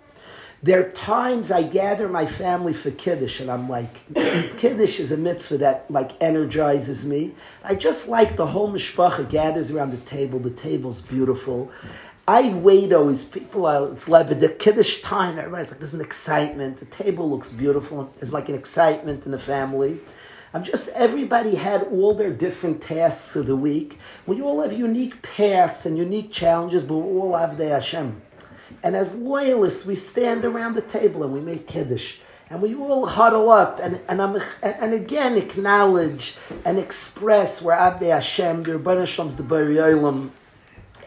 There 0.64 0.87
are 0.87 0.90
times 0.90 1.50
I 1.50 1.64
gather 1.64 2.09
my 2.09 2.24
family 2.24 2.72
for 2.72 2.92
Kiddush 2.92 3.40
and 3.40 3.50
I'm 3.50 3.68
like, 3.68 4.05
Kiddush 4.57 5.00
is 5.00 5.11
a 5.11 5.16
mitzvah 5.16 5.59
that 5.59 5.90
like 5.90 6.12
energizes 6.22 7.05
me. 7.05 7.35
I 7.64 7.74
just 7.74 8.09
like 8.09 8.37
the 8.37 8.46
whole 8.46 8.72
mishpacha 8.72 9.28
gathers 9.28 9.72
around 9.72 9.90
the 9.90 9.96
table. 9.96 10.38
The 10.38 10.50
table's 10.50 11.02
beautiful. 11.02 11.72
I 12.26 12.50
wait 12.50 12.92
always. 12.92 13.24
People 13.24 13.66
are, 13.66 13.90
it's 13.90 14.08
like 14.08 14.28
the 14.28 14.48
Kiddush 14.48 15.00
time. 15.02 15.38
Everybody's 15.38 15.70
like, 15.70 15.80
there's 15.80 15.94
an 15.94 16.00
excitement. 16.00 16.76
The 16.76 16.85
table 16.87 17.28
looks 17.28 17.52
beautiful. 17.52 18.12
There's 18.18 18.32
like 18.32 18.48
an 18.48 18.54
excitement 18.54 19.26
in 19.26 19.32
the 19.32 19.38
family. 19.38 20.00
I'm 20.54 20.62
just, 20.62 20.90
everybody 20.90 21.56
had 21.56 21.82
all 21.85 22.14
their 22.14 22.30
different 22.30 22.82
tasks 22.82 23.35
of 23.37 23.46
the 23.46 23.56
week. 23.56 23.98
We 24.26 24.40
all 24.40 24.61
have 24.62 24.72
unique 24.72 25.22
paths 25.22 25.87
and 25.87 25.96
unique 25.96 26.30
challenges, 26.30 26.85
but 26.85 26.96
we 26.96 27.18
all 27.18 27.37
have 27.37 27.56
the 27.56 27.70
Hashem. 27.70 28.20
And 28.85 28.94
as 28.94 29.18
loyalists, 29.18 29.87
we 29.87 29.94
stand 29.94 30.44
around 30.44 30.74
the 30.74 30.82
table 30.82 31.24
and 31.24 31.32
we 31.32 31.40
make 31.40 31.66
Kiddush. 31.66 32.18
And 32.50 32.61
we 32.61 32.74
all 32.74 33.06
huddle 33.06 33.48
up 33.48 33.80
and, 33.80 33.98
and, 34.08 34.20
I'm, 34.20 34.40
and 34.62 34.92
again 34.92 35.38
acknowledge 35.38 36.37
and 36.66 36.78
express 36.78 37.62
where 37.62 37.76
Abdei 37.76 38.12
Hashem, 38.12 38.62
the 38.64 38.78
Rebbeinu 38.78 39.06
Shalom's 39.06 39.37
the 39.37 39.42
Bari 39.42 39.78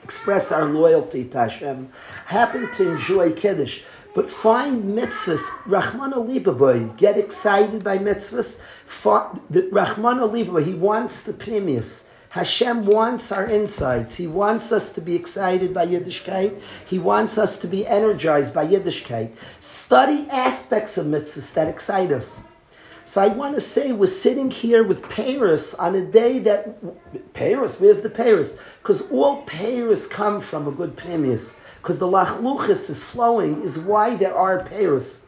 express 0.05 0.51
our 0.51 0.65
loyalty 0.65 1.25
to 1.25 1.37
Hashem, 1.39 1.89
happen 2.27 2.71
to 2.73 2.91
enjoy 2.91 3.33
Kiddush, 3.33 3.81
but 4.13 4.29
find 4.29 4.83
mitzvahs, 4.97 5.43
Rahman 5.65 6.13
Alibaboy, 6.13 6.95
get 6.95 7.17
excited 7.17 7.83
by 7.83 7.97
mitzvahs. 7.97 8.63
The 9.49 9.67
Rahman 9.71 10.19
Alibaboy, 10.19 10.63
he 10.63 10.75
wants 10.75 11.23
the 11.23 11.33
pnimius. 11.33 12.07
Hashem 12.29 12.85
wants 12.85 13.31
our 13.31 13.47
insights. 13.49 14.17
He 14.17 14.27
wants 14.27 14.71
us 14.71 14.93
to 14.93 15.01
be 15.01 15.15
excited 15.15 15.73
by 15.73 15.87
Yiddishkeit. 15.87 16.61
He 16.85 16.99
wants 16.99 17.37
us 17.37 17.57
to 17.59 17.67
be 17.67 17.87
energized 17.87 18.53
by 18.53 18.67
Yiddishkeit. 18.67 19.31
Study 19.59 20.27
aspects 20.29 20.97
of 20.99 21.07
mitzvahs 21.07 21.53
that 21.55 21.67
excite 21.67 22.11
us. 22.11 22.43
So 23.07 23.21
I 23.21 23.27
want 23.27 23.53
to 23.53 23.61
say 23.61 23.91
we're 23.91 24.07
sitting 24.07 24.49
here 24.49 24.83
with 24.83 25.03
peiros 25.03 25.79
on 25.79 25.93
a 25.93 26.03
day 26.03 26.39
that 26.39 26.81
peiros, 27.35 27.79
where's 27.79 28.01
the 28.01 28.09
peiros? 28.09 28.59
Because 28.81 29.11
all 29.11 29.45
peiros 29.45 30.09
come 30.09 30.41
from 30.41 30.67
a 30.67 30.71
good 30.71 30.95
Pnimius. 30.95 31.59
Because 31.81 31.99
the 31.99 32.07
Lachluchis 32.07 32.89
is 32.89 33.03
flowing 33.03 33.61
is 33.61 33.77
why 33.77 34.15
there 34.15 34.35
are 34.35 34.59
peiros. 34.63 35.25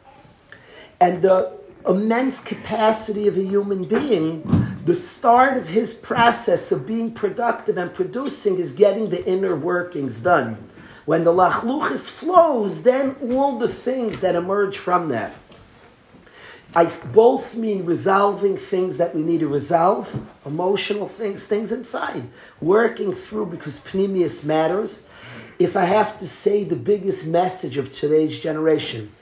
And 1.00 1.22
the 1.22 1.56
immense 1.88 2.42
capacity 2.42 3.28
of 3.28 3.38
a 3.38 3.44
human 3.44 3.84
being, 3.84 4.42
the 4.84 4.96
start 4.96 5.56
of 5.56 5.68
his 5.68 5.94
process 5.94 6.72
of 6.72 6.84
being 6.84 7.12
productive 7.12 7.78
and 7.78 7.94
producing 7.94 8.58
is 8.58 8.72
getting 8.72 9.10
the 9.10 9.24
inner 9.24 9.54
workings 9.54 10.20
done. 10.20 10.58
When 11.04 11.22
the 11.22 11.32
Lachluchis 11.32 12.10
flows, 12.10 12.82
then 12.82 13.14
all 13.30 13.56
the 13.56 13.68
things 13.68 14.20
that 14.20 14.34
emerge 14.34 14.76
from 14.76 15.10
that. 15.10 15.32
I 16.76 16.90
both 17.12 17.54
mean 17.54 17.86
resolving 17.86 18.58
things 18.58 18.98
that 18.98 19.14
we 19.14 19.22
need 19.22 19.40
to 19.40 19.48
resolve, 19.48 20.14
emotional 20.44 21.08
things, 21.08 21.46
things 21.46 21.72
inside, 21.72 22.28
working 22.60 23.14
through 23.14 23.46
because 23.46 23.82
pnimius 23.84 24.44
matters. 24.44 25.08
If 25.58 25.76
I 25.76 25.86
have 25.86 26.18
to 26.18 26.26
say 26.26 26.64
the 26.64 26.76
biggest 26.76 27.26
message 27.26 27.78
of 27.78 27.94
today's 27.94 28.38
generation, 28.38 29.12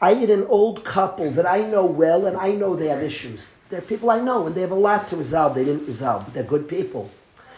I 0.00 0.14
had 0.14 0.30
an 0.30 0.44
old 0.46 0.84
couple 0.84 1.30
that 1.32 1.46
I 1.46 1.62
know 1.62 1.84
well 1.84 2.26
and 2.26 2.36
I 2.36 2.52
know 2.52 2.74
they 2.74 2.88
have 2.88 3.02
issues. 3.02 3.58
They're 3.68 3.80
people 3.80 4.10
I 4.10 4.20
know 4.20 4.46
and 4.46 4.54
they 4.54 4.62
have 4.62 4.70
a 4.70 4.74
lot 4.74 5.06
to 5.08 5.16
resolve. 5.16 5.54
They 5.54 5.64
didn't 5.64 5.86
resolve, 5.86 6.24
but 6.24 6.34
they're 6.34 6.42
good 6.42 6.68
people. 6.68 7.10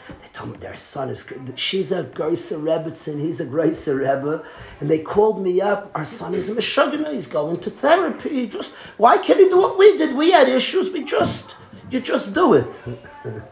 They 0.09 0.29
told 0.33 0.53
me 0.53 0.59
their 0.59 0.77
son 0.77 1.11
is. 1.11 1.33
She's 1.57 1.93
a 1.93 2.05
Groiser 2.05 2.61
Rebbetzin, 2.61 3.21
he's 3.21 3.41
a 3.41 3.47
Groiser 3.47 3.99
Rebbe. 3.99 4.45
And 4.81 4.91
they 4.91 5.01
called 5.01 5.43
me 5.43 5.61
up. 5.61 5.91
Our 5.95 6.05
son 6.05 6.35
is 6.35 6.49
a 6.49 6.55
Meshuggah. 6.55 7.13
He's 7.13 7.27
going 7.27 7.61
to 7.61 7.71
therapy. 7.71 8.31
He 8.31 8.47
Just 8.47 8.75
Why 8.97 9.19
can't 9.19 9.41
he 9.41 9.49
do 9.49 9.59
what 9.59 9.79
we 9.79 9.97
did? 9.99 10.17
We 10.17 10.33
had 10.33 10.49
issues. 10.49 10.93
We 10.93 11.05
just, 11.05 11.55
you 11.91 12.01
just 12.01 12.35
do 12.35 12.55
it. 12.55 12.79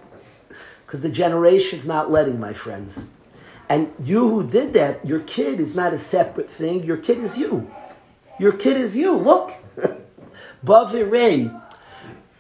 Because 0.87 1.01
the 1.03 1.09
generation's 1.11 1.89
not 1.89 2.13
letting, 2.13 2.39
my 2.39 2.53
friends. 2.53 3.11
And 3.69 3.93
you 3.99 4.29
who 4.29 4.49
did 4.49 4.75
that, 4.75 5.05
your 5.05 5.19
kid 5.21 5.59
is 5.59 5.75
not 5.75 5.93
a 5.93 5.99
separate 5.99 6.49
thing. 6.49 6.85
Your 6.85 6.99
kid 6.99 7.19
is 7.19 7.37
you. 7.37 7.69
Your 8.39 8.53
kid 8.53 8.77
is 8.77 8.97
you. 8.97 9.17
Look. 9.17 9.55
Bavirei. 10.65 11.64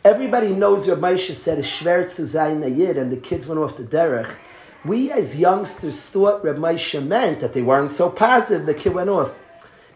Everybody 0.05 0.53
knows 0.53 0.87
Rabbi 0.87 1.15
Moshe 1.15 1.35
said 1.35 1.57
a 1.57 1.63
shver 1.63 2.11
zu 2.11 2.27
sein 2.27 2.63
a 2.63 2.69
yid, 2.69 2.99
and 2.99 3.11
the 3.11 3.17
kids 3.17 3.47
went 3.47 3.59
off 3.59 3.79
the 3.79 3.85
derech. 3.85 4.37
We 4.85 5.11
as 5.11 5.41
youngsters 5.41 6.11
thought 6.11 6.45
Rabbi 6.45 6.59
Moshe 6.59 7.03
meant 7.03 7.41
that 7.41 7.55
they 7.55 7.63
weren't 7.63 7.91
so 7.91 8.11
positive. 8.11 8.67
The 8.67 8.75
kid 8.75 8.93
went 8.93 9.09
off. 9.09 9.33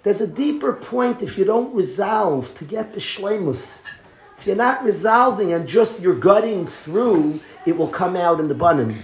There's 0.05 0.23
a 0.23 0.27
deeper 0.27 0.73
point 0.73 1.21
if 1.21 1.37
you 1.37 1.44
don't 1.44 1.75
resolve 1.75 2.55
to 2.55 2.64
get 2.64 2.94
b'shlemus. 2.94 3.85
If 4.38 4.47
you're 4.47 4.57
not 4.57 4.83
resolving 4.83 5.53
and 5.53 5.68
just 5.68 6.01
you're 6.01 6.18
gutting 6.18 6.66
through, 6.66 7.40
it 7.66 7.77
will 7.77 7.88
come 7.88 8.16
out 8.16 8.40
in 8.40 8.49
the 8.49 8.55
bunnim. 8.55 9.03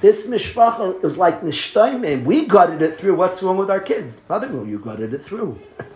This 0.00 0.28
mishpacha 0.28 1.02
was 1.02 1.18
like 1.18 1.40
nishtaimim. 1.40 2.22
We 2.22 2.46
gutted 2.46 2.80
it 2.80 2.96
through. 2.96 3.16
What's 3.16 3.42
wrong 3.42 3.56
with 3.56 3.72
our 3.72 3.80
kids? 3.80 4.22
Mother, 4.28 4.48
no, 4.48 4.62
you 4.62 4.78
gutted 4.78 5.14
it 5.14 5.22
through. 5.22 5.58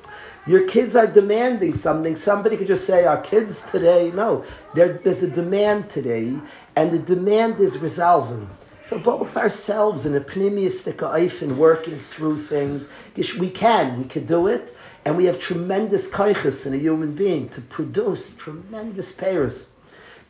Your 0.49 0.67
kids 0.67 0.97
are 0.97 1.07
demanding 1.07 1.75
something. 1.75 2.17
Somebody 2.17 2.57
could 2.57 2.69
just 2.69 2.87
say, 2.87 3.05
Our 3.05 3.21
kids 3.21 3.71
today, 3.71 4.11
no. 4.15 4.47
There, 4.75 4.95
there's 5.05 5.23
a 5.23 5.31
demand 5.31 5.91
today, 5.91 6.39
and 6.75 6.91
the 6.91 6.99
demand 6.99 7.61
is 7.61 7.81
resolving. 7.81 8.49
So 8.81 8.99
both 8.99 9.37
ourselves 9.37 10.07
and 10.07 10.17
a 10.17 10.21
pneumistic 10.21 10.97
eifin 10.97 11.57
working 11.57 11.99
through 11.99 12.39
things, 12.39 12.91
we 13.39 13.51
can, 13.51 13.99
we 13.99 14.09
can 14.09 14.25
do 14.25 14.47
it, 14.47 14.75
and 15.05 15.19
we 15.19 15.27
have 15.27 15.39
tremendous 15.39 16.11
kaiches 16.11 16.67
in 16.67 16.73
a 16.73 16.79
human 16.79 17.15
being 17.15 17.51
to 17.51 17.61
produce 17.61 18.35
tremendous 18.35 19.13
payers. 19.13 19.75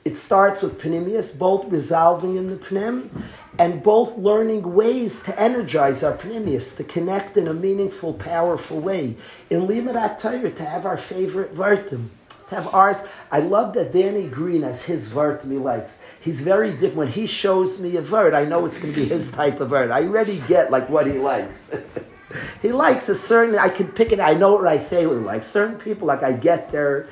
It 0.08 0.16
starts 0.16 0.62
with 0.62 0.80
pnimius, 0.80 1.38
both 1.38 1.66
resolving 1.66 2.36
in 2.36 2.48
the 2.48 2.56
pneum, 2.56 3.10
and 3.58 3.82
both 3.82 4.16
learning 4.16 4.74
ways 4.74 5.22
to 5.24 5.38
energize 5.38 6.02
our 6.02 6.16
pnimius, 6.16 6.78
to 6.78 6.84
connect 6.84 7.36
in 7.36 7.46
a 7.46 7.52
meaningful, 7.52 8.14
powerful 8.14 8.80
way. 8.80 9.16
In 9.50 9.66
Limud 9.66 10.18
Torah, 10.18 10.50
to 10.50 10.64
have 10.64 10.86
our 10.86 10.96
favorite 10.96 11.54
vartim, 11.54 12.08
to 12.48 12.54
have 12.54 12.74
ours. 12.74 13.04
I 13.30 13.40
love 13.40 13.74
that 13.74 13.92
Danny 13.92 14.26
Green 14.28 14.62
has 14.62 14.86
his 14.86 15.08
vert 15.08 15.42
he 15.42 15.58
likes. 15.58 16.02
He's 16.18 16.40
very 16.40 16.72
different. 16.72 16.96
When 16.96 17.08
he 17.08 17.26
shows 17.26 17.78
me 17.78 17.94
a 17.98 18.00
vert, 18.00 18.32
I 18.32 18.46
know 18.46 18.64
it's 18.64 18.80
going 18.80 18.94
to 18.94 18.98
be 18.98 19.06
his 19.06 19.30
type 19.30 19.60
of 19.60 19.68
vert. 19.68 19.90
I 19.90 20.04
already 20.04 20.42
get 20.48 20.70
like 20.70 20.88
what 20.88 21.06
he 21.06 21.18
likes. 21.18 21.76
he 22.62 22.72
likes 22.72 23.10
a 23.10 23.14
certain. 23.14 23.58
I 23.58 23.68
can 23.68 23.88
pick 23.88 24.12
it. 24.12 24.20
I 24.20 24.32
know 24.32 24.54
what 24.54 24.66
I 24.66 24.78
Thaler 24.78 25.20
likes. 25.20 25.48
Certain 25.48 25.78
people, 25.78 26.06
like 26.06 26.22
I 26.22 26.32
get 26.32 26.72
their. 26.72 27.08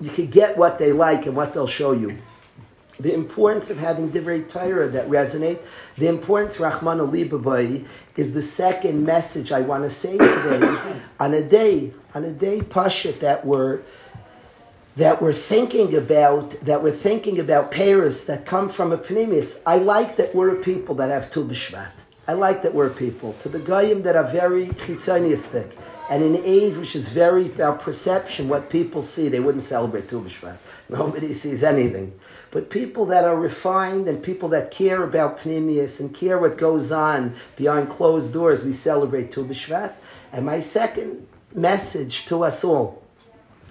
You 0.00 0.08
can 0.08 0.28
get 0.28 0.56
what 0.56 0.78
they 0.78 0.92
like 0.92 1.26
and 1.26 1.36
what 1.36 1.52
they'll 1.52 1.66
show 1.66 1.92
you 1.92 2.16
the 3.00 3.14
importance 3.14 3.70
of 3.70 3.78
having 3.78 4.10
divrei 4.10 4.48
Torah 4.48 4.88
that 4.88 5.08
resonate, 5.08 5.60
the 5.96 6.08
importance 6.08 6.58
Rahman 6.58 7.00
Ali 7.00 7.86
is 8.16 8.34
the 8.34 8.42
second 8.42 9.04
message 9.04 9.52
I 9.52 9.60
want 9.60 9.84
to 9.84 9.90
say 9.90 10.18
today 10.18 10.78
on 11.20 11.34
a 11.34 11.42
day 11.42 11.92
on 12.14 12.24
a 12.24 12.32
day 12.32 12.60
pashit 12.60 13.20
that 13.20 13.44
we're 13.46 13.82
that 14.96 15.22
we're 15.22 15.32
thinking 15.32 15.94
about 15.94 16.50
that 16.62 16.82
we're 16.82 16.90
thinking 16.90 17.38
about 17.38 17.70
peiros 17.70 18.26
that 18.26 18.44
come 18.44 18.68
from 18.68 18.92
a 18.92 18.98
pnimius. 18.98 19.62
I 19.64 19.78
like 19.78 20.16
that 20.16 20.34
we're 20.34 20.58
a 20.58 20.62
people 20.62 20.96
that 20.96 21.10
have 21.10 21.30
Tu 21.30 21.44
B'Shvat. 21.44 21.92
I 22.26 22.32
like 22.32 22.62
that 22.62 22.74
we're 22.74 22.88
a 22.88 22.90
people 22.90 23.34
to 23.34 23.48
the 23.48 23.60
goyim 23.60 24.02
that 24.02 24.16
are 24.16 24.26
very 24.26 24.66
chitzoniistic 24.66 25.72
and 26.10 26.24
in 26.24 26.34
an 26.34 26.42
age 26.44 26.76
which 26.76 26.96
is 26.96 27.08
very 27.10 27.46
about 27.46 27.80
perception, 27.80 28.48
what 28.48 28.70
people 28.70 29.02
see, 29.02 29.28
they 29.28 29.40
wouldn't 29.40 29.62
celebrate 29.62 30.08
Tu 30.08 30.20
B'Shvat. 30.20 30.56
Nobody 30.88 31.32
sees 31.32 31.62
anything. 31.62 32.18
But 32.50 32.70
people 32.70 33.04
that 33.06 33.24
are 33.24 33.36
refined 33.36 34.08
and 34.08 34.22
people 34.22 34.48
that 34.50 34.70
care 34.70 35.02
about 35.02 35.38
Pnimius 35.40 36.00
and 36.00 36.14
care 36.14 36.38
what 36.38 36.56
goes 36.56 36.90
on 36.90 37.34
behind 37.56 37.90
closed 37.90 38.32
doors, 38.32 38.64
we 38.64 38.72
celebrate 38.72 39.30
Tu 39.30 39.44
B'Shvat. 39.44 39.92
And 40.32 40.46
my 40.46 40.60
second 40.60 41.26
message 41.54 42.26
to 42.26 42.44
us 42.44 42.64
all, 42.64 43.02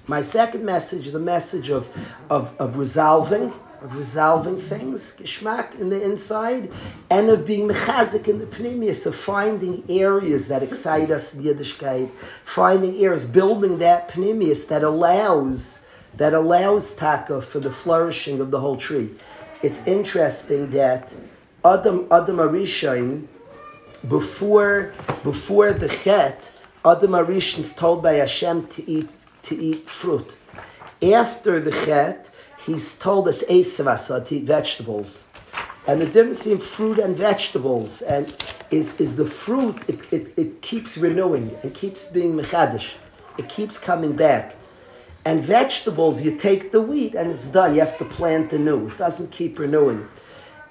my 0.05 0.21
second 0.21 0.63
message 0.63 1.07
is 1.07 1.15
a 1.15 1.19
message 1.19 1.69
of, 1.69 1.89
of, 2.29 2.55
of 2.59 2.77
resolving, 2.77 3.51
of 3.81 3.97
resolving 3.97 4.57
things, 4.57 5.17
geschmack 5.17 5.77
in 5.79 5.89
the 5.89 6.01
inside, 6.01 6.71
and 7.09 7.29
of 7.29 7.45
being 7.45 7.67
mechazik 7.67 8.27
in 8.27 8.39
the 8.39 8.45
pnimius, 8.45 9.05
of 9.05 9.15
finding 9.15 9.83
areas 9.89 10.47
that 10.47 10.63
excite 10.63 11.11
us 11.11 11.35
in 11.35 11.43
Yiddishkeit, 11.43 12.09
finding 12.45 12.95
areas, 13.03 13.25
building 13.25 13.79
that 13.79 14.09
pnimius 14.09 14.67
that 14.69 14.83
allows 14.83 15.85
that 16.15 16.33
allows 16.33 16.95
taka 16.95 17.41
for 17.41 17.59
the 17.59 17.71
flourishing 17.71 18.39
of 18.41 18.51
the 18.51 18.59
whole 18.59 18.77
tree. 18.77 19.09
It's 19.61 19.85
interesting 19.87 20.71
that 20.71 21.13
Adam 21.63 22.07
Adam 22.11 22.37
Arishain, 22.37 23.27
before 24.07 24.93
before 25.23 25.73
the 25.73 25.89
chet, 25.89 26.51
Adam 26.85 27.11
Arishain 27.11 27.59
is 27.59 27.75
told 27.75 28.01
by 28.01 28.13
Hashem 28.13 28.67
to 28.67 28.89
eat 28.89 29.09
to 29.43 29.55
eat 29.55 29.89
fruit. 29.89 30.35
After 31.01 31.59
the 31.59 31.71
chet, 31.85 32.29
he's 32.65 32.97
told 32.97 33.27
us 33.27 33.43
Esavasa 33.45 34.25
to 34.27 34.35
eat 34.35 34.43
vegetables. 34.43 35.29
And 35.87 36.01
the 36.01 36.05
difference 36.05 36.43
between 36.43 36.59
fruit 36.59 36.99
and 36.99 37.15
vegetables 37.15 38.01
and 38.01 38.25
is, 38.71 38.99
is 38.99 39.15
the 39.15 39.25
fruit, 39.25 39.77
it, 39.87 40.11
it, 40.11 40.33
it 40.35 40.61
keeps 40.61 40.97
renewing 40.97 41.55
and 41.63 41.73
keeps 41.73 42.11
being 42.11 42.33
mechadish. 42.33 42.93
It 43.37 43.47
keeps 43.47 43.79
coming 43.79 44.13
back. 44.13 44.55
And 45.27 45.43
vegetables, 45.43 46.23
you 46.23 46.37
take 46.37 46.71
the 46.71 46.79
wheat 46.79 47.13
and 47.13 47.29
it's 47.31 47.51
done. 47.51 47.75
You 47.75 47.81
have 47.81 47.97
to 47.97 48.05
plant 48.05 48.53
anew. 48.53 48.87
It 48.87 48.97
doesn't 48.97 49.29
keep 49.29 49.59
renewing. 49.59 50.07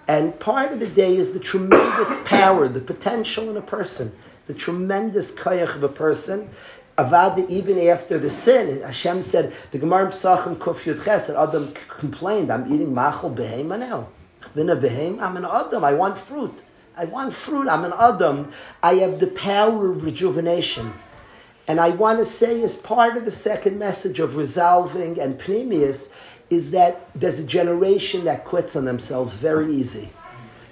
And 0.08 0.40
part 0.40 0.72
of 0.72 0.80
the 0.80 0.86
day 0.86 1.14
is 1.14 1.34
the 1.34 1.40
tremendous 1.40 2.22
power, 2.24 2.66
the 2.66 2.80
potential 2.80 3.50
in 3.50 3.58
a 3.58 3.60
person, 3.60 4.16
the 4.46 4.54
tremendous 4.54 5.34
koyach 5.34 5.76
of 5.76 5.82
a 5.82 5.90
person. 5.90 6.48
Avada, 6.96 7.46
even 7.50 7.78
after 7.78 8.16
the 8.18 8.30
sin, 8.30 8.80
Hashem 8.80 9.20
said, 9.20 9.52
the 9.72 9.78
Gemara 9.78 10.08
Psachim 10.08 10.56
Kuf 10.56 10.84
Yud 10.84 11.04
Ches, 11.04 11.28
Adam 11.28 11.74
complained, 11.98 12.50
I'm 12.50 12.72
eating 12.72 12.94
machal 12.94 13.30
behema 13.30 13.78
now. 13.78 14.08
I'm 14.56 15.36
an 15.36 15.44
Adam, 15.44 15.84
I 15.84 15.92
want 15.92 16.16
fruit. 16.16 16.62
I 16.96 17.04
want 17.04 17.34
fruit, 17.34 17.68
I'm 17.68 17.84
an 17.84 17.92
Adam. 17.98 18.50
I 18.82 18.94
have 18.94 19.20
the 19.20 19.26
power 19.26 19.92
of 19.92 20.02
rejuvenation. 20.02 20.94
And 21.68 21.80
I 21.80 21.90
want 21.90 22.18
to 22.20 22.24
say, 22.24 22.62
as 22.62 22.80
part 22.80 23.16
of 23.16 23.24
the 23.24 23.30
second 23.30 23.78
message 23.78 24.20
of 24.20 24.36
resolving 24.36 25.18
and 25.20 25.38
pneumius, 25.38 26.14
is 26.48 26.70
that 26.70 27.08
there's 27.14 27.40
a 27.40 27.46
generation 27.46 28.24
that 28.24 28.44
quits 28.44 28.76
on 28.76 28.84
themselves 28.84 29.34
very 29.34 29.74
easy, 29.74 30.10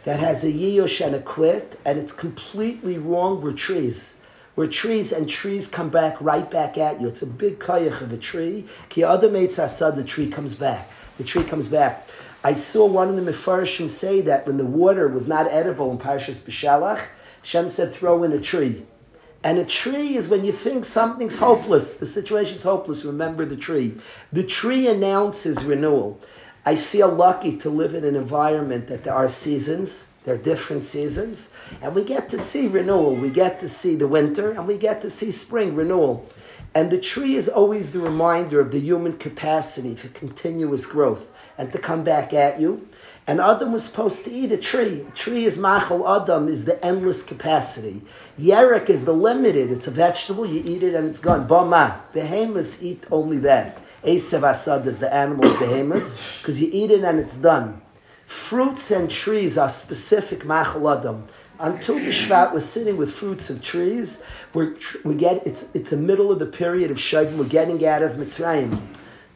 that 0.04 0.20
has 0.20 0.44
a 0.44 0.52
yiyosh 0.52 1.04
and 1.04 1.16
a 1.16 1.20
quit, 1.20 1.80
and 1.84 1.98
it's 1.98 2.12
completely 2.12 2.96
wrong. 2.96 3.40
We're 3.40 3.52
trees. 3.52 4.20
We're 4.54 4.68
trees, 4.68 5.10
and 5.10 5.28
trees 5.28 5.68
come 5.68 5.90
back 5.90 6.20
right 6.20 6.48
back 6.48 6.78
at 6.78 7.00
you. 7.00 7.08
It's 7.08 7.22
a 7.22 7.26
big 7.26 7.58
kayach 7.58 8.00
of 8.00 8.12
a 8.12 8.16
tree. 8.16 8.68
Ki 8.88 9.02
adam 9.02 9.34
asad, 9.34 9.96
the 9.96 10.04
tree 10.04 10.30
comes 10.30 10.54
back. 10.54 10.88
The 11.18 11.24
tree 11.24 11.42
comes 11.42 11.66
back. 11.66 12.08
I 12.44 12.54
saw 12.54 12.86
one 12.86 13.08
of 13.08 13.16
the 13.16 13.32
Mefarshim 13.32 13.90
say 13.90 14.20
that 14.20 14.46
when 14.46 14.58
the 14.58 14.66
water 14.66 15.08
was 15.08 15.26
not 15.26 15.50
edible 15.50 15.90
in 15.90 15.98
Parshas 15.98 16.44
B'Shalach, 16.44 17.00
Shem 17.42 17.68
said, 17.68 17.92
throw 17.92 18.22
in 18.22 18.32
a 18.32 18.40
tree. 18.40 18.84
And 19.44 19.58
a 19.58 19.64
tree 19.64 20.16
is 20.16 20.30
when 20.30 20.42
you 20.46 20.52
think 20.52 20.86
something's 20.86 21.36
hopeless, 21.38 21.98
the 21.98 22.06
situation's 22.06 22.62
hopeless, 22.62 23.04
remember 23.04 23.44
the 23.44 23.58
tree. 23.58 23.98
The 24.32 24.42
tree 24.42 24.88
announces 24.88 25.66
renewal. 25.66 26.18
I 26.64 26.76
feel 26.76 27.10
lucky 27.10 27.58
to 27.58 27.68
live 27.68 27.94
in 27.94 28.04
an 28.04 28.16
environment 28.16 28.86
that 28.86 29.04
there 29.04 29.12
are 29.12 29.28
seasons, 29.28 30.14
there 30.24 30.36
are 30.36 30.38
different 30.38 30.82
seasons, 30.82 31.54
and 31.82 31.94
we 31.94 32.04
get 32.04 32.30
to 32.30 32.38
see 32.38 32.68
renewal. 32.68 33.14
We 33.14 33.28
get 33.28 33.60
to 33.60 33.68
see 33.68 33.96
the 33.96 34.08
winter, 34.08 34.52
and 34.52 34.66
we 34.66 34.78
get 34.78 35.02
to 35.02 35.10
see 35.10 35.30
spring 35.30 35.76
renewal. 35.76 36.26
And 36.74 36.90
the 36.90 36.98
tree 36.98 37.36
is 37.36 37.50
always 37.50 37.92
the 37.92 38.00
reminder 38.00 38.60
of 38.60 38.72
the 38.72 38.80
human 38.80 39.18
capacity 39.18 39.94
for 39.94 40.08
continuous 40.08 40.86
growth 40.86 41.28
and 41.58 41.70
to 41.72 41.78
come 41.78 42.02
back 42.02 42.32
at 42.32 42.60
you. 42.60 42.88
And 43.26 43.40
Adam 43.40 43.72
was 43.72 43.84
supposed 43.84 44.24
to 44.26 44.32
eat 44.32 44.52
a 44.52 44.58
tree. 44.58 45.06
A 45.08 45.10
tree 45.12 45.44
is 45.46 45.58
machal 45.58 46.06
Adam, 46.06 46.48
is 46.48 46.66
the 46.66 46.84
endless 46.84 47.24
capacity. 47.24 48.02
Yerek 48.38 48.90
is 48.90 49.06
the 49.06 49.14
limited. 49.14 49.70
It's 49.70 49.86
a 49.86 49.90
vegetable, 49.90 50.44
you 50.44 50.62
eat 50.64 50.82
it 50.82 50.94
and 50.94 51.08
it's 51.08 51.20
gone. 51.20 51.48
Bama. 51.48 52.00
Behemoths 52.12 52.82
eat 52.82 53.04
only 53.10 53.38
that. 53.38 53.78
Esav 54.04 54.42
Asad 54.42 54.86
is 54.86 54.98
the 54.98 55.12
animal 55.12 55.50
of 55.50 55.58
behemoths, 55.58 56.20
because 56.38 56.60
you 56.60 56.68
eat 56.70 56.90
it 56.90 57.02
and 57.02 57.18
it's 57.18 57.38
done. 57.38 57.80
Fruits 58.26 58.90
and 58.90 59.10
trees 59.10 59.56
are 59.56 59.70
specific 59.70 60.44
machal 60.44 60.90
Adam. 60.90 61.26
On 61.58 61.80
Tu 61.80 61.94
B'Shvat, 61.94 62.52
we're 62.52 62.60
sitting 62.60 62.98
with 62.98 63.12
fruits 63.12 63.48
of 63.48 63.62
trees. 63.62 64.22
We're, 64.52 64.76
we 65.04 65.14
get, 65.14 65.46
it's, 65.46 65.74
it's 65.74 65.90
the 65.90 65.96
middle 65.96 66.30
of 66.30 66.40
the 66.40 66.46
period 66.46 66.90
of 66.90 66.98
Shavim. 66.98 67.36
We're 67.36 67.44
getting 67.44 67.86
out 67.86 68.02
of 68.02 68.12
Mitzrayim. 68.12 68.78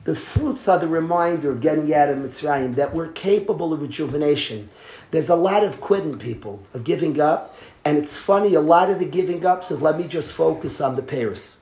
The 0.09 0.15
fruits 0.15 0.67
are 0.69 0.79
the 0.79 0.89
reminder 0.89 1.51
of 1.51 1.61
getting 1.61 1.93
out 1.93 2.09
of 2.09 2.17
Mitzrayim, 2.17 2.77
that 2.77 2.95
we're 2.95 3.13
capable 3.13 3.75
of 3.75 3.83
rejuvenation. 3.83 4.71
There's 5.11 5.29
a 5.29 5.37
lot 5.37 5.63
of 5.63 5.83
quitting 5.83 6.19
people, 6.19 6.63
of 6.73 6.85
giving 6.85 7.21
up. 7.21 7.55
And 7.85 7.99
it's 7.99 8.17
funny, 8.17 8.55
a 8.55 8.63
lot 8.63 8.89
of 8.89 9.01
the 9.01 9.05
giving 9.05 9.45
up 9.45 9.65
says, 9.65 9.83
let 9.83 9.99
me 9.99 10.09
just 10.09 10.33
focus 10.33 10.81
on 10.81 10.97
the 10.97 11.03
peiros. 11.03 11.59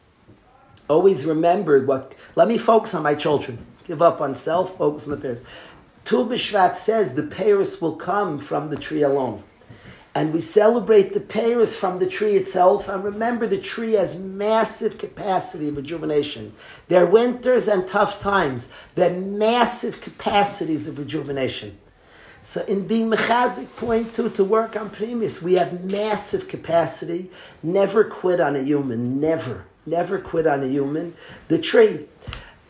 Always 0.88 1.26
remember 1.26 1.84
what, 1.84 2.14
let 2.36 2.46
me 2.46 2.56
focus 2.56 2.94
on 2.94 3.02
my 3.02 3.16
children. 3.16 3.66
Give 3.84 4.00
up 4.00 4.20
on 4.20 4.36
self, 4.36 4.78
focus 4.78 5.08
on 5.08 5.18
the 5.18 5.26
peiros. 5.26 5.42
Tu 6.04 6.24
B'Shvat 6.24 6.76
says 6.76 7.16
the 7.16 7.22
peiros 7.22 7.82
will 7.82 7.96
come 7.96 8.38
from 8.38 8.70
the 8.70 8.76
tree 8.76 9.02
alone. 9.02 9.42
And 10.16 10.32
we 10.32 10.40
celebrate 10.40 11.12
the 11.12 11.20
peiros 11.20 11.76
from 11.76 11.98
the 11.98 12.06
tree 12.06 12.36
itself. 12.36 12.88
And 12.88 13.04
remember, 13.04 13.46
the 13.46 13.60
tree 13.60 13.92
has 13.92 14.18
massive 14.18 14.96
capacity 14.96 15.68
of 15.68 15.76
rejuvenation. 15.76 16.54
There 16.88 17.04
are 17.04 17.10
winters 17.10 17.68
and 17.68 17.86
tough 17.86 18.18
times. 18.18 18.72
There 18.94 19.10
are 19.10 19.20
massive 19.20 20.00
capacities 20.00 20.88
of 20.88 20.98
rejuvenation. 20.98 21.76
So 22.40 22.64
in 22.64 22.86
being 22.86 23.10
mechazik, 23.10 23.76
point 23.76 24.14
two, 24.14 24.30
to 24.30 24.42
work 24.42 24.74
on 24.74 24.88
premise, 24.88 25.42
we 25.42 25.56
have 25.56 25.84
massive 25.84 26.48
capacity. 26.48 27.30
Never 27.62 28.02
quit 28.02 28.40
on 28.40 28.56
a 28.56 28.62
human. 28.62 29.20
Never. 29.20 29.66
Never 29.84 30.18
quit 30.18 30.46
on 30.46 30.62
a 30.62 30.66
human. 30.66 31.14
The 31.48 31.58
tree. 31.58 32.06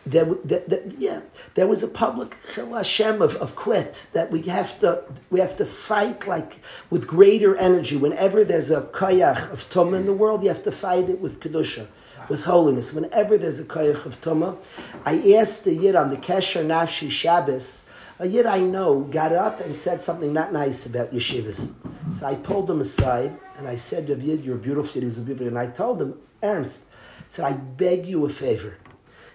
There, 0.05 0.25
there, 0.45 0.65
there, 0.67 0.83
yeah, 0.99 1.21
there 1.57 1.67
was 1.67 1.83
a 1.83 1.89
public 1.89 2.37
Hashem 2.55 3.23
of, 3.23 3.35
of 3.37 3.57
quit 3.57 4.07
that 4.13 4.31
we 4.31 4.43
have 4.43 4.79
to 4.81 5.03
we 5.31 5.41
have 5.41 5.57
to 5.57 5.65
fight 5.65 6.29
like 6.29 6.61
with 6.91 7.07
greater 7.07 7.57
energy. 7.57 7.97
Whenever 7.97 8.45
there's 8.45 8.71
a 8.71 8.83
koyach 8.83 9.51
of 9.51 9.69
tumah 9.71 9.97
in 9.97 10.07
the 10.07 10.13
world, 10.13 10.43
you 10.43 10.51
have 10.51 10.63
to 10.65 10.71
fight 10.71 11.09
it 11.09 11.19
with 11.19 11.41
kedusha, 11.41 11.87
with 12.29 12.45
holiness. 12.45 12.93
Whenever 12.93 13.39
there's 13.39 13.59
a 13.59 13.65
koyach 13.65 14.05
of 14.05 14.21
tumah, 14.21 14.59
I 15.07 15.33
asked 15.33 15.65
the 15.65 15.75
yid 15.75 15.97
on 15.97 16.11
the 16.11 16.19
Kesher 16.19 16.65
Nafshi 16.65 17.11
Shabbos, 17.11 17.89
a 18.19 18.27
yid 18.27 18.45
I 18.45 18.61
know 18.61 19.01
got 19.01 19.33
up 19.33 19.61
and 19.61 19.79
said 19.79 20.03
something 20.03 20.35
not 20.35 20.53
nice 20.53 20.85
about 20.85 21.13
yeshivas. 21.13 21.73
So 22.13 22.27
I 22.27 22.35
pulled 22.35 22.71
him 22.71 22.83
aside 22.83 23.35
and 23.57 23.67
I 23.67 23.77
said, 23.77 24.09
Yid, 24.09 24.45
you're 24.45 24.57
beautiful. 24.57 25.01
He 25.01 25.07
was 25.07 25.17
a 25.17 25.23
beautiful. 25.23 25.49
And 25.49 25.59
I 25.59 25.69
told 25.69 26.03
him, 26.03 26.21
Ernst, 26.43 26.87
I 27.19 27.23
said, 27.31 27.45
I 27.47 27.53
beg 27.55 28.05
you 28.05 28.27
a 28.27 28.29
favor 28.29 28.77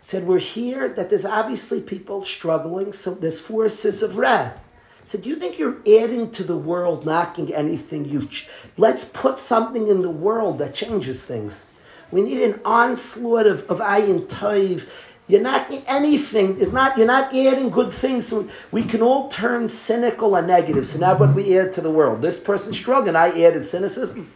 said, 0.02 0.28
We're 0.28 0.40
here 0.40 0.90
that 0.90 1.10
there's 1.10 1.26
obviously 1.26 1.80
people 1.80 2.26
struggling, 2.26 2.92
so 2.92 3.14
there's 3.14 3.40
forces 3.40 4.04
of 4.04 4.18
wrath. 4.18 4.60
Said, 5.04 5.24
Do 5.24 5.30
you 5.30 5.36
think 5.36 5.58
you're 5.58 5.80
adding 5.88 6.32
to 6.32 6.44
the 6.44 6.58
world, 6.58 7.06
knocking 7.06 7.54
anything 7.54 8.06
you've. 8.06 8.30
Ch- 8.30 8.50
Let's 8.78 9.06
put 9.06 9.40
something 9.40 9.88
in 9.88 10.02
the 10.02 10.10
world 10.10 10.58
that 10.60 10.74
changes 10.74 11.26
things. 11.26 11.70
We 12.12 12.22
need 12.22 12.42
an 12.42 12.60
onslaught 12.66 13.48
of, 13.48 13.70
of 13.70 13.80
ayin 13.80 14.28
toiv. 14.28 14.88
You're 15.28 15.42
not 15.42 15.72
anything. 15.88 16.58
Is 16.60 16.74
not 16.74 16.98
you're 16.98 17.08
not 17.08 17.34
adding 17.34 17.70
good 17.70 17.94
things. 17.94 18.28
So 18.28 18.50
we 18.72 18.84
can 18.84 19.02
all 19.02 19.30
turn 19.30 19.70
cynical 19.70 20.36
and 20.36 20.48
negative. 20.48 20.86
So 20.86 21.00
now 21.00 21.18
what 21.18 21.34
we 21.34 21.58
add 21.58 21.72
to 21.74 21.82
the 21.82 21.92
world? 21.92 22.22
This 22.22 22.40
person's 22.40 22.78
struggling. 22.78 23.16
I 23.16 23.30
added 23.42 23.66
cynicism. 23.66 24.30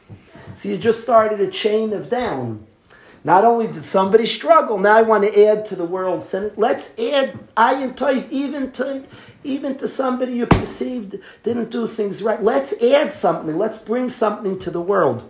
So 0.54 0.69
you 0.69 0.78
just 0.78 1.04
started 1.04 1.41
a 1.41 1.51
chain 1.51 1.91
of 1.91 2.10
down. 2.10 2.65
Not 3.25 3.43
only 3.43 3.65
did 3.65 3.83
somebody 3.83 4.27
struggle, 4.27 4.77
now 4.77 4.95
I 4.95 5.01
want 5.01 5.23
to 5.23 5.47
add 5.47 5.65
to 5.65 5.75
the 5.75 5.83
world 5.83 6.21
sin. 6.21 6.51
Let's 6.57 6.91
add 6.99 7.39
ayin 7.57 7.95
toiv 7.95 8.29
even 8.29 8.71
to 8.73 9.03
even 9.43 9.79
to 9.79 9.88
somebody 9.88 10.33
you 10.33 10.45
perceived 10.45 11.17
didn't 11.41 11.71
do 11.71 11.88
things 11.88 12.21
right. 12.21 12.43
Let's 12.43 12.79
add 12.83 13.11
something. 13.11 13.57
Let's 13.57 13.81
bring 13.81 14.09
something 14.09 14.59
to 14.59 14.69
the 14.69 14.79
world. 14.79 15.27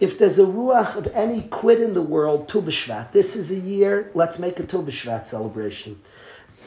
If 0.00 0.18
there's 0.18 0.38
a 0.38 0.46
ruach 0.46 0.96
of 0.96 1.06
any 1.08 1.42
quit 1.42 1.82
in 1.82 1.92
the 1.92 2.00
world, 2.00 2.48
Tu 2.48 2.62
B'Shvat. 2.62 3.12
This 3.12 3.36
is 3.36 3.52
a 3.52 3.58
year. 3.58 4.10
Let's 4.14 4.38
make 4.38 4.58
a 4.58 4.64
Tu 4.64 4.82
B'Shvat 4.82 5.26
celebration. 5.26 6.00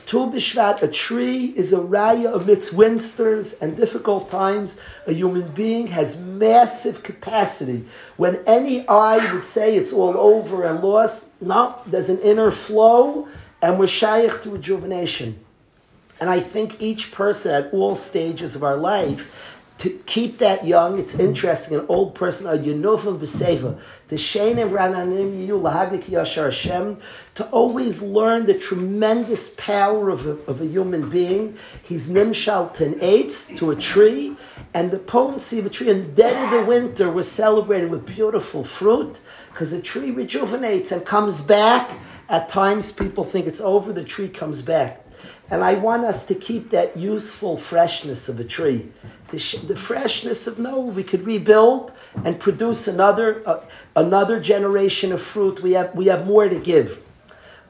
Tu 0.05 0.17
B'Shvat, 0.17 0.83
a 0.83 0.87
tree, 0.87 1.53
is 1.55 1.73
a 1.73 1.77
raya 1.77 2.39
amidst 2.39 2.73
winters 2.73 3.59
and 3.59 3.75
difficult 3.75 4.29
times. 4.29 4.79
A 5.07 5.13
human 5.13 5.47
being 5.49 5.87
has 5.87 6.21
massive 6.21 7.01
capacity. 7.01 7.87
When 8.15 8.39
any 8.45 8.87
eye 8.87 9.33
would 9.33 9.43
say 9.43 9.75
it's 9.75 9.91
all 9.91 10.15
over 10.15 10.63
and 10.63 10.83
lost, 10.83 11.31
no, 11.41 11.79
there's 11.87 12.09
an 12.09 12.19
inner 12.19 12.51
flow, 12.51 13.27
and 13.63 13.79
we're 13.79 13.87
shaykh 13.87 14.43
to 14.43 14.51
rejuvenation. 14.51 15.39
And 16.19 16.29
I 16.29 16.39
think 16.39 16.79
each 16.79 17.11
person 17.11 17.51
at 17.51 17.73
all 17.73 17.95
stages 17.95 18.55
of 18.55 18.63
our 18.63 18.77
life 18.77 19.54
to 19.77 19.89
keep 20.05 20.37
that 20.37 20.65
young, 20.65 20.97
it's 20.99 21.19
interesting. 21.19 21.77
An 21.77 21.85
old 21.89 22.15
person, 22.15 22.47
a 22.47 22.51
yunufim 22.51 23.19
b'seva, 23.19 23.77
the 24.07 24.15
shenim 24.15 24.71
rananim 24.71 25.47
lahagik 25.47 26.05
yashar 26.05 26.45
Hashem, 26.45 26.97
to 27.35 27.45
always 27.49 28.01
learn 28.01 28.45
the 28.45 28.57
tremendous 28.57 29.53
power 29.57 30.09
of 30.09 30.25
a, 30.25 30.31
of 30.49 30.61
a 30.61 30.65
human 30.65 31.09
being. 31.09 31.57
He's 31.83 32.09
nimshal 32.09 32.79
an 32.79 32.99
eitz, 33.01 33.57
to 33.57 33.71
a 33.71 33.75
tree, 33.75 34.37
and 34.73 34.91
the 34.91 34.99
potency 34.99 35.59
of 35.59 35.65
a 35.65 35.69
tree. 35.69 35.91
The 35.91 36.07
dead 36.07 36.41
of 36.45 36.51
the 36.51 36.65
winter, 36.65 37.11
we're 37.11 37.23
celebrating 37.23 37.89
with 37.89 38.05
beautiful 38.05 38.63
fruit 38.63 39.19
because 39.51 39.71
the 39.71 39.81
tree 39.81 40.11
rejuvenates 40.11 40.93
and 40.93 41.05
comes 41.05 41.41
back. 41.41 41.99
At 42.29 42.47
times, 42.47 42.91
people 42.91 43.23
think 43.23 43.45
it's 43.45 43.61
over. 43.61 43.91
The 43.91 44.03
tree 44.03 44.29
comes 44.29 44.61
back. 44.61 45.05
And 45.49 45.63
I 45.63 45.75
want 45.75 46.05
us 46.05 46.25
to 46.27 46.35
keep 46.35 46.71
that 46.71 46.97
youthful 46.97 47.55
freshness 47.55 48.27
of 48.29 48.39
a 48.39 48.43
tree. 48.43 48.91
The, 49.29 49.59
the 49.67 49.75
freshness 49.75 50.47
of 50.47 50.59
no, 50.59 50.79
we 50.79 51.03
could 51.03 51.25
rebuild 51.25 51.91
and 52.23 52.39
produce 52.39 52.87
another 52.87 53.41
uh, 53.47 53.61
another 53.95 54.39
generation 54.39 55.11
of 55.11 55.21
fruit. 55.21 55.63
We 55.63 55.73
have 55.73 55.95
we 55.95 56.05
have 56.07 56.25
more 56.25 56.47
to 56.47 56.59
give. 56.59 57.01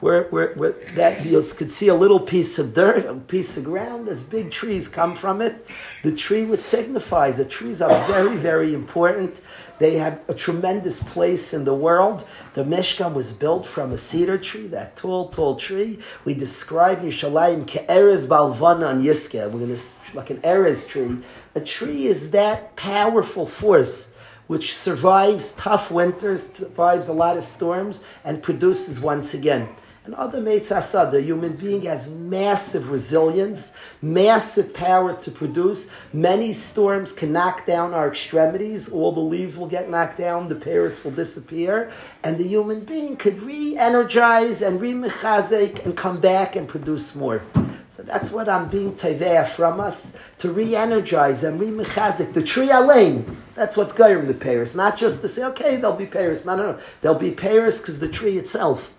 Where, 0.00 0.24
where, 0.24 0.52
where 0.52 0.74
that 0.94 1.24
you 1.24 1.42
could 1.56 1.72
see 1.72 1.88
a 1.88 1.94
little 1.94 2.20
piece 2.20 2.58
of 2.58 2.74
dirt, 2.74 3.06
a 3.06 3.14
piece 3.14 3.56
of 3.56 3.64
ground, 3.64 4.08
as 4.08 4.24
big 4.24 4.50
trees 4.50 4.88
come 4.88 5.16
from 5.16 5.40
it. 5.40 5.66
The 6.02 6.12
tree 6.14 6.44
which 6.44 6.60
signifies 6.60 7.38
the 7.38 7.46
trees 7.46 7.80
are 7.80 8.06
very, 8.06 8.36
very 8.36 8.74
important. 8.74 9.40
They 9.78 9.96
have 9.96 10.20
a 10.28 10.34
tremendous 10.34 11.02
place 11.02 11.52
in 11.52 11.64
the 11.64 11.74
world. 11.74 12.26
The 12.54 12.64
Mishkan 12.64 13.12
was 13.12 13.32
built 13.32 13.66
from 13.66 13.92
a 13.92 13.98
cedar 13.98 14.38
tree, 14.38 14.66
that 14.68 14.96
tall, 14.96 15.28
tall 15.28 15.56
tree. 15.56 15.98
We 16.24 16.32
describe 16.34 17.02
Yerushalayim 17.02 17.66
ke'erez 17.66 18.26
balvana 18.26 18.88
on 18.88 19.02
Yiske. 19.02 19.50
We're 19.50 19.66
going 19.66 19.76
to 19.76 19.82
like 20.14 20.30
an 20.30 20.38
erez 20.38 20.88
tree. 20.88 21.18
A 21.54 21.60
tree 21.60 22.06
is 22.06 22.30
that 22.30 22.74
powerful 22.76 23.46
force 23.46 24.14
which 24.46 24.74
survives 24.74 25.54
tough 25.56 25.90
winters, 25.90 26.52
survives 26.52 27.08
a 27.08 27.12
lot 27.12 27.36
of 27.36 27.44
storms, 27.44 28.04
and 28.24 28.42
produces 28.42 29.00
once 29.00 29.34
again. 29.34 29.68
And 30.06 30.14
other 30.14 30.40
mates 30.40 30.70
asad, 30.70 31.12
a 31.14 31.20
human 31.20 31.56
being 31.56 31.82
has 31.82 32.14
massive 32.14 32.92
resilience, 32.92 33.76
massive 34.00 34.72
power 34.72 35.20
to 35.20 35.30
produce. 35.32 35.90
Many 36.12 36.52
storms 36.52 37.12
can 37.12 37.32
knock 37.32 37.66
down 37.66 37.92
our 37.92 38.06
extremities. 38.06 38.88
All 38.88 39.10
the 39.10 39.18
leaves 39.18 39.58
will 39.58 39.66
get 39.66 39.90
knocked 39.90 40.16
down, 40.16 40.48
the 40.48 40.54
peiros 40.54 41.04
will 41.04 41.10
disappear, 41.10 41.90
and 42.22 42.38
the 42.38 42.46
human 42.46 42.84
being 42.84 43.16
could 43.16 43.42
re-energize 43.42 44.62
and 44.62 44.80
re-mechazek 44.80 45.84
and 45.84 45.96
come 45.96 46.20
back 46.20 46.54
and 46.54 46.68
produce 46.68 47.16
more. 47.16 47.42
So 47.90 48.04
that's 48.04 48.30
what 48.30 48.48
I'm 48.48 48.68
being 48.68 48.92
teveh 48.92 49.48
from 49.48 49.80
us 49.80 50.16
to 50.38 50.52
re-energize 50.52 51.42
and 51.42 51.58
re-mechazik 51.58 52.32
the 52.32 52.44
tree 52.44 52.70
alain. 52.70 53.38
That's 53.56 53.76
what's 53.76 53.92
going 53.92 54.28
the 54.28 54.34
peiros, 54.34 54.76
not 54.76 54.96
just 54.96 55.20
to 55.22 55.28
say 55.28 55.42
okay 55.46 55.76
there'll 55.76 55.96
be 55.96 56.06
peiros. 56.06 56.46
No, 56.46 56.54
no, 56.56 56.72
no. 56.72 56.78
There'll 57.00 57.18
be 57.18 57.32
peiros 57.32 57.80
because 57.80 57.98
the 57.98 58.08
tree 58.08 58.38
itself 58.38 58.92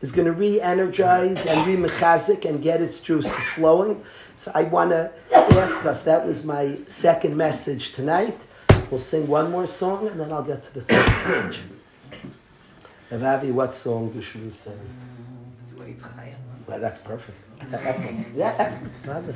is 0.00 0.12
going 0.12 0.26
to 0.26 0.32
re-energize 0.32 1.46
and 1.46 1.66
re-mechazik 1.66 2.44
and 2.48 2.62
get 2.62 2.80
its 2.80 3.00
juices 3.02 3.48
flowing. 3.50 4.02
So 4.36 4.50
I 4.54 4.62
want 4.64 4.90
to 4.90 5.10
ask 5.30 5.84
us. 5.84 6.04
That 6.04 6.26
was 6.26 6.46
my 6.46 6.78
second 6.86 7.36
message 7.36 7.92
tonight. 7.92 8.40
We'll 8.90 8.98
sing 8.98 9.26
one 9.28 9.50
more 9.50 9.66
song 9.66 10.08
and 10.08 10.18
then 10.18 10.32
I'll 10.32 10.42
get 10.42 10.62
to 10.64 10.74
the 10.74 10.80
third 10.82 11.06
message. 11.06 11.60
Avavi, 13.10 13.52
what 13.52 13.74
song 13.76 14.18
should 14.22 14.44
we 14.44 14.50
sing? 14.50 14.78
Well, 16.66 16.80
that's 16.80 17.00
perfect. 17.00 17.38
That- 17.70 17.84
Excellent. 17.84 18.26
Yeah, 18.34 18.54
excellent. 18.58 18.94
Rather. 19.04 19.34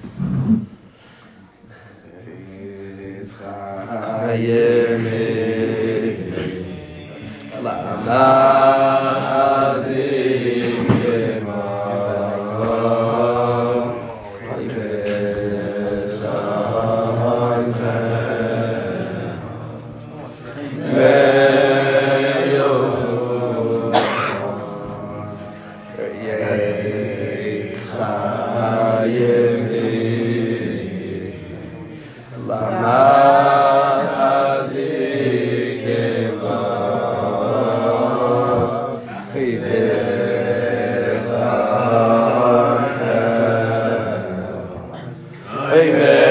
Amen. 45.73 46.24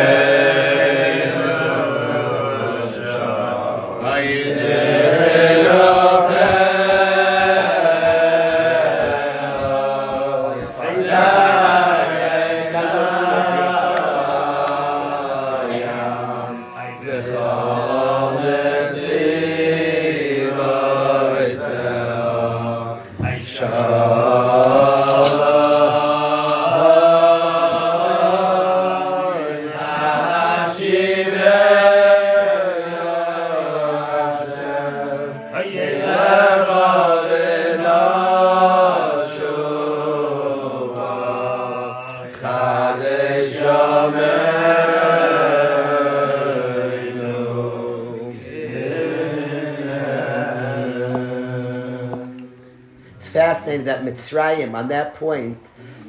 Mitzrayim, 54.73 54.79
on 54.79 54.87
that 54.89 55.15
point, 55.15 55.57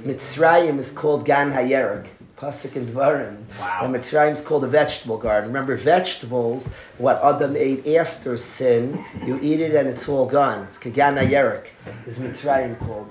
Mitzrayim 0.02 0.78
is 0.78 0.92
called 0.92 1.24
Gan 1.24 1.52
Hayerek. 1.52 2.06
Pasuk 2.36 2.74
and 2.76 2.88
Dvarim. 2.88 3.36
Wow. 3.60 3.80
And 3.82 3.94
Mitzrayim 3.94 4.32
is 4.32 4.42
called 4.42 4.64
a 4.64 4.66
vegetable 4.66 5.18
garden. 5.18 5.50
Remember, 5.50 5.76
vegetables, 5.76 6.74
what 6.98 7.22
Adam 7.22 7.56
ate 7.56 7.86
after 7.96 8.36
sin, 8.36 9.04
you 9.24 9.38
eat 9.40 9.60
it 9.60 9.74
and 9.74 9.88
it's 9.88 10.08
all 10.08 10.26
gone. 10.26 10.64
It's 10.64 10.78
Kagan 10.78 11.16
Hayerek, 11.16 11.66
is 12.06 12.18
Mitzrayim 12.18 12.78
called. 12.80 13.08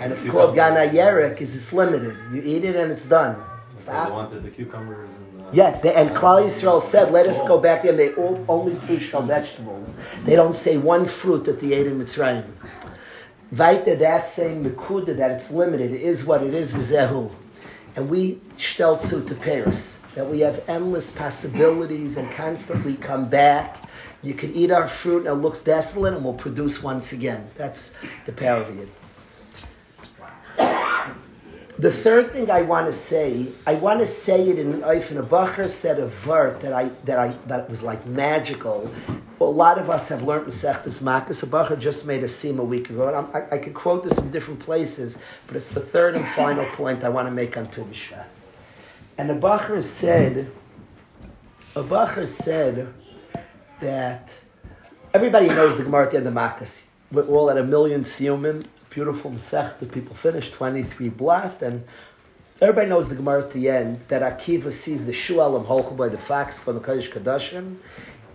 And 0.00 0.12
it's 0.12 0.26
called 0.28 0.54
Gan 0.54 0.72
Hayerek, 0.72 1.40
is 1.40 1.54
it's 1.54 1.72
limited. 1.72 2.16
You 2.32 2.42
eat 2.42 2.64
it 2.64 2.74
and 2.74 2.90
it's 2.90 3.08
done. 3.08 3.36
They 3.74 3.82
Stop. 3.82 4.10
wanted 4.10 4.42
the 4.42 4.50
cucumbers 4.50 5.10
and 5.10 5.40
the... 5.40 5.56
Yeah, 5.56 5.78
they, 5.80 5.94
and 5.94 6.10
Klal 6.10 6.42
Yisrael 6.44 6.80
said, 6.80 7.12
"Let 7.12 7.26
us 7.26 7.46
go 7.46 7.58
back 7.58 7.82
there." 7.82 7.92
They 7.92 8.14
all 8.14 8.42
only 8.48 8.80
shell 8.80 9.22
vegetables. 9.22 9.98
They 10.24 10.34
don't 10.34 10.56
say 10.56 10.78
one 10.78 11.06
fruit 11.06 11.44
that 11.44 11.60
they 11.60 11.74
ate 11.74 11.86
in 11.86 11.98
Mitzrayim. 11.98 12.44
Weiter, 13.52 13.96
that 13.96 14.26
same 14.26 14.64
Mekuda 14.64 15.14
that 15.16 15.30
it's 15.32 15.52
limited 15.52 15.92
is 15.92 16.24
what 16.24 16.42
it 16.42 16.54
is. 16.54 16.72
V'zehu, 16.72 17.30
and 17.94 18.08
we 18.08 18.40
stelzu 18.56 19.26
to 19.28 19.34
peiros 19.34 20.00
that 20.14 20.26
we 20.26 20.40
have 20.40 20.64
endless 20.68 21.10
possibilities 21.10 22.16
and 22.16 22.30
constantly 22.32 22.94
come 22.94 23.28
back. 23.28 23.76
You 24.22 24.32
can 24.32 24.54
eat 24.54 24.70
our 24.70 24.88
fruit 24.88 25.26
and 25.26 25.38
it 25.38 25.42
looks 25.42 25.62
desolate, 25.62 26.14
and 26.14 26.24
we'll 26.24 26.32
produce 26.34 26.82
once 26.82 27.12
again. 27.12 27.50
That's 27.54 27.98
the 28.24 28.32
power 28.32 28.62
of 28.62 28.78
it. 28.78 28.88
The 31.78 31.90
third 31.90 32.32
thing 32.32 32.50
I 32.50 32.62
want 32.62 32.86
to 32.86 32.92
say, 32.92 33.48
I 33.66 33.74
want 33.74 34.00
to 34.00 34.06
say 34.06 34.48
it 34.48 34.58
in 34.58 34.82
Eifin. 34.82 35.18
A 35.18 35.22
Bacher 35.22 35.68
said 35.68 35.98
a 35.98 36.06
vert 36.06 36.60
that 36.60 36.72
I 36.72 36.90
that 37.04 37.18
I 37.18 37.28
that 37.48 37.68
was 37.68 37.82
like 37.82 38.06
magical. 38.06 38.90
Well, 39.42 39.50
a 39.50 39.52
lot 39.52 39.78
of 39.78 39.90
us 39.90 40.08
have 40.10 40.22
learned 40.22 40.46
Masechtas 40.46 41.02
Makkos. 41.02 41.42
A 41.42 41.46
Bacher 41.46 41.76
just 41.76 42.06
made 42.06 42.22
a 42.22 42.28
seam 42.28 42.60
a 42.60 42.62
week 42.62 42.90
ago, 42.90 43.08
and 43.08 43.16
I'm, 43.16 43.26
I, 43.34 43.56
I 43.56 43.58
could 43.58 43.74
quote 43.74 44.04
this 44.04 44.16
from 44.16 44.30
different 44.30 44.60
places, 44.60 45.20
but 45.48 45.56
it's 45.56 45.70
the 45.70 45.80
third 45.80 46.14
and 46.14 46.24
final 46.28 46.64
point 46.76 47.02
I 47.02 47.08
want 47.08 47.26
to 47.26 47.32
make 47.32 47.56
on 47.56 47.68
Tu 47.68 47.82
B'Shvat. 47.82 48.26
And 49.18 49.32
a 49.32 49.34
Bacher 49.34 49.82
said, 49.82 50.48
a 51.74 51.82
Bacher 51.82 52.24
said 52.24 52.94
that 53.80 54.38
everybody 55.12 55.48
knows 55.48 55.76
the 55.76 55.82
Gemara 55.82 56.04
at 56.04 56.12
the 56.12 56.18
end 56.18 56.28
of 56.28 56.34
Makkos. 56.34 56.86
We're 57.10 57.26
all 57.26 57.50
at 57.50 57.58
a 57.58 57.64
million 57.64 58.02
siyumim, 58.02 58.64
beautiful 58.90 59.32
that 59.32 59.90
people 59.90 60.14
finished 60.14 60.52
23 60.52 61.08
blot, 61.08 61.60
and 61.62 61.82
everybody 62.60 62.88
knows 62.88 63.08
the 63.08 63.16
Gemara 63.16 63.42
at 63.42 63.50
the 63.50 63.68
end 63.68 64.02
that 64.06 64.22
Akiva 64.22 64.72
sees 64.72 65.04
the 65.04 65.12
Shualim 65.12 65.66
Holchu 65.66 65.96
by 65.96 66.08
the 66.08 66.16
fox 66.16 66.60
from 66.60 66.76
the 66.76 66.80
Kodesh 66.80 67.10
Kadashim, 67.10 67.78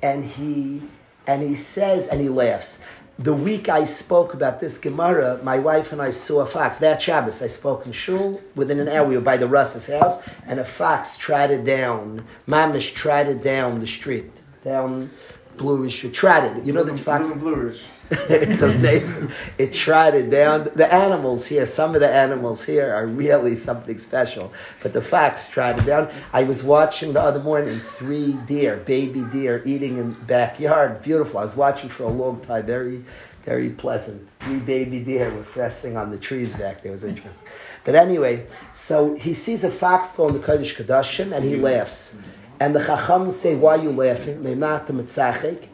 and 0.03 0.25
he 0.25 0.81
and 1.27 1.43
he 1.43 1.53
says 1.53 2.07
and 2.07 2.21
he 2.21 2.29
laughs. 2.29 2.83
The 3.19 3.33
week 3.33 3.67
I 3.67 3.83
spoke 3.83 4.33
about 4.33 4.59
this 4.59 4.77
Gemara, 4.77 5.39
my 5.43 5.57
wife 5.57 5.91
and 5.91 6.01
I 6.01 6.11
saw 6.11 6.41
a 6.41 6.45
fox. 6.45 6.77
That 6.77 7.01
Shabbos, 7.01 7.41
I 7.41 7.47
spoke 7.47 7.85
in 7.85 7.91
shul. 7.91 8.41
Within 8.55 8.79
an 8.79 8.87
hour, 8.87 9.07
we 9.07 9.15
were 9.15 9.23
by 9.23 9.37
the 9.37 9.47
Russ's 9.47 9.87
house, 9.87 10.21
and 10.45 10.59
a 10.59 10.65
fox 10.65 11.17
trotted 11.17 11.65
down. 11.65 12.25
Mamish 12.47 12.93
trotted 12.93 13.41
down 13.43 13.79
the 13.79 13.87
street, 13.87 14.31
down 14.63 15.09
Blue 15.57 15.89
Street. 15.89 16.13
Trotted. 16.13 16.65
You 16.65 16.73
know 16.73 16.83
the 16.83 16.95
fox. 16.95 17.31
Bluish. 17.31 17.83
it's 18.29 18.61
amazing. 18.61 19.31
It 19.57 19.73
trotted 19.73 20.29
down. 20.29 20.69
The 20.75 20.91
animals 20.93 21.47
here, 21.47 21.65
some 21.65 21.93
of 21.93 21.99
the 21.99 22.09
animals 22.09 22.63
here 22.65 22.93
are 22.93 23.05
really 23.05 23.55
something 23.55 23.97
special. 23.97 24.53
But 24.81 24.93
the 24.93 25.01
fox 25.01 25.49
trotted 25.49 25.85
down. 25.85 26.09
I 26.31 26.43
was 26.43 26.63
watching 26.63 27.11
the 27.11 27.21
other 27.21 27.41
morning 27.41 27.81
three 27.81 28.33
deer, 28.45 28.77
baby 28.77 29.25
deer, 29.31 29.61
eating 29.65 29.97
in 29.97 30.13
the 30.13 30.19
backyard. 30.21 31.03
Beautiful. 31.03 31.39
I 31.39 31.43
was 31.43 31.57
watching 31.57 31.89
for 31.89 32.03
a 32.03 32.09
long 32.09 32.39
time. 32.39 32.65
Very, 32.65 33.03
very 33.43 33.71
pleasant. 33.71 34.29
Three 34.39 34.59
baby 34.59 35.03
deer 35.03 35.29
were 35.29 35.45
resting 35.55 35.97
on 35.97 36.09
the 36.09 36.17
trees 36.17 36.55
back 36.55 36.83
there. 36.83 36.91
It 36.91 36.95
was 36.95 37.03
interesting. 37.03 37.45
But 37.83 37.95
anyway, 37.95 38.47
so 38.71 39.15
he 39.15 39.33
sees 39.33 39.65
a 39.65 39.71
fox 39.71 40.15
go 40.15 40.27
in 40.27 40.33
the 40.33 40.39
Kodesh 40.39 40.81
Kadashim 40.81 41.35
and 41.35 41.43
he 41.43 41.57
laughs. 41.57 42.17
And 42.59 42.73
the 42.73 42.83
Chacham 42.83 43.31
say, 43.31 43.55
why 43.55 43.75
are 43.75 43.83
you 43.83 43.91
laughing? 43.91 44.43
They're 44.43 44.55
not 44.55 44.87
the 44.87 44.93
Mitzachik. 44.93 45.67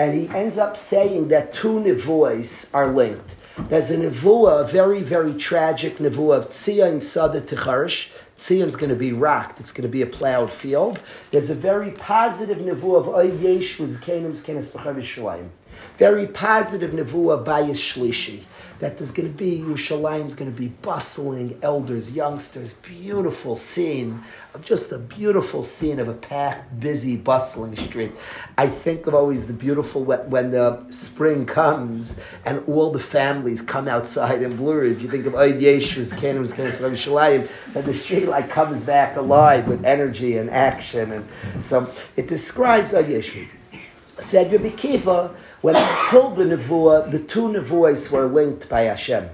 And 0.00 0.14
he 0.14 0.34
ends 0.34 0.56
up 0.56 0.78
saying 0.78 1.28
that 1.28 1.52
two 1.52 1.74
nevuahs 1.74 2.70
are 2.72 2.86
linked. 2.86 3.36
There's 3.68 3.90
a 3.90 3.98
nevuah, 3.98 4.62
a 4.62 4.64
very, 4.64 5.02
very 5.02 5.34
tragic 5.34 5.98
nevuah 5.98 6.38
of 6.38 6.48
Tzion 6.48 7.02
Sada 7.02 7.42
Ticharish. 7.42 8.08
Tzion's 8.34 8.76
going 8.76 8.88
to 8.88 8.96
be 8.96 9.12
rocked. 9.12 9.60
It's 9.60 9.72
going 9.72 9.82
to 9.82 9.90
be 9.90 10.00
a 10.00 10.06
plowed 10.06 10.50
field. 10.50 11.00
There's 11.32 11.50
a 11.50 11.54
very 11.54 11.90
positive 11.90 12.56
nevuah 12.56 13.00
of 13.00 13.08
Oy 13.10 13.30
Yesh 13.32 13.76
Kenim 13.76 14.42
Kenes 14.42 14.72
Very 15.98 16.26
positive 16.26 16.92
nevuah 16.92 17.44
by 17.44 17.64
Shlishi. 17.64 18.44
That 18.80 18.96
there's 18.96 19.12
going 19.12 19.30
to 19.30 19.36
be, 19.36 19.58
Yerushalayim's 19.58 20.34
going 20.34 20.50
to 20.50 20.58
be 20.58 20.68
bustling, 20.68 21.58
elders, 21.62 22.16
youngsters, 22.16 22.74
beautiful 22.74 23.54
scene, 23.54 24.22
just 24.62 24.90
a 24.90 24.98
beautiful 24.98 25.62
scene 25.62 25.98
of 25.98 26.08
a 26.08 26.14
packed, 26.14 26.80
busy, 26.80 27.16
bustling 27.16 27.76
street. 27.76 28.12
I 28.56 28.66
think 28.66 29.06
of 29.06 29.14
always 29.14 29.46
the 29.46 29.52
beautiful 29.52 30.02
when, 30.04 30.50
the 30.50 30.84
spring 30.88 31.44
comes 31.44 32.20
and 32.44 32.64
all 32.66 32.90
the 32.90 33.00
families 33.00 33.60
come 33.60 33.86
outside 33.86 34.42
in 34.42 34.56
Blue 34.56 34.80
Ridge. 34.80 35.02
You 35.02 35.10
think 35.10 35.26
of 35.26 35.34
Oyd 35.34 35.60
Yeshus, 35.60 36.18
Kenes 36.18 36.54
Yerushalayim, 36.54 37.48
and 37.74 37.84
the 37.84 37.94
street 37.94 38.26
like 38.26 38.48
comes 38.48 38.86
back 38.86 39.16
alive 39.16 39.68
with 39.68 39.84
energy 39.84 40.38
and 40.38 40.50
action. 40.50 41.12
And 41.12 41.62
so 41.62 41.88
it 42.16 42.28
describes 42.28 42.94
Oyd 42.94 43.08
Yeshus. 43.08 43.48
Said 44.20 44.52
Rabbi 44.52 44.70
Kiva, 44.70 45.34
when 45.62 45.74
till 46.10 46.30
the 46.30 46.44
Nevuah, 46.44 47.10
the 47.10 47.18
two 47.18 47.48
Nevuahs 47.48 48.12
were 48.12 48.26
linked 48.26 48.68
by 48.68 48.82
Hashem. 48.82 49.30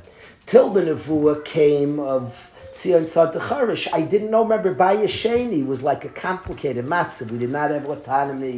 Till 0.46 0.70
the 0.70 0.82
Nevuah 0.82 1.44
came 1.44 1.98
of 1.98 2.52
Tzion 2.70 3.02
Sadacharish. 3.02 3.88
I 3.92 4.02
didn't 4.02 4.30
know, 4.30 4.42
remember, 4.42 4.74
Bayasheni 4.74 5.66
was 5.66 5.82
like 5.82 6.04
a 6.04 6.08
complicated 6.10 6.84
matzah. 6.84 7.30
We 7.30 7.38
did 7.38 7.50
not 7.50 7.70
have 7.70 7.86
autonomy. 7.86 8.54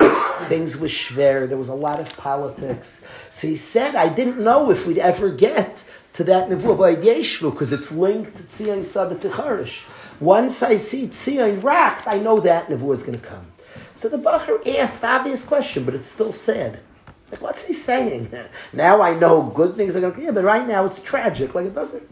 Things 0.48 0.78
were 0.78 0.88
schwer. 0.88 1.48
There 1.48 1.56
was 1.56 1.68
a 1.68 1.74
lot 1.74 2.00
of 2.00 2.14
politics. 2.16 3.06
So 3.30 3.46
he 3.46 3.56
said, 3.56 3.94
I 3.94 4.08
didn't 4.08 4.38
know 4.38 4.70
if 4.70 4.86
we'd 4.86 4.98
ever 4.98 5.30
get 5.30 5.84
to 6.14 6.24
that 6.24 6.50
Nevuah 6.50 6.78
by 6.78 6.96
Yeshvu 6.96 7.52
because 7.52 7.72
it's 7.72 7.92
linked 7.92 8.36
to 8.36 8.42
Tzion 8.42 8.80
Sadacharish. 8.82 9.84
Once 10.20 10.62
I 10.64 10.76
see 10.76 11.06
Tzion 11.06 11.62
rocked, 11.62 12.08
I 12.08 12.18
know 12.18 12.40
that 12.40 12.66
Nevuah 12.66 12.92
is 12.92 13.04
going 13.04 13.20
to 13.20 13.24
come. 13.24 13.46
So 13.98 14.08
the 14.08 14.16
Bacher 14.16 14.64
asked 14.78 15.00
the 15.00 15.08
obvious 15.08 15.44
question, 15.44 15.84
but 15.84 15.92
it's 15.92 16.06
still 16.06 16.32
sad. 16.32 16.78
Like, 17.32 17.42
what's 17.42 17.66
he 17.66 17.72
saying? 17.72 18.30
Now 18.72 19.02
I 19.02 19.18
know 19.18 19.42
good 19.42 19.74
things 19.74 19.96
are 19.96 20.00
going 20.00 20.12
to 20.12 20.16
come. 20.16 20.24
Yeah, 20.24 20.30
but 20.30 20.44
right 20.44 20.68
now 20.68 20.84
it's 20.84 21.02
tragic. 21.02 21.52
Like, 21.56 21.66
it 21.66 21.74
doesn't. 21.74 22.08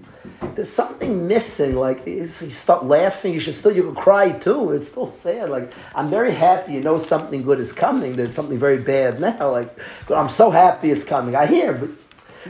There's 0.56 0.68
something 0.68 1.28
missing. 1.28 1.76
Like, 1.76 2.04
you 2.04 2.26
stop 2.26 2.82
laughing. 2.82 3.34
You 3.34 3.38
should 3.38 3.54
still. 3.54 3.70
You 3.70 3.84
could 3.84 3.94
cry 3.94 4.32
too. 4.32 4.72
It's 4.72 4.88
still 4.88 5.06
sad. 5.06 5.48
Like, 5.48 5.72
I'm 5.94 6.08
very 6.08 6.32
happy. 6.32 6.72
You 6.72 6.80
know 6.80 6.98
something 6.98 7.42
good 7.42 7.60
is 7.60 7.72
coming. 7.72 8.16
There's 8.16 8.34
something 8.34 8.58
very 8.58 8.78
bad 8.78 9.20
now. 9.20 9.52
Like, 9.52 9.78
but 10.08 10.18
I'm 10.18 10.28
so 10.28 10.50
happy 10.50 10.90
it's 10.90 11.04
coming. 11.04 11.36
I 11.36 11.46
hear, 11.46 11.72
but 11.72 11.90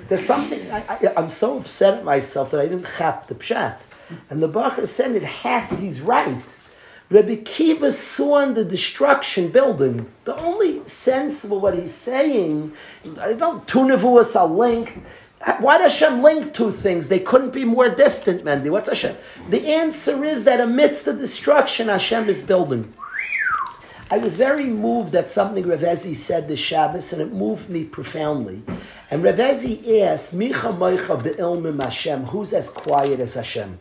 there's 0.08 0.24
something. 0.24 0.72
I, 0.72 1.12
I'm 1.14 1.28
so 1.28 1.58
upset 1.58 1.98
at 1.98 2.04
myself 2.04 2.52
that 2.52 2.60
I 2.60 2.68
didn't 2.68 2.86
chap 2.96 3.26
the 3.26 3.34
pshat. 3.34 3.82
And 4.30 4.42
the 4.42 4.48
Bacher 4.48 4.88
said 4.88 5.14
it 5.14 5.24
has. 5.24 5.78
He's 5.78 6.00
right. 6.00 6.42
Rabbi 7.08 7.36
Kiva 7.36 7.92
saw 7.92 8.40
in 8.40 8.54
the 8.54 8.64
destruction 8.64 9.50
building. 9.50 10.10
The 10.24 10.36
only 10.36 10.86
sense 10.88 11.44
of 11.44 11.50
what 11.50 11.78
he's 11.78 11.94
saying, 11.94 12.72
I 13.20 13.34
don't, 13.34 13.66
two 13.68 13.80
nevuahs 13.80 14.34
are 14.34 14.48
linked. 14.48 14.98
Why 15.60 15.78
does 15.78 15.98
Hashem 15.98 16.22
link 16.22 16.52
two 16.52 16.72
things? 16.72 17.08
They 17.08 17.20
couldn't 17.20 17.52
be 17.52 17.64
more 17.64 17.88
distant, 17.88 18.44
Mendy. 18.44 18.70
What's 18.70 18.88
Hashem? 18.88 19.16
The 19.50 19.68
answer 19.68 20.24
is 20.24 20.44
that 20.44 20.60
amidst 20.60 21.04
the 21.04 21.12
destruction, 21.12 21.88
Hashem 21.88 22.28
is 22.28 22.42
building. 22.42 22.92
I 24.10 24.18
was 24.18 24.36
very 24.36 24.66
moved 24.66 25.14
at 25.14 25.28
something 25.28 25.64
Revezi 25.64 26.16
said 26.16 26.48
this 26.48 26.60
Shabbos, 26.60 27.12
and 27.12 27.22
it 27.22 27.32
moved 27.32 27.68
me 27.68 27.84
profoundly. 27.84 28.62
And 29.10 29.22
Revezi 29.22 30.00
asked, 30.00 30.36
Micha 30.36 30.76
Moicha 30.76 31.22
be'ilmim 31.22 31.82
Hashem, 31.82 32.24
who's 32.24 32.52
as 32.52 32.70
quiet 32.70 33.20
as 33.20 33.34
Hashem? 33.34 33.78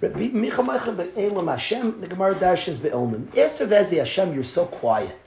Rabbi 0.00 0.28
Micha 0.28 0.64
Moicha 0.64 0.96
be'elam 0.96 1.50
Hashem, 1.50 2.00
the 2.00 2.06
Gemara. 2.06 2.34
Asked 2.34 3.60
Revezi, 3.60 3.98
Hashem, 3.98 4.34
you're 4.34 4.44
so 4.44 4.64
quiet. 4.66 5.18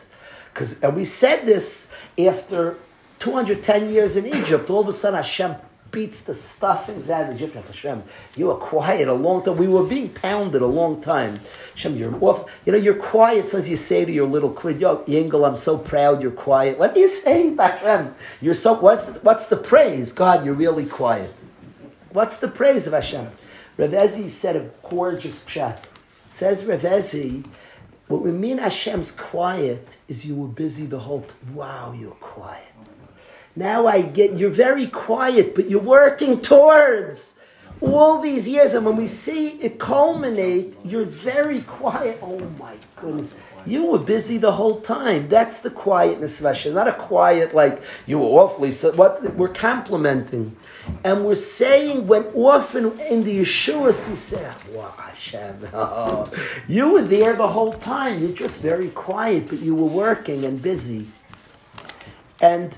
Because, 0.53 0.82
and 0.82 0.95
we 0.95 1.05
said 1.05 1.45
this 1.45 1.93
after 2.17 2.78
210 3.19 3.89
years 3.89 4.15
in 4.15 4.26
Egypt, 4.26 4.69
all 4.69 4.82
of 4.82 4.88
a 4.88 4.93
sudden 4.93 5.17
Hashem 5.17 5.55
beats 5.91 6.24
the 6.24 6.34
stuffings 6.34 7.09
out 7.09 7.30
of. 7.30 7.39
Hashem, 7.39 8.03
you 8.38 8.47
were 8.47 8.55
quiet 8.55 9.07
a 9.07 9.13
long 9.13 9.43
time. 9.43 9.57
We 9.57 9.67
were 9.67 9.86
being 9.86 10.09
pounded 10.09 10.61
a 10.61 10.67
long 10.67 11.01
time. 11.01 11.41
Hashem, 11.72 11.97
you're 11.97 12.17
off. 12.24 12.49
You 12.65 12.72
know, 12.72 12.78
you're 12.78 12.95
quiet, 12.95 13.49
so 13.49 13.57
as 13.57 13.69
you 13.69 13.76
say 13.76 14.05
to 14.05 14.11
your 14.11 14.28
little 14.28 14.51
kid, 14.51 14.80
Yo, 14.80 15.03
Yingel, 15.03 15.47
I'm 15.47 15.57
so 15.57 15.78
proud 15.78 16.22
you're 16.22 16.32
quiet. 16.32 16.80
What 16.80 16.95
are 16.95 16.99
you 16.99 17.07
saying, 17.07 17.57
Hashem? 17.57 18.15
You're 18.39 18.53
so, 18.53 18.74
what's 18.74 19.17
what's 19.17 19.47
the 19.47 19.57
praise? 19.57 20.13
God, 20.13 20.45
you're 20.45 20.53
really 20.53 20.86
quiet. 20.86 21.34
What's 22.11 22.39
the 22.39 22.47
praise 22.47 22.88
of 22.88 22.93
Hashem? 22.93 23.28
Ravezi 23.78 24.30
said 24.30 24.55
a 24.55 24.69
gorgeous 24.88 25.43
pshat. 25.45 25.84
Says 26.30 26.63
Ravezi, 26.63 27.45
what 28.07 28.22
we 28.22 28.32
mean 28.32 28.57
Hashem's 28.57 29.11
quiet 29.11 29.97
is 30.07 30.26
you 30.26 30.36
were 30.36 30.47
busy 30.47 30.86
the 30.86 30.99
whole 30.99 31.22
time. 31.22 31.55
Wow, 31.55 31.93
you're 31.97 32.11
quiet. 32.11 32.67
Now 33.55 33.88
I 33.88 34.01
get, 34.01 34.38
you're 34.38 34.49
very 34.49 34.88
quiet, 34.88 35.55
but 35.55 35.69
you're 35.69 35.82
working 35.82 36.41
towards 36.41 37.39
all 37.82 38.22
these 38.22 38.47
years. 38.47 38.74
And 38.74 38.86
when 38.86 38.95
we 38.95 39.07
see 39.07 39.49
it 39.61 39.80
culminate, 39.80 40.76
you're 40.86 41.05
very 41.05 41.61
quiet. 41.61 42.19
Oh 42.22 42.39
my 42.59 42.76
goodness. 42.95 43.36
You 43.66 43.86
were 43.86 43.99
busy 43.99 44.38
the 44.38 44.53
whole 44.53 44.82
time. 44.82 45.28
That's 45.30 45.62
the 45.62 45.70
quietness 45.70 46.39
of 46.39 46.47
Hashem. 46.47 46.74
Not 46.74 46.88
a 46.88 46.93
quiet 46.93 47.53
like 47.53 47.82
you 48.05 48.20
were 48.20 48.26
awfully. 48.26 48.72
So 48.72 48.91
what 48.93 49.36
we're 49.36 49.49
complimenting, 49.49 50.55
and 51.03 51.26
we're 51.26 51.36
saying 51.36 52.07
when 52.07 52.26
often 52.34 52.99
in 53.01 53.24
the 53.24 53.41
Yeshua 53.41 54.09
we 54.09 54.16
say, 54.16 54.51
"Wow, 54.72 54.93
Hashem, 54.97 55.68
oh, 55.74 56.32
you 56.68 56.93
were 56.93 57.01
there 57.03 57.36
the 57.36 57.47
whole 57.47 57.74
time. 57.74 58.20
You're 58.20 58.32
just 58.32 58.62
very 58.62 58.89
quiet, 58.89 59.49
but 59.49 59.59
you 59.59 59.76
were 59.76 59.86
working 59.86 60.45
and 60.45 60.62
busy." 60.62 61.07
And 62.41 62.78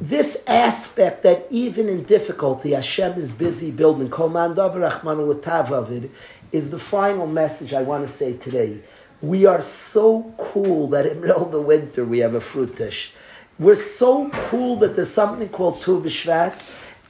this 0.00 0.44
aspect 0.46 1.22
that 1.22 1.46
even 1.50 1.88
in 1.88 2.04
difficulty, 2.04 2.72
Hashem 2.72 3.18
is 3.18 3.30
busy 3.30 3.70
building, 3.70 4.12
is 6.50 6.70
the 6.70 6.78
final 6.78 7.26
message 7.26 7.72
I 7.72 7.82
want 7.82 8.06
to 8.06 8.12
say 8.12 8.36
today. 8.36 8.80
We 9.20 9.46
are 9.46 9.62
so 9.62 10.32
cool 10.38 10.88
that 10.88 11.06
in 11.06 11.20
the 11.20 11.26
middle 11.26 11.46
of 11.46 11.52
the 11.52 11.60
winter 11.60 12.04
we 12.04 12.20
have 12.20 12.34
a 12.34 12.40
fruit 12.40 12.76
dish. 12.76 13.12
We're 13.58 13.74
so 13.74 14.30
cool 14.30 14.76
that 14.76 14.94
there's 14.94 15.10
something 15.10 15.48
called 15.48 15.82
Tu 15.82 16.00
B'Shvat, 16.00 16.54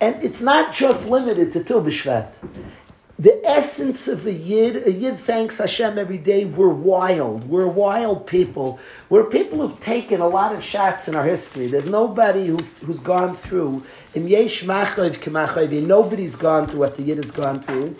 and 0.00 0.16
it's 0.22 0.40
not 0.40 0.72
just 0.72 1.10
limited 1.10 1.52
to 1.52 1.62
Tu 1.62 1.74
B'Shvat. 1.74 2.32
The 3.18 3.44
essence 3.44 4.06
of 4.06 4.26
a 4.26 4.32
Yid, 4.32 4.86
a 4.86 4.92
Yid 4.92 5.18
thanks 5.18 5.58
Hashem 5.58 5.98
every 5.98 6.18
day. 6.18 6.44
We're 6.44 6.68
wild. 6.68 7.48
We're 7.48 7.66
wild 7.66 8.28
people. 8.28 8.78
We're 9.10 9.24
people 9.24 9.58
who've 9.58 9.80
taken 9.80 10.20
a 10.20 10.28
lot 10.28 10.54
of 10.54 10.62
shots 10.62 11.08
in 11.08 11.16
our 11.16 11.24
history. 11.24 11.66
There's 11.66 11.90
nobody 11.90 12.46
who's, 12.46 12.78
who's 12.78 13.00
gone 13.00 13.34
through. 13.34 13.82
Nobody's 14.14 14.56
gone 16.36 16.68
through 16.68 16.78
what 16.78 16.96
the 16.96 17.02
Yid 17.02 17.16
has 17.16 17.32
gone 17.32 17.60
through. 17.60 17.96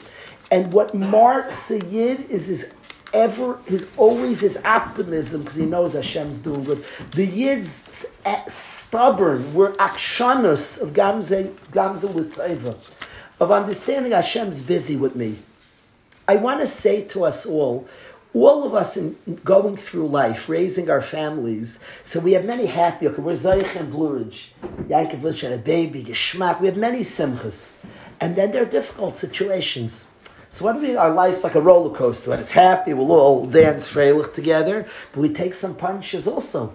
And 0.52 0.72
what 0.72 0.94
marks 0.94 1.70
a 1.72 1.84
Yid 1.84 2.30
is 2.30 2.46
his 2.46 2.74
ever, 3.12 3.58
his 3.66 3.90
always 3.96 4.40
his 4.40 4.62
optimism 4.64 5.42
because 5.42 5.56
he 5.56 5.66
knows 5.66 5.94
Hashem's 5.94 6.42
doing 6.42 6.64
good. 6.64 6.84
The 7.12 7.26
Yid's 7.26 8.12
eh, 8.24 8.44
stubborn, 8.48 9.54
we're 9.54 9.72
akshanus 9.74 10.80
of 10.80 10.90
Gamze, 10.90 11.52
Gamze 11.72 12.12
with 12.12 12.34
Teva 12.34 12.76
of 13.40 13.52
understanding 13.52 14.12
Hashem's 14.12 14.60
busy 14.60 14.96
with 14.96 15.14
me. 15.14 15.38
I 16.26 16.36
want 16.36 16.60
to 16.60 16.66
say 16.66 17.04
to 17.04 17.24
us 17.24 17.46
all, 17.46 17.88
all 18.34 18.64
of 18.64 18.74
us 18.74 18.96
in 18.96 19.16
going 19.44 19.76
through 19.76 20.08
life, 20.08 20.48
raising 20.48 20.90
our 20.90 21.00
families, 21.00 21.82
so 22.02 22.20
we 22.20 22.32
have 22.32 22.44
many 22.44 22.66
happy, 22.66 23.08
okay, 23.08 23.22
we're 23.22 23.32
Zayich 23.32 23.74
and 23.76 23.90
Blue 23.90 24.18
Ridge, 24.18 24.52
Yaakov 24.62 25.42
and 25.44 25.54
a 25.54 25.58
baby, 25.58 26.04
Geshmak, 26.04 26.60
we 26.60 26.66
have 26.66 26.76
many 26.76 27.00
simchas. 27.00 27.74
And 28.20 28.36
then 28.36 28.52
there 28.52 28.62
are 28.62 28.66
difficult 28.66 29.16
situations. 29.16 30.10
So 30.50 30.64
what 30.64 30.74
do 30.74 30.80
we, 30.80 30.96
our 30.96 31.12
life's 31.12 31.44
like 31.44 31.54
a 31.54 31.60
roller 31.60 31.94
coaster, 31.94 32.32
and 32.32 32.40
it's 32.40 32.52
happy, 32.52 32.94
we'll 32.94 33.12
all 33.12 33.46
dance 33.46 33.88
freilich 33.88 34.32
together, 34.32 34.86
but 35.12 35.20
we 35.20 35.32
take 35.32 35.54
some 35.54 35.76
punches 35.76 36.26
also. 36.26 36.74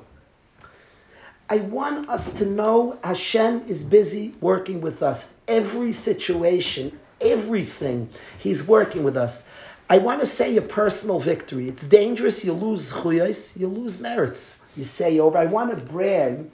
I 1.50 1.58
want 1.58 2.08
us 2.10 2.34
to 2.36 2.46
know 2.46 2.98
Hashem 3.04 3.64
is 3.68 3.84
busy 3.84 4.34
working 4.40 4.80
with 4.80 5.04
us. 5.04 5.36
Every 5.48 5.92
situation, 5.92 7.00
everything, 7.20 8.10
He's 8.40 8.68
working 8.68 9.04
with 9.04 9.18
us. 9.18 9.48
I 9.90 9.98
want 9.98 10.22
to 10.22 10.26
say 10.26 10.56
a 10.56 10.62
personal 10.62 11.20
victory. 11.20 11.68
It's 11.68 11.88
dangerous. 11.88 12.46
You 12.46 12.54
lose 12.54 12.94
chuyos, 12.94 13.60
you 13.60 13.68
lose 13.68 14.00
merits. 14.00 14.60
You 14.76 14.84
say 14.84 15.20
over. 15.20 15.38
I 15.38 15.46
want 15.46 15.78
to 15.78 15.86
brag. 15.86 16.50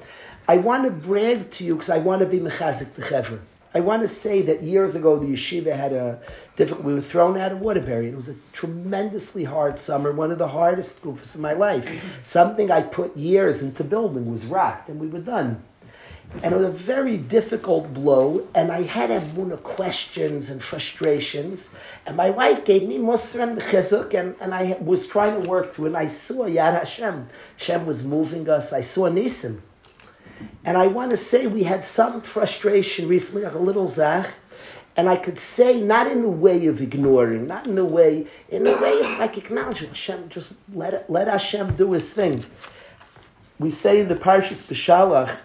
I 0.47 0.57
want 0.57 0.83
to 0.85 0.91
brag 0.91 1.51
to 1.51 1.63
you 1.63 1.75
because 1.75 1.89
I 1.89 1.99
want 1.99 2.21
to 2.21 2.25
be 2.25 2.39
mechazik 2.39 2.95
the 2.95 3.03
chevra. 3.03 3.39
I 3.73 3.81
want 3.81 4.01
to 4.01 4.07
say 4.07 4.41
that 4.43 4.63
years 4.63 4.95
ago 4.95 5.19
the 5.19 5.27
yeshiva 5.27 5.75
had 5.75 5.93
a 5.93 6.19
difficult. 6.55 6.85
We 6.85 6.93
were 6.93 7.01
thrown 7.01 7.37
out 7.37 7.51
of 7.51 7.61
Waterbury. 7.61 8.07
It 8.09 8.15
was 8.15 8.29
a 8.29 8.35
tremendously 8.51 9.43
hard 9.43 9.77
summer, 9.77 10.11
one 10.11 10.31
of 10.31 10.39
the 10.39 10.47
hardest 10.47 11.03
groups 11.03 11.35
of 11.35 11.41
my 11.41 11.53
life. 11.53 11.87
Something 12.23 12.71
I 12.71 12.81
put 12.81 13.15
years 13.15 13.61
into 13.61 13.83
building 13.83 14.31
was 14.31 14.47
rocked, 14.47 14.89
and 14.89 14.99
we 14.99 15.07
were 15.07 15.19
done. 15.19 15.63
And 16.43 16.53
it 16.53 16.57
was 16.57 16.67
a 16.67 16.71
very 16.71 17.17
difficult 17.17 17.93
blow, 17.93 18.47
and 18.53 18.71
I 18.71 18.83
had 18.83 19.09
a 19.09 19.19
moon 19.19 19.51
of 19.51 19.63
questions 19.63 20.49
and 20.49 20.63
frustrations. 20.63 21.75
And 22.05 22.15
my 22.15 22.29
wife 22.29 22.65
gave 22.65 22.87
me 22.87 22.97
Musr 22.97 23.41
and 23.41 23.59
Chizuk, 23.59 24.13
and, 24.13 24.35
and 24.39 24.53
I 24.53 24.77
was 24.79 25.07
trying 25.07 25.41
to 25.41 25.49
work 25.49 25.73
through 25.73 25.85
it. 25.85 25.89
And 25.89 25.97
I 25.97 26.07
saw 26.07 26.45
Yad 26.45 26.77
Hashem. 26.77 27.29
Hashem 27.57 27.85
was 27.85 28.05
moving 28.05 28.47
us. 28.47 28.73
I 28.73 28.81
saw 28.81 29.09
Nisim. 29.09 29.61
And 30.63 30.77
I 30.77 30.87
want 30.87 31.11
to 31.11 31.17
say 31.17 31.47
we 31.47 31.63
had 31.63 31.83
some 31.83 32.21
frustration 32.21 33.07
recently, 33.07 33.43
like 33.43 33.53
a 33.53 33.59
little 33.59 33.87
zach, 33.87 34.29
and 34.95 35.07
I 35.07 35.15
could 35.15 35.39
say 35.39 35.81
not 35.81 36.11
in 36.11 36.23
a 36.23 36.29
way 36.29 36.67
of 36.67 36.81
ignoring, 36.81 37.47
not 37.47 37.67
in 37.67 37.77
a 37.77 37.85
way, 37.85 38.27
in 38.49 38.67
a 38.67 38.81
way 38.81 38.99
of 38.99 39.19
like 39.19 39.37
acknowledging 39.37 39.89
Hashem, 39.89 40.29
just 40.29 40.53
let 40.73 41.09
let 41.09 41.27
Hashem 41.27 41.75
do 41.75 41.93
His 41.93 42.13
thing. 42.13 42.43
We 43.59 43.71
say 43.71 44.01
in 44.01 44.07
the 44.07 44.15
Parshas 44.15 44.63
B'Shalach, 44.67 45.37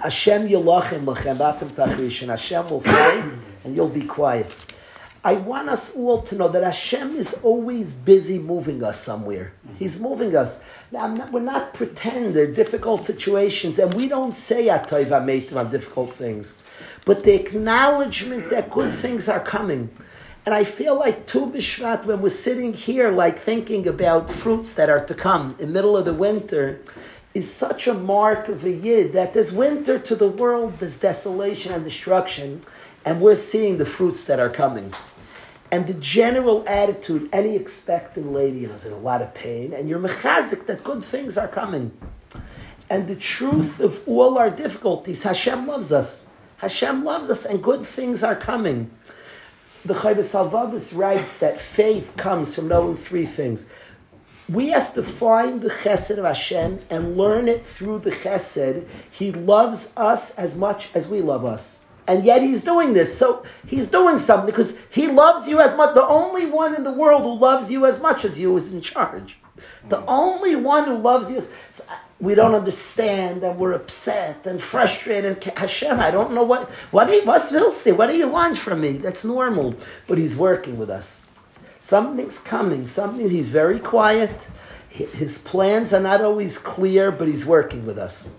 Hashem 0.00 0.48
yilachim 0.48 1.04
lachem 1.04 1.38
batim 1.38 1.70
tachrish, 1.70 2.22
and 2.22 2.30
Hashem 2.30 2.68
will 2.68 2.80
fight, 2.80 3.32
and 3.64 3.74
you'll 3.74 3.88
be 3.88 4.04
quiet. 4.04 4.54
I 5.26 5.34
want 5.34 5.70
us 5.70 5.96
all 5.96 6.20
to 6.20 6.36
know 6.36 6.48
that 6.48 6.62
Hashem 6.62 7.16
is 7.16 7.40
always 7.42 7.94
busy 7.94 8.38
moving 8.38 8.84
us 8.84 9.00
somewhere. 9.00 9.54
Mm-hmm. 9.66 9.76
He's 9.76 9.98
moving 9.98 10.36
us. 10.36 10.62
Not, 10.92 11.32
we're 11.32 11.40
not 11.40 11.72
pretend 11.72 12.34
they're 12.34 12.52
difficult 12.52 13.06
situations, 13.06 13.78
and 13.78 13.94
we 13.94 14.06
don't 14.06 14.34
say 14.34 14.66
Atoiv 14.66 15.06
Ameitim 15.06 15.56
on 15.56 15.70
difficult 15.70 16.12
things, 16.12 16.62
but 17.06 17.24
the 17.24 17.34
acknowledgement 17.34 18.50
that 18.50 18.70
good 18.70 18.90
mm-hmm. 18.90 19.00
things 19.00 19.30
are 19.30 19.40
coming. 19.40 19.90
And 20.44 20.54
I 20.54 20.64
feel 20.64 20.98
like 20.98 21.26
Tu 21.26 21.46
B'Shvat, 21.46 22.04
when 22.04 22.20
we're 22.20 22.28
sitting 22.28 22.74
here, 22.74 23.10
like 23.10 23.40
thinking 23.40 23.88
about 23.88 24.30
fruits 24.30 24.74
that 24.74 24.90
are 24.90 25.06
to 25.06 25.14
come 25.14 25.56
in 25.58 25.72
middle 25.72 25.96
of 25.96 26.04
the 26.04 26.12
winter, 26.12 26.82
is 27.32 27.50
such 27.50 27.88
a 27.88 27.94
mark 27.94 28.48
of 28.48 28.62
a 28.64 28.70
yid 28.70 29.14
that 29.14 29.32
there's 29.32 29.52
winter 29.52 29.98
to 29.98 30.14
the 30.14 30.28
world, 30.28 30.78
there's 30.80 31.00
desolation 31.00 31.72
and 31.72 31.82
destruction, 31.82 32.60
and 33.06 33.22
we're 33.22 33.34
seeing 33.34 33.78
the 33.78 33.86
fruits 33.86 34.24
that 34.26 34.38
are 34.38 34.50
coming. 34.50 34.92
And 35.74 35.88
the 35.88 35.94
general 35.94 36.62
attitude, 36.68 37.28
any 37.32 37.56
expectant 37.56 38.32
lady 38.32 38.58
you 38.58 38.68
know, 38.68 38.74
is 38.74 38.86
in 38.86 38.92
a 38.92 38.96
lot 38.96 39.22
of 39.22 39.34
pain, 39.34 39.72
and 39.72 39.88
you're 39.88 39.98
mechazik 39.98 40.66
that 40.66 40.84
good 40.84 41.02
things 41.02 41.36
are 41.36 41.48
coming. 41.48 41.90
And 42.88 43.08
the 43.08 43.16
truth 43.16 43.80
of 43.80 44.00
all 44.06 44.38
our 44.38 44.50
difficulties, 44.50 45.24
Hashem 45.24 45.66
loves 45.66 45.92
us. 45.92 46.28
Hashem 46.58 47.02
loves 47.02 47.28
us, 47.28 47.44
and 47.44 47.60
good 47.60 47.84
things 47.84 48.22
are 48.22 48.36
coming. 48.36 48.88
The 49.84 49.94
Chovos 49.94 50.32
HaLevavos 50.32 50.96
writes 50.96 51.40
that 51.40 51.60
faith 51.60 52.16
comes 52.16 52.54
from 52.54 52.68
knowing 52.68 52.96
three 52.96 53.26
things. 53.26 53.68
We 54.48 54.68
have 54.68 54.94
to 54.94 55.02
find 55.02 55.60
the 55.60 55.70
chesed 55.70 56.18
of 56.18 56.24
Hashem 56.24 56.84
and 56.88 57.16
learn 57.16 57.48
it 57.48 57.66
through 57.66 57.98
the 57.98 58.12
chesed. 58.12 58.86
He 59.10 59.32
loves 59.32 59.92
us 59.96 60.38
as 60.38 60.56
much 60.56 60.90
as 60.94 61.08
we 61.08 61.20
love 61.20 61.44
us 61.44 61.83
and 62.06 62.24
yet 62.24 62.42
he's 62.42 62.64
doing 62.64 62.92
this. 62.92 63.16
So 63.16 63.44
he's 63.66 63.90
doing 63.90 64.18
something 64.18 64.46
because 64.46 64.80
he 64.90 65.06
loves 65.06 65.48
you 65.48 65.60
as 65.60 65.76
much. 65.76 65.94
The 65.94 66.06
only 66.06 66.46
one 66.46 66.74
in 66.74 66.84
the 66.84 66.92
world 66.92 67.22
who 67.22 67.34
loves 67.34 67.70
you 67.70 67.86
as 67.86 68.00
much 68.00 68.24
as 68.24 68.38
you 68.38 68.56
is 68.56 68.72
in 68.72 68.80
charge. 68.80 69.36
The 69.88 70.04
only 70.06 70.56
one 70.56 70.84
who 70.84 70.96
loves 70.96 71.30
you. 71.30 71.42
So 71.70 71.84
uh, 71.90 71.96
we 72.20 72.34
don't 72.34 72.54
understand 72.54 73.42
and 73.42 73.58
we're 73.58 73.72
upset 73.72 74.46
and 74.46 74.60
frustrated. 74.60 75.42
Hashem, 75.44 76.00
I 76.00 76.10
don't 76.10 76.32
know 76.32 76.42
what 76.42 76.70
what 76.90 77.08
do 77.08 77.14
you? 77.14 77.24
What 77.24 78.06
do 78.10 78.16
you 78.16 78.28
want 78.28 78.56
from 78.56 78.80
me? 78.80 78.92
That's 78.92 79.24
normal. 79.24 79.74
But 80.06 80.18
he's 80.18 80.36
working 80.36 80.78
with 80.78 80.90
us. 80.90 81.26
Something's 81.80 82.40
coming. 82.40 82.86
Something. 82.86 83.28
He's 83.28 83.48
very 83.48 83.78
quiet. 83.78 84.48
His 84.88 85.38
plans 85.38 85.92
are 85.92 86.00
not 86.00 86.20
always 86.22 86.58
clear, 86.58 87.10
but 87.10 87.26
he's 87.26 87.44
working 87.44 87.84
with 87.84 87.98
us. 87.98 88.30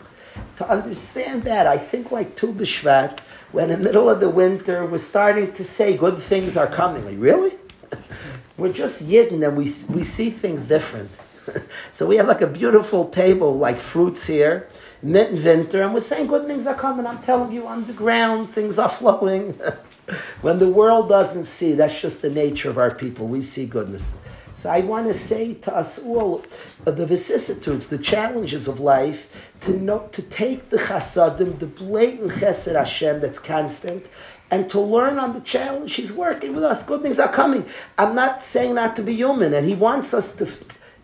To 0.57 0.69
understand 0.69 1.43
that, 1.43 1.67
I 1.67 1.77
think 1.77 2.11
like 2.11 2.35
Tu 2.35 2.53
B'Shvat, 2.53 3.19
when 3.55 3.71
in 3.71 3.79
the 3.79 3.85
middle 3.85 4.09
of 4.09 4.19
the 4.19 4.29
winter 4.29 4.85
we're 4.85 4.97
starting 4.97 5.53
to 5.53 5.63
say 5.63 5.95
good 5.95 6.17
things 6.17 6.57
are 6.57 6.67
coming. 6.67 7.05
Like, 7.05 7.15
really? 7.17 7.53
we're 8.57 8.73
just 8.73 9.07
yidden 9.07 9.47
and 9.47 9.55
we, 9.55 9.73
we 9.87 10.03
see 10.03 10.29
things 10.29 10.67
different. 10.67 11.09
so 11.91 12.05
we 12.05 12.17
have 12.17 12.27
like 12.27 12.41
a 12.41 12.47
beautiful 12.47 13.07
table, 13.07 13.57
like 13.57 13.79
fruits 13.79 14.27
here, 14.27 14.67
mint 15.01 15.29
and 15.29 15.43
winter, 15.43 15.83
and 15.83 15.93
we're 15.93 16.01
saying 16.01 16.27
good 16.27 16.45
things 16.47 16.67
are 16.67 16.75
coming. 16.75 17.07
I'm 17.07 17.21
telling 17.21 17.53
you, 17.53 17.65
on 17.65 17.85
the 17.87 17.93
ground, 17.93 18.49
things 18.49 18.77
are 18.77 18.89
flowing. 18.99 19.57
when 20.41 20.59
the 20.59 20.67
world 20.67 21.07
doesn't 21.07 21.45
see, 21.45 21.73
that's 21.73 22.01
just 22.01 22.21
the 22.21 22.29
nature 22.29 22.69
of 22.69 22.77
our 22.77 22.93
people. 22.93 23.25
We 23.25 23.41
see 23.41 23.65
goodness. 23.65 24.17
So 24.55 24.69
I 24.69 24.79
want 24.79 25.07
to 25.07 25.13
say 25.13 25.53
to 25.53 25.75
us 25.75 26.01
all 26.05 26.45
uh, 26.87 26.91
the 26.91 27.05
vicissitudes, 27.05 27.87
the 27.87 27.97
challenges 27.97 28.69
of 28.69 28.79
life, 28.79 29.51
to 29.61 29.71
know, 29.71 30.07
to 30.13 30.21
take 30.21 30.69
the 30.69 30.77
chasadim, 30.77 31.59
the 31.59 31.65
blatant 31.65 32.31
chesed 32.31 32.73
Hashem 32.73 33.19
that's 33.19 33.37
constant, 33.37 34.07
and 34.49 34.69
to 34.69 34.79
learn 34.79 35.19
on 35.19 35.33
the 35.33 35.41
challenge. 35.41 35.95
He's 35.95 36.13
working 36.13 36.55
with 36.55 36.63
us. 36.63 36.85
Good 36.85 37.01
things 37.01 37.19
are 37.19 37.31
coming. 37.31 37.65
I'm 37.97 38.15
not 38.15 38.43
saying 38.43 38.73
not 38.75 38.95
to 38.95 39.03
be 39.03 39.13
human, 39.13 39.53
and 39.53 39.67
He 39.67 39.75
wants 39.75 40.13
us 40.13 40.37
to 40.37 40.45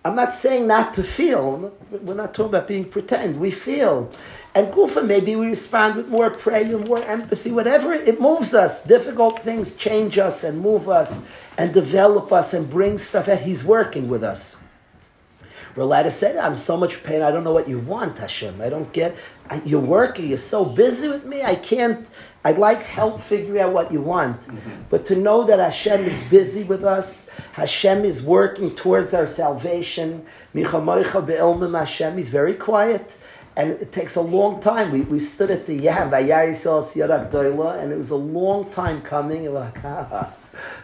I'm 0.03 0.15
not 0.15 0.33
saying 0.33 0.65
not 0.65 0.95
to 0.95 1.03
feel. 1.03 1.73
We're 1.91 2.15
not 2.15 2.33
talking 2.33 2.49
about 2.49 2.67
being 2.67 2.85
pretend. 2.85 3.39
We 3.39 3.51
feel. 3.51 4.11
And 4.55 4.73
Gufa, 4.73 5.05
maybe 5.05 5.35
we 5.35 5.47
respond 5.47 5.95
with 5.95 6.07
more 6.07 6.31
prayer, 6.31 6.77
more 6.79 7.01
empathy, 7.03 7.51
whatever. 7.51 7.93
It 7.93 8.19
moves 8.19 8.53
us. 8.53 8.83
Difficult 8.83 9.39
things 9.39 9.75
change 9.75 10.17
us 10.17 10.43
and 10.43 10.59
move 10.59 10.89
us 10.89 11.27
and 11.57 11.73
develop 11.73 12.33
us 12.33 12.53
and 12.53 12.69
bring 12.69 12.97
stuff 12.97 13.27
that 13.27 13.43
He's 13.43 13.63
working 13.63 14.09
with 14.09 14.23
us. 14.23 14.61
To 15.75 16.11
say, 16.11 16.37
I'm 16.37 16.57
so 16.57 16.75
much 16.75 17.01
pain, 17.03 17.21
I 17.21 17.31
don't 17.31 17.45
know 17.45 17.53
what 17.53 17.69
you 17.69 17.79
want, 17.79 18.17
Hashem. 18.17 18.59
I 18.59 18.67
don't 18.67 18.91
get, 18.91 19.15
I, 19.49 19.61
you're 19.63 19.79
working, 19.79 20.27
you're 20.27 20.37
so 20.37 20.65
busy 20.65 21.07
with 21.07 21.23
me, 21.23 21.43
I 21.43 21.55
can't, 21.55 22.09
I'd 22.43 22.57
like 22.57 22.83
help 22.83 23.21
figuring 23.21 23.61
out 23.61 23.71
what 23.71 23.91
you 23.91 24.01
want. 24.01 24.41
But 24.89 25.05
to 25.05 25.15
know 25.15 25.43
that 25.43 25.59
Hashem 25.59 26.05
is 26.05 26.23
busy 26.23 26.63
with 26.63 26.83
us, 26.83 27.29
Hashem 27.53 28.03
is 28.03 28.23
working 28.25 28.75
towards 28.75 29.13
our 29.13 29.27
salvation, 29.27 30.25
Hashem, 30.53 32.17
He's 32.17 32.29
very 32.29 32.53
quiet. 32.55 33.17
And 33.55 33.71
it 33.71 33.91
takes 33.91 34.15
a 34.15 34.21
long 34.21 34.61
time. 34.61 34.91
We, 34.91 35.01
we 35.01 35.19
stood 35.19 35.51
at 35.51 35.65
the 35.65 35.75
Yam 35.75 36.09
by 36.09 36.23
Yarisol 36.23 36.81
Siyarak 36.81 37.31
Doila, 37.31 37.79
and 37.79 37.91
it 37.91 37.97
was 37.97 38.09
a 38.09 38.15
long 38.15 38.69
time 38.69 39.01
coming. 39.01 39.45
And 39.45 39.53
we're 39.53 39.59
like, 39.59 39.83
ah. 39.83 40.33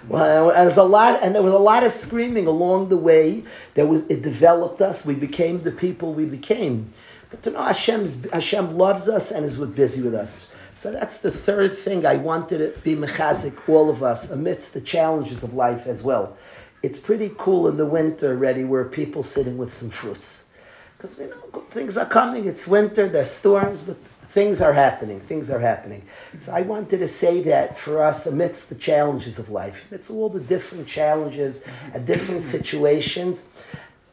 Well, 0.08 0.50
and 0.50 0.58
there 0.58 0.66
was 0.66 0.78
a 0.78 0.84
lot, 0.84 1.24
and 1.24 1.34
there 1.34 1.42
was 1.42 1.54
a 1.54 1.58
lot 1.58 1.84
of 1.84 1.94
screaming 1.94 2.46
along 2.46 2.90
the 2.90 2.98
way. 2.98 3.44
There 3.76 3.86
was 3.86 4.06
it 4.08 4.22
developed 4.22 4.82
us. 4.82 5.06
We 5.06 5.16
became 5.16 5.64
the 5.64 5.72
people 5.72 6.14
we 6.14 6.26
became. 6.26 6.92
But 7.30 7.42
to 7.44 7.52
know 7.52 7.64
Hashem's, 7.64 8.30
Hashem 8.32 8.78
loves 8.78 9.08
us 9.10 9.32
and 9.32 9.46
is 9.46 9.58
busy 9.58 10.02
with 10.02 10.16
us. 10.16 10.54
So 10.78 10.92
that's 10.92 11.22
the 11.24 11.32
third 11.32 11.76
thing 11.76 12.06
I 12.06 12.18
wanted 12.18 12.60
to 12.60 12.80
be 12.82 12.96
mechazik 12.96 13.68
all 13.68 13.90
of 13.90 14.04
us 14.04 14.30
amidst 14.30 14.76
the 14.76 14.82
challenges 14.82 15.44
of 15.44 15.56
life 15.56 15.88
as 15.88 16.04
well. 16.04 16.38
It's 16.84 17.00
pretty 17.00 17.32
cool 17.36 17.68
in 17.68 17.78
the 17.78 17.86
winter 17.88 18.30
already 18.30 18.64
where 18.64 18.86
people 18.86 19.24
sitting 19.24 19.58
with 19.58 19.74
some 19.74 19.90
fruits. 19.90 20.50
Because 20.96 21.18
we 21.18 21.26
know 21.26 21.64
things 21.72 21.98
are 21.98 22.06
coming. 22.06 22.46
It's 22.46 22.68
winter. 22.68 23.10
There's 23.10 23.32
storms, 23.32 23.82
but 23.82 23.98
things 24.30 24.62
are 24.62 24.74
happening. 24.74 25.20
Things 25.22 25.50
are 25.50 25.60
happening. 25.60 26.04
So 26.38 26.54
I 26.54 26.62
wanted 26.62 27.00
to 27.00 27.08
say 27.08 27.42
that 27.42 27.76
for 27.76 28.04
us, 28.04 28.28
amidst 28.28 28.70
the 28.70 28.76
challenges 28.76 29.40
of 29.40 29.50
life, 29.50 29.88
amidst 29.90 30.12
all 30.12 30.30
the 30.30 30.40
different 30.40 30.88
challenges 30.88 31.64
and 31.92 32.06
different 32.06 32.42
mm-hmm. 32.42 32.58
situations, 32.58 33.50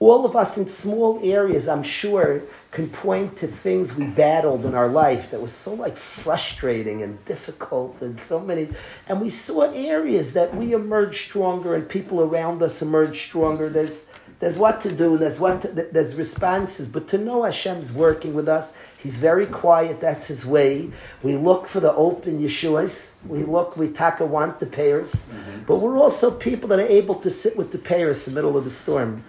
all 0.01 0.27
of 0.27 0.35
us 0.35 0.59
in 0.59 0.67
small 0.67 1.21
areas, 1.23 1.69
I'm 1.69 1.83
sure, 1.83 2.43
can 2.73 2.91
point 2.91 3.37
to 3.39 3.47
things 3.47 3.97
we 3.97 4.07
battled 4.07 4.67
in 4.67 4.75
our 4.75 4.89
life 4.89 5.31
that 5.31 5.41
was 5.41 5.53
so 5.53 5.75
like 5.75 5.97
frustrating 5.97 7.03
and 7.03 7.25
difficult 7.25 7.97
and 8.01 8.21
so 8.21 8.41
many. 8.41 8.69
And 9.09 9.21
we 9.21 9.31
saw 9.31 9.71
areas 9.73 10.35
that 10.35 10.55
we 10.55 10.73
emerged 10.73 11.29
stronger 11.29 11.75
and 11.75 11.89
people 11.89 12.21
around 12.21 12.63
us 12.63 12.83
emerged 12.83 13.21
stronger. 13.21 13.69
There's 13.71 14.11
there's 14.41 14.59
what 14.59 14.83
to 14.83 14.93
do, 14.93 15.17
there's 15.17 15.39
what 15.39 15.63
to, 15.63 15.69
there's 15.69 16.17
responses, 16.17 16.89
but 16.89 17.07
to 17.09 17.19
know 17.19 17.45
Hashem's 17.45 17.93
working 17.93 18.35
with 18.35 18.49
us, 18.49 18.77
He's 18.99 19.17
very 19.17 19.47
quiet, 19.47 20.01
that's 20.01 20.27
His 20.27 20.45
way. 20.45 20.91
We 21.23 21.37
look 21.37 21.67
for 21.67 21.81
the 21.81 21.95
open 21.95 22.41
Yeshuas, 22.41 23.17
we 23.27 23.45
look, 23.45 23.77
we 23.77 23.89
taka 23.89 24.27
want 24.27 24.61
the 24.61 24.67
peiros, 24.67 25.33
mm-hmm. 25.33 25.63
but 25.67 25.79
we're 25.79 25.97
also 25.97 26.31
people 26.31 26.69
that 26.71 26.79
are 26.79 26.87
able 26.87 27.15
to 27.17 27.31
sit 27.31 27.57
with 27.57 27.71
the 27.71 27.79
peiros 27.79 28.27
in 28.27 28.35
the 28.35 28.39
middle 28.39 28.59
of 28.59 28.65
the 28.65 28.71
storm. 28.71 29.25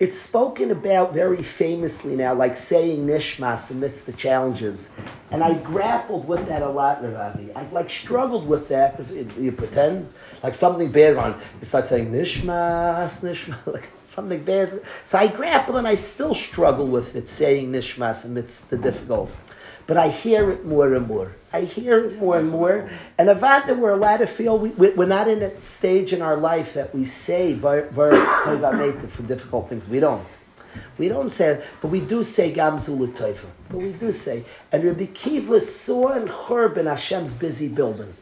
It's 0.00 0.18
spoken 0.18 0.72
about 0.72 1.14
very 1.14 1.42
famously 1.42 2.16
now, 2.16 2.34
like 2.34 2.56
saying 2.56 3.06
nishmas 3.06 3.70
amidst 3.70 4.06
the 4.06 4.12
challenges. 4.12 4.96
And 5.30 5.42
I 5.42 5.54
grappled 5.54 6.26
with 6.26 6.48
that 6.48 6.62
a 6.62 6.68
lot, 6.68 7.00
Ravi. 7.02 7.52
I 7.54 7.64
like 7.68 7.88
struggled 7.88 8.48
with 8.48 8.68
that 8.68 8.92
because 8.92 9.14
you 9.14 9.52
pretend 9.52 10.12
like 10.42 10.54
something 10.54 10.90
bad 10.90 11.16
on. 11.16 11.40
You 11.60 11.64
start 11.64 11.86
saying 11.86 12.10
nishmas, 12.10 13.22
nishmas, 13.22 13.66
like 13.72 13.88
something 14.08 14.42
bad. 14.42 14.72
So 15.04 15.16
I 15.16 15.28
grapple 15.28 15.76
and 15.76 15.86
I 15.86 15.94
still 15.94 16.34
struggle 16.34 16.88
with 16.88 17.14
it, 17.14 17.28
saying 17.28 17.70
nishmas 17.70 18.24
amidst 18.24 18.70
the 18.70 18.78
difficult. 18.78 19.30
But 19.86 19.96
I 19.96 20.08
hear 20.08 20.50
it 20.50 20.64
more 20.64 20.92
and 20.92 21.06
more. 21.06 21.36
I 21.54 21.60
hear 21.60 22.10
more 22.10 22.36
and 22.36 22.50
more. 22.50 22.90
And 23.16 23.28
about 23.28 23.68
that 23.68 23.78
we're 23.78 23.92
allowed 23.92 24.16
to 24.16 24.26
feel 24.26 24.58
we, 24.58 24.70
we're 24.70 25.06
not 25.06 25.28
in 25.28 25.40
a 25.40 25.62
stage 25.62 26.12
in 26.12 26.20
our 26.20 26.36
life 26.36 26.74
that 26.74 26.92
we 26.92 27.04
say 27.04 27.54
for 29.08 29.22
difficult 29.22 29.68
things. 29.68 29.88
We 29.88 30.00
don't. 30.00 30.26
We 30.98 31.06
don't 31.06 31.30
say 31.30 31.62
but 31.80 31.88
we 31.88 32.00
do 32.00 32.24
say 32.24 32.52
Gamzul 32.52 33.06
Taifa. 33.14 33.46
But 33.70 33.78
we 33.78 33.92
do 33.92 34.10
say. 34.10 34.44
And 34.72 34.82
Rabbi 34.82 35.06
Kiva 35.06 35.60
saw 35.60 36.08
and 36.08 36.28
in 36.28 36.28
Churban 36.28 36.86
Hashem's 36.86 37.36
busy 37.36 37.68
building. 37.72 38.12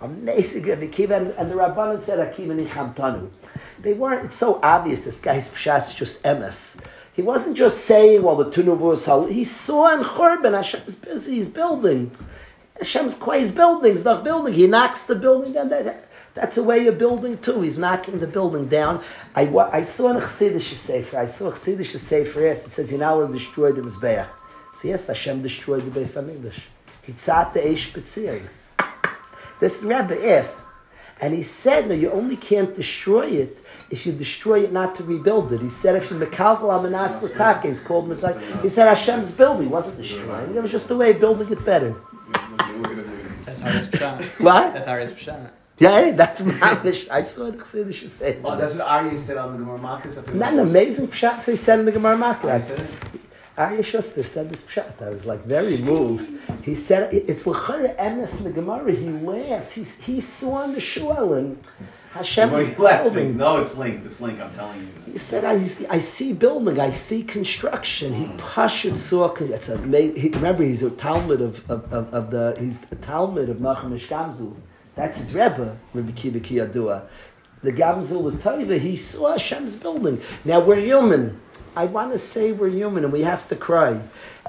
Amazing 0.00 0.66
Rabbi 0.66 0.88
Kiva 0.88 1.14
and, 1.14 1.30
and 1.38 1.52
the 1.52 1.54
Rabbanan 1.54 2.02
said 2.02 2.18
Akiva 2.18 2.60
Nichamtanu. 2.60 3.30
They 3.78 3.92
weren't, 3.92 4.24
it's 4.24 4.34
so 4.34 4.58
obvious 4.60 5.04
this 5.04 5.20
guy's 5.20 5.50
pshat's 5.50 5.94
just 5.96 6.24
emes. 6.24 6.82
He 7.12 7.22
wasn't 7.22 7.56
just 7.56 7.84
saying, 7.84 8.22
well, 8.24 8.34
the 8.34 8.46
Tunubu 8.46 9.30
He 9.30 9.44
saw 9.44 9.94
in 9.94 10.00
Churban, 10.00 10.54
Hashem's 10.54 10.98
busy, 10.98 11.36
he's 11.36 11.48
building. 11.50 12.10
Hashem's 12.78 13.16
quite, 13.16 13.40
he's 13.40 13.54
building, 13.54 13.90
he's 13.90 14.04
not 14.04 14.24
building. 14.24 14.54
He 14.54 14.66
knocks 14.66 15.04
the 15.06 15.14
building 15.14 15.52
down. 15.52 15.68
That, 15.68 16.08
that's 16.34 16.56
a 16.56 16.62
way 16.62 16.86
of 16.86 16.98
building 16.98 17.38
too. 17.38 17.60
He's 17.60 17.78
knocking 17.78 18.18
the 18.18 18.26
building 18.26 18.66
down. 18.66 19.02
I, 19.34 19.42
I 19.48 19.82
saw 19.82 20.10
in 20.10 20.16
a 20.16 20.20
Chassidish 20.20 20.74
Sefer, 20.74 21.18
I 21.18 21.26
saw 21.26 21.48
a 21.48 21.52
Chassidish 21.52 21.96
Sefer, 21.98 22.40
yes, 22.40 22.66
it 22.66 22.70
says, 22.70 22.92
not 22.92 23.14
allowed 23.14 23.28
to 23.28 23.32
destroy 23.34 23.72
the 23.72 23.82
Mizbeach. 23.82 24.28
So 24.74 24.88
yes, 24.88 25.06
Hashem 25.08 25.42
destroyed 25.42 25.84
the 25.84 26.00
Beis 26.00 26.20
HaMikdash. 26.20 26.60
Hitzat 27.06 27.52
the 27.52 27.60
Eish 27.60 27.92
Betzir. 27.92 28.48
This 29.60 29.84
Rebbe 29.84 30.26
asked, 30.30 30.64
and 31.20 31.34
he 31.34 31.42
said, 31.42 31.88
no, 31.88 31.94
you 31.94 32.10
only 32.10 32.36
can't 32.36 32.74
destroy 32.74 33.26
it 33.26 33.58
if 33.90 34.06
you 34.06 34.12
destroy 34.12 34.64
it 34.64 34.72
not 34.72 34.94
to 34.96 35.04
rebuild 35.04 35.52
it. 35.52 35.60
He 35.60 35.68
said 35.68 35.94
if 35.96 36.10
you 36.10 36.16
mekalgal 36.16 36.70
amanas 36.70 37.22
l'take, 37.22 37.66
it's 37.66 37.80
called 37.80 38.08
Messiah. 38.08 38.40
He 38.62 38.68
said 38.68 38.88
Hashem's 38.88 39.36
building, 39.36 39.68
wasn't 39.68 39.98
destroying. 39.98 40.56
It 40.56 40.62
was 40.62 40.72
just 40.72 40.90
a 40.90 40.96
way 40.96 41.10
of 41.10 41.20
building 41.20 41.52
it 41.52 41.64
better. 41.64 41.94
That's 43.44 43.60
how 43.60 43.78
it's 43.78 43.88
pshat. 43.88 44.40
What? 44.40 44.74
That's 44.74 44.86
how 44.86 44.94
it's 44.94 45.12
pshat. 45.14 45.50
Yeah, 45.78 46.12
that's 46.12 46.42
mamish. 46.42 47.08
I 47.10 47.22
saw 47.22 47.50
the 47.50 47.56
Chassidish 47.56 48.08
say. 48.08 48.38
Oh, 48.44 48.56
that's 48.56 48.74
what 48.74 48.82
Arya 48.82 49.16
said 49.16 49.36
on 49.36 49.52
the 49.52 49.58
Gemara 49.58 49.78
Makkos. 49.78 50.14
That's 50.14 50.28
Not 50.28 50.52
an 50.52 50.60
amazing 50.60 51.08
pshat 51.08 51.44
he 51.44 51.56
said 51.56 51.80
in 51.80 51.86
the 51.86 51.92
Gemara 51.92 52.16
Makkos. 52.16 52.70
Arya 53.56 53.82
Schuster 53.82 54.22
said 54.22 54.48
this 54.48 54.66
pshat. 54.66 55.02
I 55.02 55.10
was 55.10 55.26
like 55.26 55.44
very 55.44 55.78
moved. 55.78 56.30
He 56.62 56.74
said 56.74 57.12
it's 57.12 57.46
l'chara 57.46 57.96
emes 57.96 58.38
in 58.38 58.44
the 58.44 58.52
Gemara. 58.52 58.92
He 58.92 59.08
laughs. 59.10 59.72
He, 59.72 60.12
he 60.12 60.20
saw 60.20 60.62
in 60.62 60.72
the 60.72 60.80
shul 60.80 61.34
and 61.34 61.58
Hashem's 62.12 62.52
Well, 62.52 62.66
he 62.66 62.74
left 62.76 63.14
me. 63.14 63.28
No, 63.28 63.58
it's 63.58 63.76
linked. 63.78 64.04
It's 64.04 64.20
linked. 64.20 64.40
I'm 64.40 64.54
telling 64.54 64.80
you. 64.80 65.12
He 65.12 65.18
said, 65.18 65.44
I, 65.44 65.54
I 65.88 65.98
see 65.98 66.34
building, 66.34 66.78
I 66.78 66.92
see 66.92 67.22
construction. 67.22 68.12
He 68.12 68.24
hmm. 68.24 68.36
pashut 68.36 68.96
saw. 68.96 69.32
It's 69.32 69.70
amazing. 69.70 70.20
He, 70.20 70.28
remember, 70.28 70.62
he's 70.62 70.82
a 70.82 70.90
Talmud 70.90 71.40
of, 71.40 71.70
of, 71.70 71.92
of, 71.92 72.12
of 72.12 72.30
the. 72.30 72.54
He's 72.58 72.84
a 72.92 72.96
Talmud 72.96 73.48
of 73.48 73.58
Nachum 73.58 73.92
Gamzu. 73.92 74.54
That's 74.94 75.18
his 75.18 75.34
Rebbe, 75.34 75.78
Rabbi 75.94 76.12
Kiva 76.12 76.40
Kiyadua. 76.40 77.06
The 77.62 77.72
Gamzu 77.72 78.22
L'Taiva, 78.22 78.78
he 78.78 78.96
saw 78.96 79.32
Hashem's 79.32 79.76
building. 79.76 80.20
Now 80.44 80.60
we're 80.60 80.80
human. 80.80 81.40
I 81.74 81.86
want 81.86 82.12
to 82.12 82.18
say 82.18 82.52
we're 82.52 82.68
human 82.68 83.04
and 83.04 83.12
we 83.12 83.22
have 83.22 83.48
to 83.48 83.56
cry. 83.56 84.02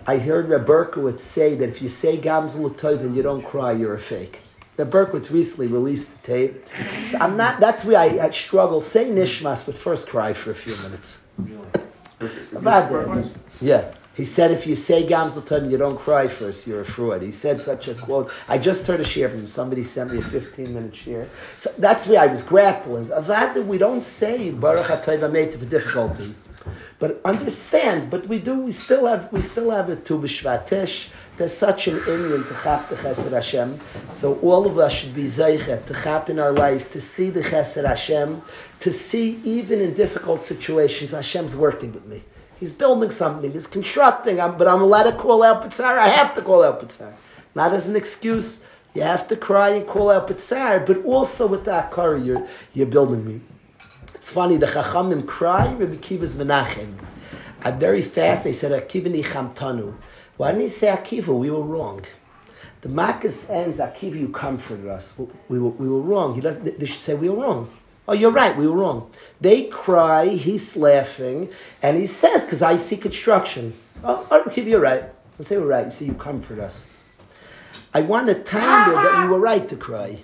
I 0.06 0.18
heard 0.18 0.50
Reb 0.50 0.66
Berkowitz 0.66 1.22
say 1.22 1.56
that 1.56 1.70
if 1.70 1.82
you 1.82 1.88
say 1.88 2.18
Gamzu 2.18 2.60
L'Taiva 2.60 3.02
and 3.02 3.16
you 3.16 3.24
don't 3.24 3.44
cry, 3.44 3.72
you're 3.72 3.94
a 3.94 4.00
fake. 4.00 4.42
Now 4.78 4.86
Berkowitz 4.86 5.32
recently 5.32 5.68
released 5.68 6.22
the 6.22 6.28
tape. 6.28 6.66
So 7.06 7.18
I'm 7.20 7.38
not. 7.38 7.60
That's 7.60 7.86
where 7.86 8.00
I, 8.00 8.26
I 8.28 8.30
struggle. 8.32 8.82
Say 8.82 9.06
nishmas, 9.06 9.66
but 9.66 9.76
first 9.78 10.10
cry 10.10 10.34
for 10.34 10.52
a 10.52 10.56
few 10.56 10.76
minutes. 10.78 11.26
Really? 11.38 11.68
yeah. 13.62 13.94
He 14.16 14.26
said, 14.26 14.52
if 14.52 14.68
you 14.68 14.76
say 14.76 15.08
Gamzel 15.08 15.42
Tov 15.42 15.72
you 15.72 15.78
don't 15.78 15.98
cry 15.98 16.28
first, 16.28 16.68
you're 16.68 16.82
a 16.82 16.86
fraud. 16.86 17.24
He 17.24 17.32
said 17.32 17.62
such 17.62 17.88
a 17.88 17.96
quote. 17.96 18.32
I 18.48 18.60
just 18.60 18.86
heard 18.86 19.00
a 19.00 19.06
share 19.06 19.30
from 19.30 19.40
him. 19.40 19.48
Somebody 19.48 19.84
sent 19.84 20.12
me 20.12 20.20
a 20.20 20.22
15 20.22 20.72
minute 20.72 20.96
share. 20.96 21.28
So 21.58 21.72
that's 21.80 22.08
where 22.08 22.22
I 22.22 22.28
was 22.28 22.48
grappling. 22.48 23.08
Avad, 23.08 23.66
we 23.66 23.80
don't 23.80 24.04
say 24.04 24.52
Baruch 24.52 24.86
HaTayv 24.86 25.58
for 25.58 25.66
difficulty. 25.66 26.36
But 27.00 27.22
understand, 27.26 28.12
but 28.12 28.28
we 28.28 28.40
do, 28.40 28.62
we 28.62 28.72
still 28.72 29.08
have, 29.08 29.34
we 29.34 29.42
still 29.42 29.72
have 29.72 29.90
a 29.90 29.96
Tu 29.96 30.18
B'Shvat 30.18 30.68
there's 31.38 31.54
such 31.54 31.88
an 31.88 31.98
Indian 31.98 32.44
to 32.44 32.56
chap 32.62 32.90
the 32.90 32.96
Chesed 32.96 33.32
Hashem. 33.32 33.80
So 34.12 34.36
all 34.40 34.68
of 34.68 34.78
us 34.78 34.94
should 34.94 35.16
be 35.16 35.24
zeichet 35.24 35.86
to 35.88 35.94
chap 35.94 36.30
in 36.30 36.40
our 36.40 36.52
lives, 36.52 36.90
to 36.90 37.02
see 37.02 37.32
the 37.32 37.42
Chesed 37.42 37.88
Hashem, 37.88 38.42
to 38.82 38.92
see 38.92 39.42
even 39.44 39.82
in 39.82 39.94
difficult 39.94 40.44
situations, 40.44 41.12
Hashem's 41.12 41.56
working 41.56 41.92
with 41.92 42.06
me. 42.06 42.24
He's 42.60 42.74
building 42.74 43.10
something, 43.10 43.52
he's 43.52 43.68
constructing, 43.68 44.40
I'm, 44.40 44.58
but 44.58 44.68
I'm 44.68 44.82
allowed 44.82 45.10
to 45.10 45.18
call 45.18 45.44
out 45.44 45.64
Pitzar. 45.64 45.98
I 45.98 46.08
have 46.08 46.36
to 46.36 46.42
call 46.42 46.64
out 46.64 46.82
Pitzar. 46.82 47.14
Not 47.56 47.74
as 47.74 47.88
an 47.88 47.96
excuse. 47.96 48.68
You 48.94 49.02
have 49.02 49.28
to 49.30 49.36
cry 49.36 49.70
and 49.70 49.88
call 49.88 50.12
out 50.12 50.28
Pitzar, 50.28 50.86
but 50.86 51.04
also 51.04 51.48
with 51.48 51.66
that 51.66 51.90
car 51.90 52.16
you're, 52.16 52.48
you're 52.74 52.86
building 52.86 53.26
me. 53.26 53.42
It's 54.14 54.30
funny, 54.30 54.58
the 54.58 54.68
Chachamim 54.68 55.28
cry, 55.28 55.74
Rabbi 55.74 55.96
Kiva's 55.96 56.36
Menachem. 56.36 56.94
I'm 57.64 57.80
very 57.80 58.04
fast, 58.04 58.44
they 58.44 58.54
said, 58.54 58.72
Akivani 58.72 59.24
Chamtanu. 59.24 59.96
Why 60.38 60.52
didn't 60.52 60.64
he 60.64 60.68
say 60.68 60.88
Akiva? 60.88 61.38
We 61.38 61.50
were 61.50 61.62
wrong. 61.62 62.06
The 62.82 62.90
Makkas 62.90 63.50
ends, 63.50 63.80
Akiva, 63.80 64.20
you 64.20 64.30
comforted 64.30 64.88
us. 64.88 65.18
We 65.48 65.60
were, 65.60 65.70
we 65.70 65.88
were 65.88 66.02
wrong. 66.02 66.36
He 66.36 66.42
doesn't, 66.42 66.80
they 66.80 66.86
should 66.86 67.00
say 67.00 67.14
we 67.14 67.30
were 67.30 67.42
wrong. 67.42 67.70
Oh, 68.08 68.14
you're 68.14 68.32
right. 68.32 68.58
We 68.58 68.68
were 68.68 68.76
wrong. 68.76 69.10
They 69.40 69.66
cry. 69.66 70.28
He's 70.28 70.76
laughing, 70.76 71.50
and 71.82 71.98
he 71.98 72.06
says, 72.06 72.44
"Because 72.44 72.62
I 72.62 72.76
see 72.76 72.98
construction." 72.98 73.74
Oh, 74.04 74.28
oh 74.30 74.42
I'll 74.46 74.54
give 74.54 74.68
you 74.68 74.78
right. 74.78 75.06
I 75.40 75.44
say 75.44 75.58
we're 75.58 75.68
right. 75.68 75.86
You 75.86 75.92
see, 75.92 76.06
you 76.08 76.14
comfort 76.14 76.60
us. 76.60 76.88
I 77.94 78.02
want 78.02 78.28
to 78.28 78.36
tell 78.36 78.88
you 78.90 78.94
that 78.96 79.24
we 79.24 79.30
were 79.30 79.40
right 79.40 79.68
to 79.70 79.78
cry. 79.78 80.24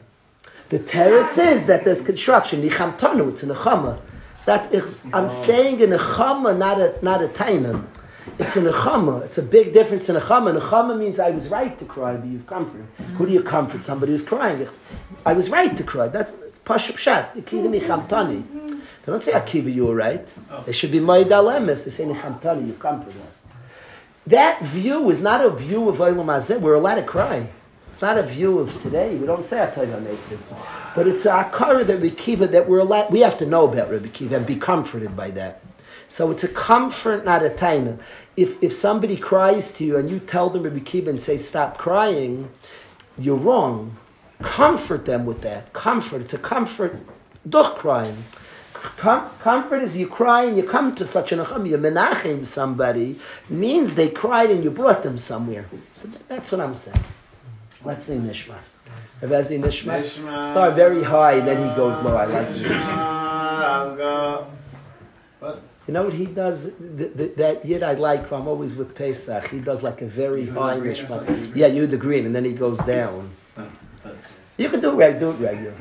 The 0.70 0.80
teretz 0.80 1.38
is 1.38 1.68
that 1.68 1.86
there's 1.86 2.05
construction. 2.05 2.62
Nichamtanu, 2.62 3.30
it's 3.30 3.43
a 3.43 3.47
nechama. 3.47 4.01
So 4.38 4.57
that's 4.57 5.05
I'm 5.14 5.30
saying 5.30 5.82
a 5.82 5.88
nechama, 5.88 6.57
not 6.57 6.82
a 6.82 6.99
not 7.01 7.24
a 7.24 7.28
tainam. 7.28 7.86
It's 8.38 8.55
a 8.57 8.61
nechama. 8.61 9.23
It's 9.23 9.38
a 9.38 9.43
big 9.43 9.73
difference 9.73 10.09
in 10.09 10.15
nechama. 10.15 10.59
Nechama 10.59 10.97
means 10.97 11.19
I 11.19 11.32
was 11.32 11.49
right 11.49 11.77
to 11.80 11.86
cry, 11.86 12.15
but 12.15 12.27
you've 12.27 12.47
comforted. 12.47 12.88
Who 13.17 13.25
do 13.25 13.34
you 13.34 13.43
comfort? 13.43 13.84
Somebody 13.84 14.11
who's 14.11 14.27
crying. 14.27 14.67
I 15.25 15.34
was 15.34 15.49
right 15.49 15.75
to 15.75 15.84
cry. 15.84 16.07
That's 16.07 16.32
pashup 16.63 16.97
shat. 16.97 17.34
They 17.34 17.41
don't 19.13 19.23
say 19.23 19.32
Akiva, 19.32 19.73
you 19.73 19.88
were 19.88 19.95
right. 19.95 20.27
They 20.65 20.71
should 20.71 20.91
be 20.91 20.99
Moed 20.99 21.25
Alemes. 21.25 21.86
They 21.86 21.91
say 21.91 22.05
Nichamtani, 22.05 22.67
you've 22.67 22.80
comforted 22.80 23.21
us. 23.27 23.47
That 24.27 24.61
view 24.61 25.09
is 25.09 25.23
not 25.23 25.43
a 25.43 25.49
view 25.49 25.89
of 25.89 25.97
Olam 25.97 26.25
Hazeh. 26.25 26.61
We're 26.61 26.75
allowed 26.75 26.95
to 26.95 27.03
cry. 27.03 27.49
It's 27.89 28.01
not 28.01 28.17
a 28.17 28.23
view 28.23 28.59
of 28.59 28.80
today. 28.84 29.15
We 29.15 29.25
don't 29.25 29.45
say 29.45 29.57
Atayva 29.57 30.01
Native. 30.03 30.43
But 30.95 31.07
it's 31.07 31.25
a 31.25 31.43
akara 31.43 31.86
that 31.88 31.95
Rabbi 31.95 32.09
Kiva 32.15 32.47
that 32.47 32.69
we're 32.69 32.80
allowed, 32.80 33.11
we 33.11 33.21
have 33.21 33.38
to 33.39 33.45
know 33.45 33.67
about 33.67 33.89
Rabbi 33.89 34.09
Kiva 34.09 34.36
and 34.38 34.45
be 34.45 34.55
comforted 34.55 35.15
by 35.17 35.32
that. 35.32 35.63
So 36.10 36.32
it's 36.32 36.43
a 36.43 36.49
comfort, 36.49 37.24
not 37.24 37.45
a 37.45 37.49
taina. 37.49 37.99
If, 38.36 38.62
if 38.62 38.74
somebody 38.74 39.16
cries 39.16 39.72
to 39.76 39.86
you 39.86 39.95
and 39.97 40.10
you 40.10 40.20
tell 40.20 40.49
them 40.49 40.64
Rabbi 40.64 40.80
Kiva 40.80 41.10
and 41.12 41.22
say, 41.22 41.38
stop 41.38 41.78
crying, 41.78 42.49
you're 43.18 43.38
wrong. 43.38 43.95
Comfort 44.41 45.05
them 45.05 45.26
with 45.26 45.41
that. 45.41 45.72
Comfort. 45.72 46.22
It's 46.22 46.34
a 46.34 46.39
comfort. 46.39 46.99
Duch 47.47 47.76
crying. 47.76 48.24
Com- 48.74 49.30
comfort 49.41 49.84
is 49.84 49.97
you 49.97 50.07
cry 50.07 50.45
and 50.45 50.57
you 50.57 50.64
come 50.64 50.95
to 50.95 51.05
such 51.05 51.32
an 51.32 51.39
acham, 51.39 51.68
you 51.70 51.78
menachem 51.78 52.45
somebody, 52.45 53.20
means 53.49 53.95
they 53.95 54.10
cried 54.10 54.49
and 54.49 54.64
you 54.64 54.72
brought 54.72 55.03
them 55.03 55.18
somewhere. 55.18 55.66
So 55.93 56.07
that's 56.28 56.51
what 56.51 56.62
I'm 56.62 56.76
saying. 56.76 57.03
Let's 57.84 58.05
sing 58.05 58.22
Nishmas. 58.24 58.80
Rebezi 59.22 59.60
Nishmas. 59.60 60.43
Start 60.51 60.76
very 60.76 61.03
high, 61.03 61.34
and 61.34 61.47
then 61.47 61.70
he 61.70 61.76
goes 61.76 62.01
low. 62.03 62.16
I 62.16 62.26
like 62.26 62.47
it. 65.41 65.68
You 65.90 65.94
know 65.94 66.04
what 66.04 66.14
he 66.14 66.28
does? 66.28 66.72
Th- 67.00 67.12
th- 67.18 67.34
that 67.38 67.66
yid 67.66 67.82
I 67.82 67.94
like. 67.96 68.32
I'm 68.32 68.48
always 68.48 68.76
with 68.76 68.94
Pesach. 68.94 69.48
He 69.48 69.60
does 69.60 69.82
like 69.82 70.04
a 70.04 70.06
very 70.06 70.46
high 70.46 70.78
Nishmas. 70.78 71.26
Yeah, 71.56 71.66
you 71.66 71.88
the 71.88 71.98
green, 71.98 72.28
and 72.28 72.36
then 72.36 72.46
he 72.46 72.54
goes 72.54 72.78
down. 72.86 73.32
You 74.56 74.70
can 74.70 74.82
do 74.82 74.92
it 74.92 74.98
right. 75.02 75.18
Do 75.20 75.32
it 75.32 75.40
regular. 75.40 75.74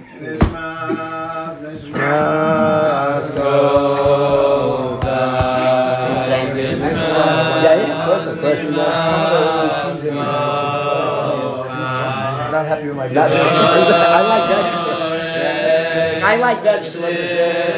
Yeah, 6.49 7.75
yeah, 7.75 8.01
of 8.01 8.09
course, 8.09 8.27
of 8.27 8.41
course. 8.41 8.61
He's 8.63 8.73
not 12.57 12.65
happy 12.67 12.87
with 12.89 12.97
my 12.97 13.09
vegetables. 13.13 13.59
vegetables. 13.59 13.93
I 13.93 14.23
like 14.33 14.49
vegetables. 14.49 14.89
I 16.25 16.37
like 16.37 16.63
vegetables. 16.63 17.78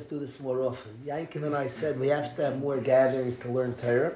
wives 0.00 0.08
to 0.08 0.14
let 0.16 0.22
us 0.22 0.34
do 0.34 0.40
this 0.40 0.40
more 0.40 0.62
often. 0.62 0.92
Yankin 1.04 1.44
and 1.44 1.54
I 1.54 1.66
said 1.66 1.98
we 1.98 2.08
have 2.08 2.34
to 2.36 2.44
have 2.44 2.58
more 2.58 2.78
gatherings 2.78 3.38
to 3.40 3.50
learn 3.50 3.74
Torah, 3.74 4.12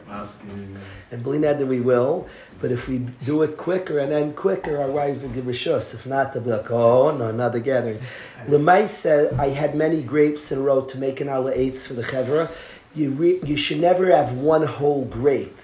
and 1.11 1.23
believe 1.23 1.43
that 1.43 1.67
we 1.67 1.81
will. 1.81 2.27
But 2.61 2.71
if 2.71 2.89
we 2.89 2.99
do 3.25 3.43
it 3.43 3.57
quicker 3.57 3.99
and 3.99 4.13
end 4.13 4.37
quicker, 4.37 4.79
our 4.81 4.91
wives 4.91 5.23
will 5.23 5.31
give 5.31 5.45
rishus. 5.45 5.95
If 5.95 6.07
not, 6.07 6.33
they'll 6.33 6.43
be 6.43 6.51
like, 6.51 6.71
oh 6.71 7.17
no, 7.17 7.27
another 7.27 7.61
gathering. 7.61 8.01
Lemay 8.47 8.89
said 8.89 9.35
I 9.35 9.49
had 9.49 9.75
many 9.75 10.03
grapes 10.03 10.53
in 10.53 10.59
a 10.59 10.63
row 10.63 10.83
to 10.83 10.99
make 10.99 11.21
an 11.21 11.29
ala 11.29 11.53
eitz 11.53 11.87
for 11.87 11.95
the 11.95 12.03
chevra. 12.03 12.51
You 12.95 13.11
re- 13.11 13.41
you 13.45 13.57
should 13.57 13.81
never 13.81 14.11
have 14.15 14.33
one 14.35 14.65
whole 14.67 15.05
grape. 15.05 15.59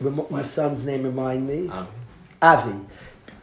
Rem- 0.00 0.26
my 0.30 0.42
son's 0.42 0.84
name 0.86 1.04
remind 1.04 1.46
me. 1.48 1.70
Avi. 2.42 2.74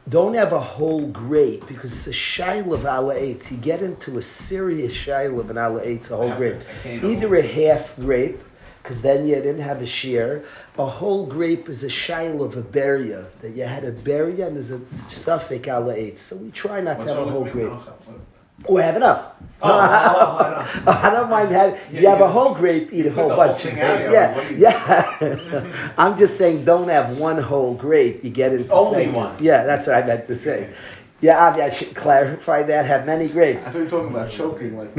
Don't 0.09 0.33
have 0.33 0.53
a 0.53 0.59
whole 0.59 1.07
grape 1.07 1.67
because 1.67 1.91
it's 1.91 2.07
a 2.07 2.11
shail 2.11 2.73
of 2.73 2.85
ala 2.85 3.15
eitz. 3.15 3.51
You 3.51 3.57
get 3.57 3.83
into 3.83 4.17
a 4.17 4.21
serious 4.21 4.91
shail 4.93 5.39
of 5.39 5.49
an 5.49 5.57
ala 5.57 5.81
eitz, 5.81 6.09
a 6.09 6.17
whole 6.17 6.33
grape. 6.35 6.61
Either 6.85 7.35
a 7.35 7.41
half 7.41 7.95
grape, 7.95 8.41
because 8.81 9.01
then 9.03 9.27
you 9.27 9.35
didn't 9.35 9.59
have 9.61 9.81
a 9.81 9.85
shear. 9.85 10.43
A 10.77 10.85
whole 10.85 11.25
grape 11.25 11.69
is 11.69 11.83
a 11.83 11.89
shail 11.89 12.41
of 12.43 12.57
a 12.57 12.63
beria 12.63 13.27
that 13.41 13.51
you 13.51 13.63
had 13.63 13.83
a 13.83 13.91
beria 13.91 14.47
and 14.47 14.55
there's 14.55 14.71
a 14.71 14.79
suffix 14.95 15.67
ala 15.67 15.93
eitz. 15.93 16.19
So 16.19 16.37
we 16.37 16.49
try 16.51 16.81
not 16.81 16.97
to 17.01 17.05
have 17.05 17.27
a 17.27 17.29
whole 17.29 17.45
grape. 17.45 17.71
Oh, 18.67 18.77
I 18.77 18.81
have 18.83 18.95
enough. 18.97 19.25
Oh, 19.61 19.69
oh, 19.71 20.65
oh, 20.87 20.91
I 21.03 21.09
don't 21.09 21.29
mind 21.29 21.51
having. 21.51 21.79
You 21.91 22.07
have 22.07 22.21
a 22.21 22.27
whole 22.27 22.53
grape, 22.53 22.89
eat 22.93 23.05
a 23.07 23.11
whole 23.11 23.27
whole 23.29 23.37
bunch 23.37 23.65
of 23.65 23.73
grapes. 23.73 24.03
yeah, 24.05 24.11
Yeah, 24.11 24.35
what 24.35 24.47
do 24.47 24.53
you- 24.53 24.59
yeah. 24.61 25.93
I'm 25.97 26.17
just 26.17 26.37
saying, 26.37 26.63
don't 26.65 26.87
have 26.87 27.17
one 27.17 27.37
whole 27.37 27.73
grape. 27.73 28.23
You 28.23 28.29
get 28.29 28.53
into 28.53 28.71
Only 28.71 29.09
one. 29.09 29.29
Yeah, 29.41 29.65
that's 29.65 29.87
what 29.87 29.97
I 30.01 30.07
meant 30.07 30.27
to 30.27 30.35
say. 30.35 30.69
Yeah, 31.21 31.47
Avi, 31.47 31.61
I 31.61 31.69
should 31.69 31.93
clarify 31.93 32.63
that. 32.63 32.85
Have 32.85 33.05
many 33.05 33.27
grapes. 33.27 33.67
I 33.67 33.71
thought 33.71 33.77
you 33.79 33.83
were 33.83 33.89
talking 33.89 34.15
about 34.15 34.31
choking. 34.31 34.77
Like, 34.77 34.93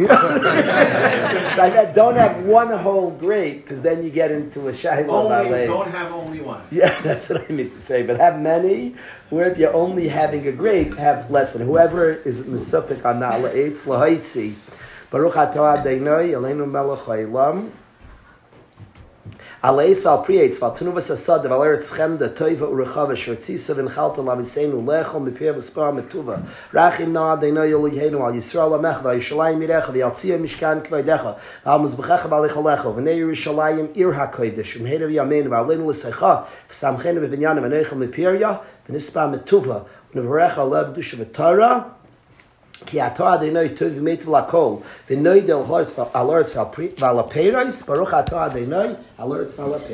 so 1.54 1.62
I 1.62 1.70
meant 1.72 1.94
don't 1.94 2.16
have 2.16 2.44
one 2.44 2.68
whole 2.68 3.10
grape 3.10 3.62
because 3.64 3.80
then 3.80 4.04
you 4.04 4.10
get 4.10 4.30
into 4.30 4.68
a 4.68 4.72
about 4.72 5.08
only, 5.08 5.66
don't 5.66 5.90
have 5.90 6.12
only 6.12 6.40
one. 6.42 6.62
Yeah, 6.70 7.00
that's 7.00 7.30
what 7.30 7.48
I 7.48 7.52
mean 7.52 7.70
to 7.70 7.80
say. 7.80 8.02
But 8.02 8.18
have 8.20 8.38
many, 8.38 8.96
where 9.30 9.50
if 9.50 9.56
you're 9.56 9.72
only 9.72 10.08
having 10.08 10.46
a 10.46 10.52
grape, 10.52 10.94
have 10.96 11.30
less 11.30 11.54
than. 11.54 11.66
Whoever 11.66 12.12
is 12.12 12.44
misupik 12.44 13.02
on 13.06 13.20
na'ala 13.20 13.54
eitz 13.54 13.86
lahaitzi. 13.86 14.54
Baruch 15.10 15.34
atah 15.34 15.82
adeinoi, 15.82 16.32
elenu 16.36 16.70
melech 16.70 17.00
ha'ilam. 17.00 17.70
Alaysa 19.62 20.12
al 20.12 20.22
priets 20.24 20.56
va 20.56 20.70
tunuvas 20.72 21.10
asad 21.12 21.44
va 21.44 21.56
er 21.68 21.82
tschem 21.82 22.14
de 22.16 22.30
tova 22.32 22.64
u 22.64 22.78
rechava 22.78 23.12
shertsi 23.12 23.58
seven 23.58 23.90
khaltam 23.92 24.30
av 24.32 24.40
sein 24.48 24.72
u 24.72 24.80
lechom 24.80 25.26
be 25.26 25.32
pev 25.36 25.60
spar 25.60 25.92
metuva 25.92 26.38
rachim 26.72 27.12
na 27.12 27.36
de 27.36 27.52
nayu 27.52 27.82
li 27.84 27.98
heinu 27.98 28.24
al 28.24 28.32
yisrael 28.32 28.80
mechva 28.80 29.12
yishlai 29.18 29.58
mi 29.58 29.66
rechav 29.66 29.94
yatsi 29.94 30.32
mishkan 30.40 30.80
kva 30.80 31.02
decha 31.04 31.36
va 31.64 31.76
mos 31.76 31.94
bekhakha 31.94 32.30
va 32.30 32.40
lecha 32.40 32.56
lecha 32.56 32.88
u 32.88 33.04
nayu 33.04 33.28
yishlaim 33.28 33.88
ir 33.94 34.14
hakodesh 34.16 34.80
um 34.80 34.86
hedav 34.86 35.12
yamen 35.12 35.50
va 35.50 35.60
lenu 35.60 35.92
lesakha 35.92 36.46
samkhene 36.70 37.20
be 37.20 37.28
binyan 37.28 37.60
va 37.60 37.68
nechom 37.68 38.00
be 38.00 38.08
pirya 38.08 38.60
venispa 38.88 39.28
metuva 39.28 39.84
nu 40.14 40.22
rekha 40.22 40.64
lev 40.64 40.94
dushe 40.96 41.18
vetara 41.20 41.99
כי 42.86 43.06
אתה 43.06 43.34
אדוני 43.34 43.68
טוב 43.68 43.88
ומת 43.94 44.24
לכל, 44.26 44.74
ונוי 45.10 45.40
דל 45.40 45.52
הורץ 45.52 45.98
על 45.98 46.26
אורץ 46.26 46.56
ועל 46.98 47.18
הפרס, 47.18 47.82
ברוך 47.88 48.14
אתה 48.14 48.46
אדוני 48.46 48.76
על 49.18 49.30
אורץ 49.30 49.58
ועל 49.58 49.74
הפרס. 49.74 49.88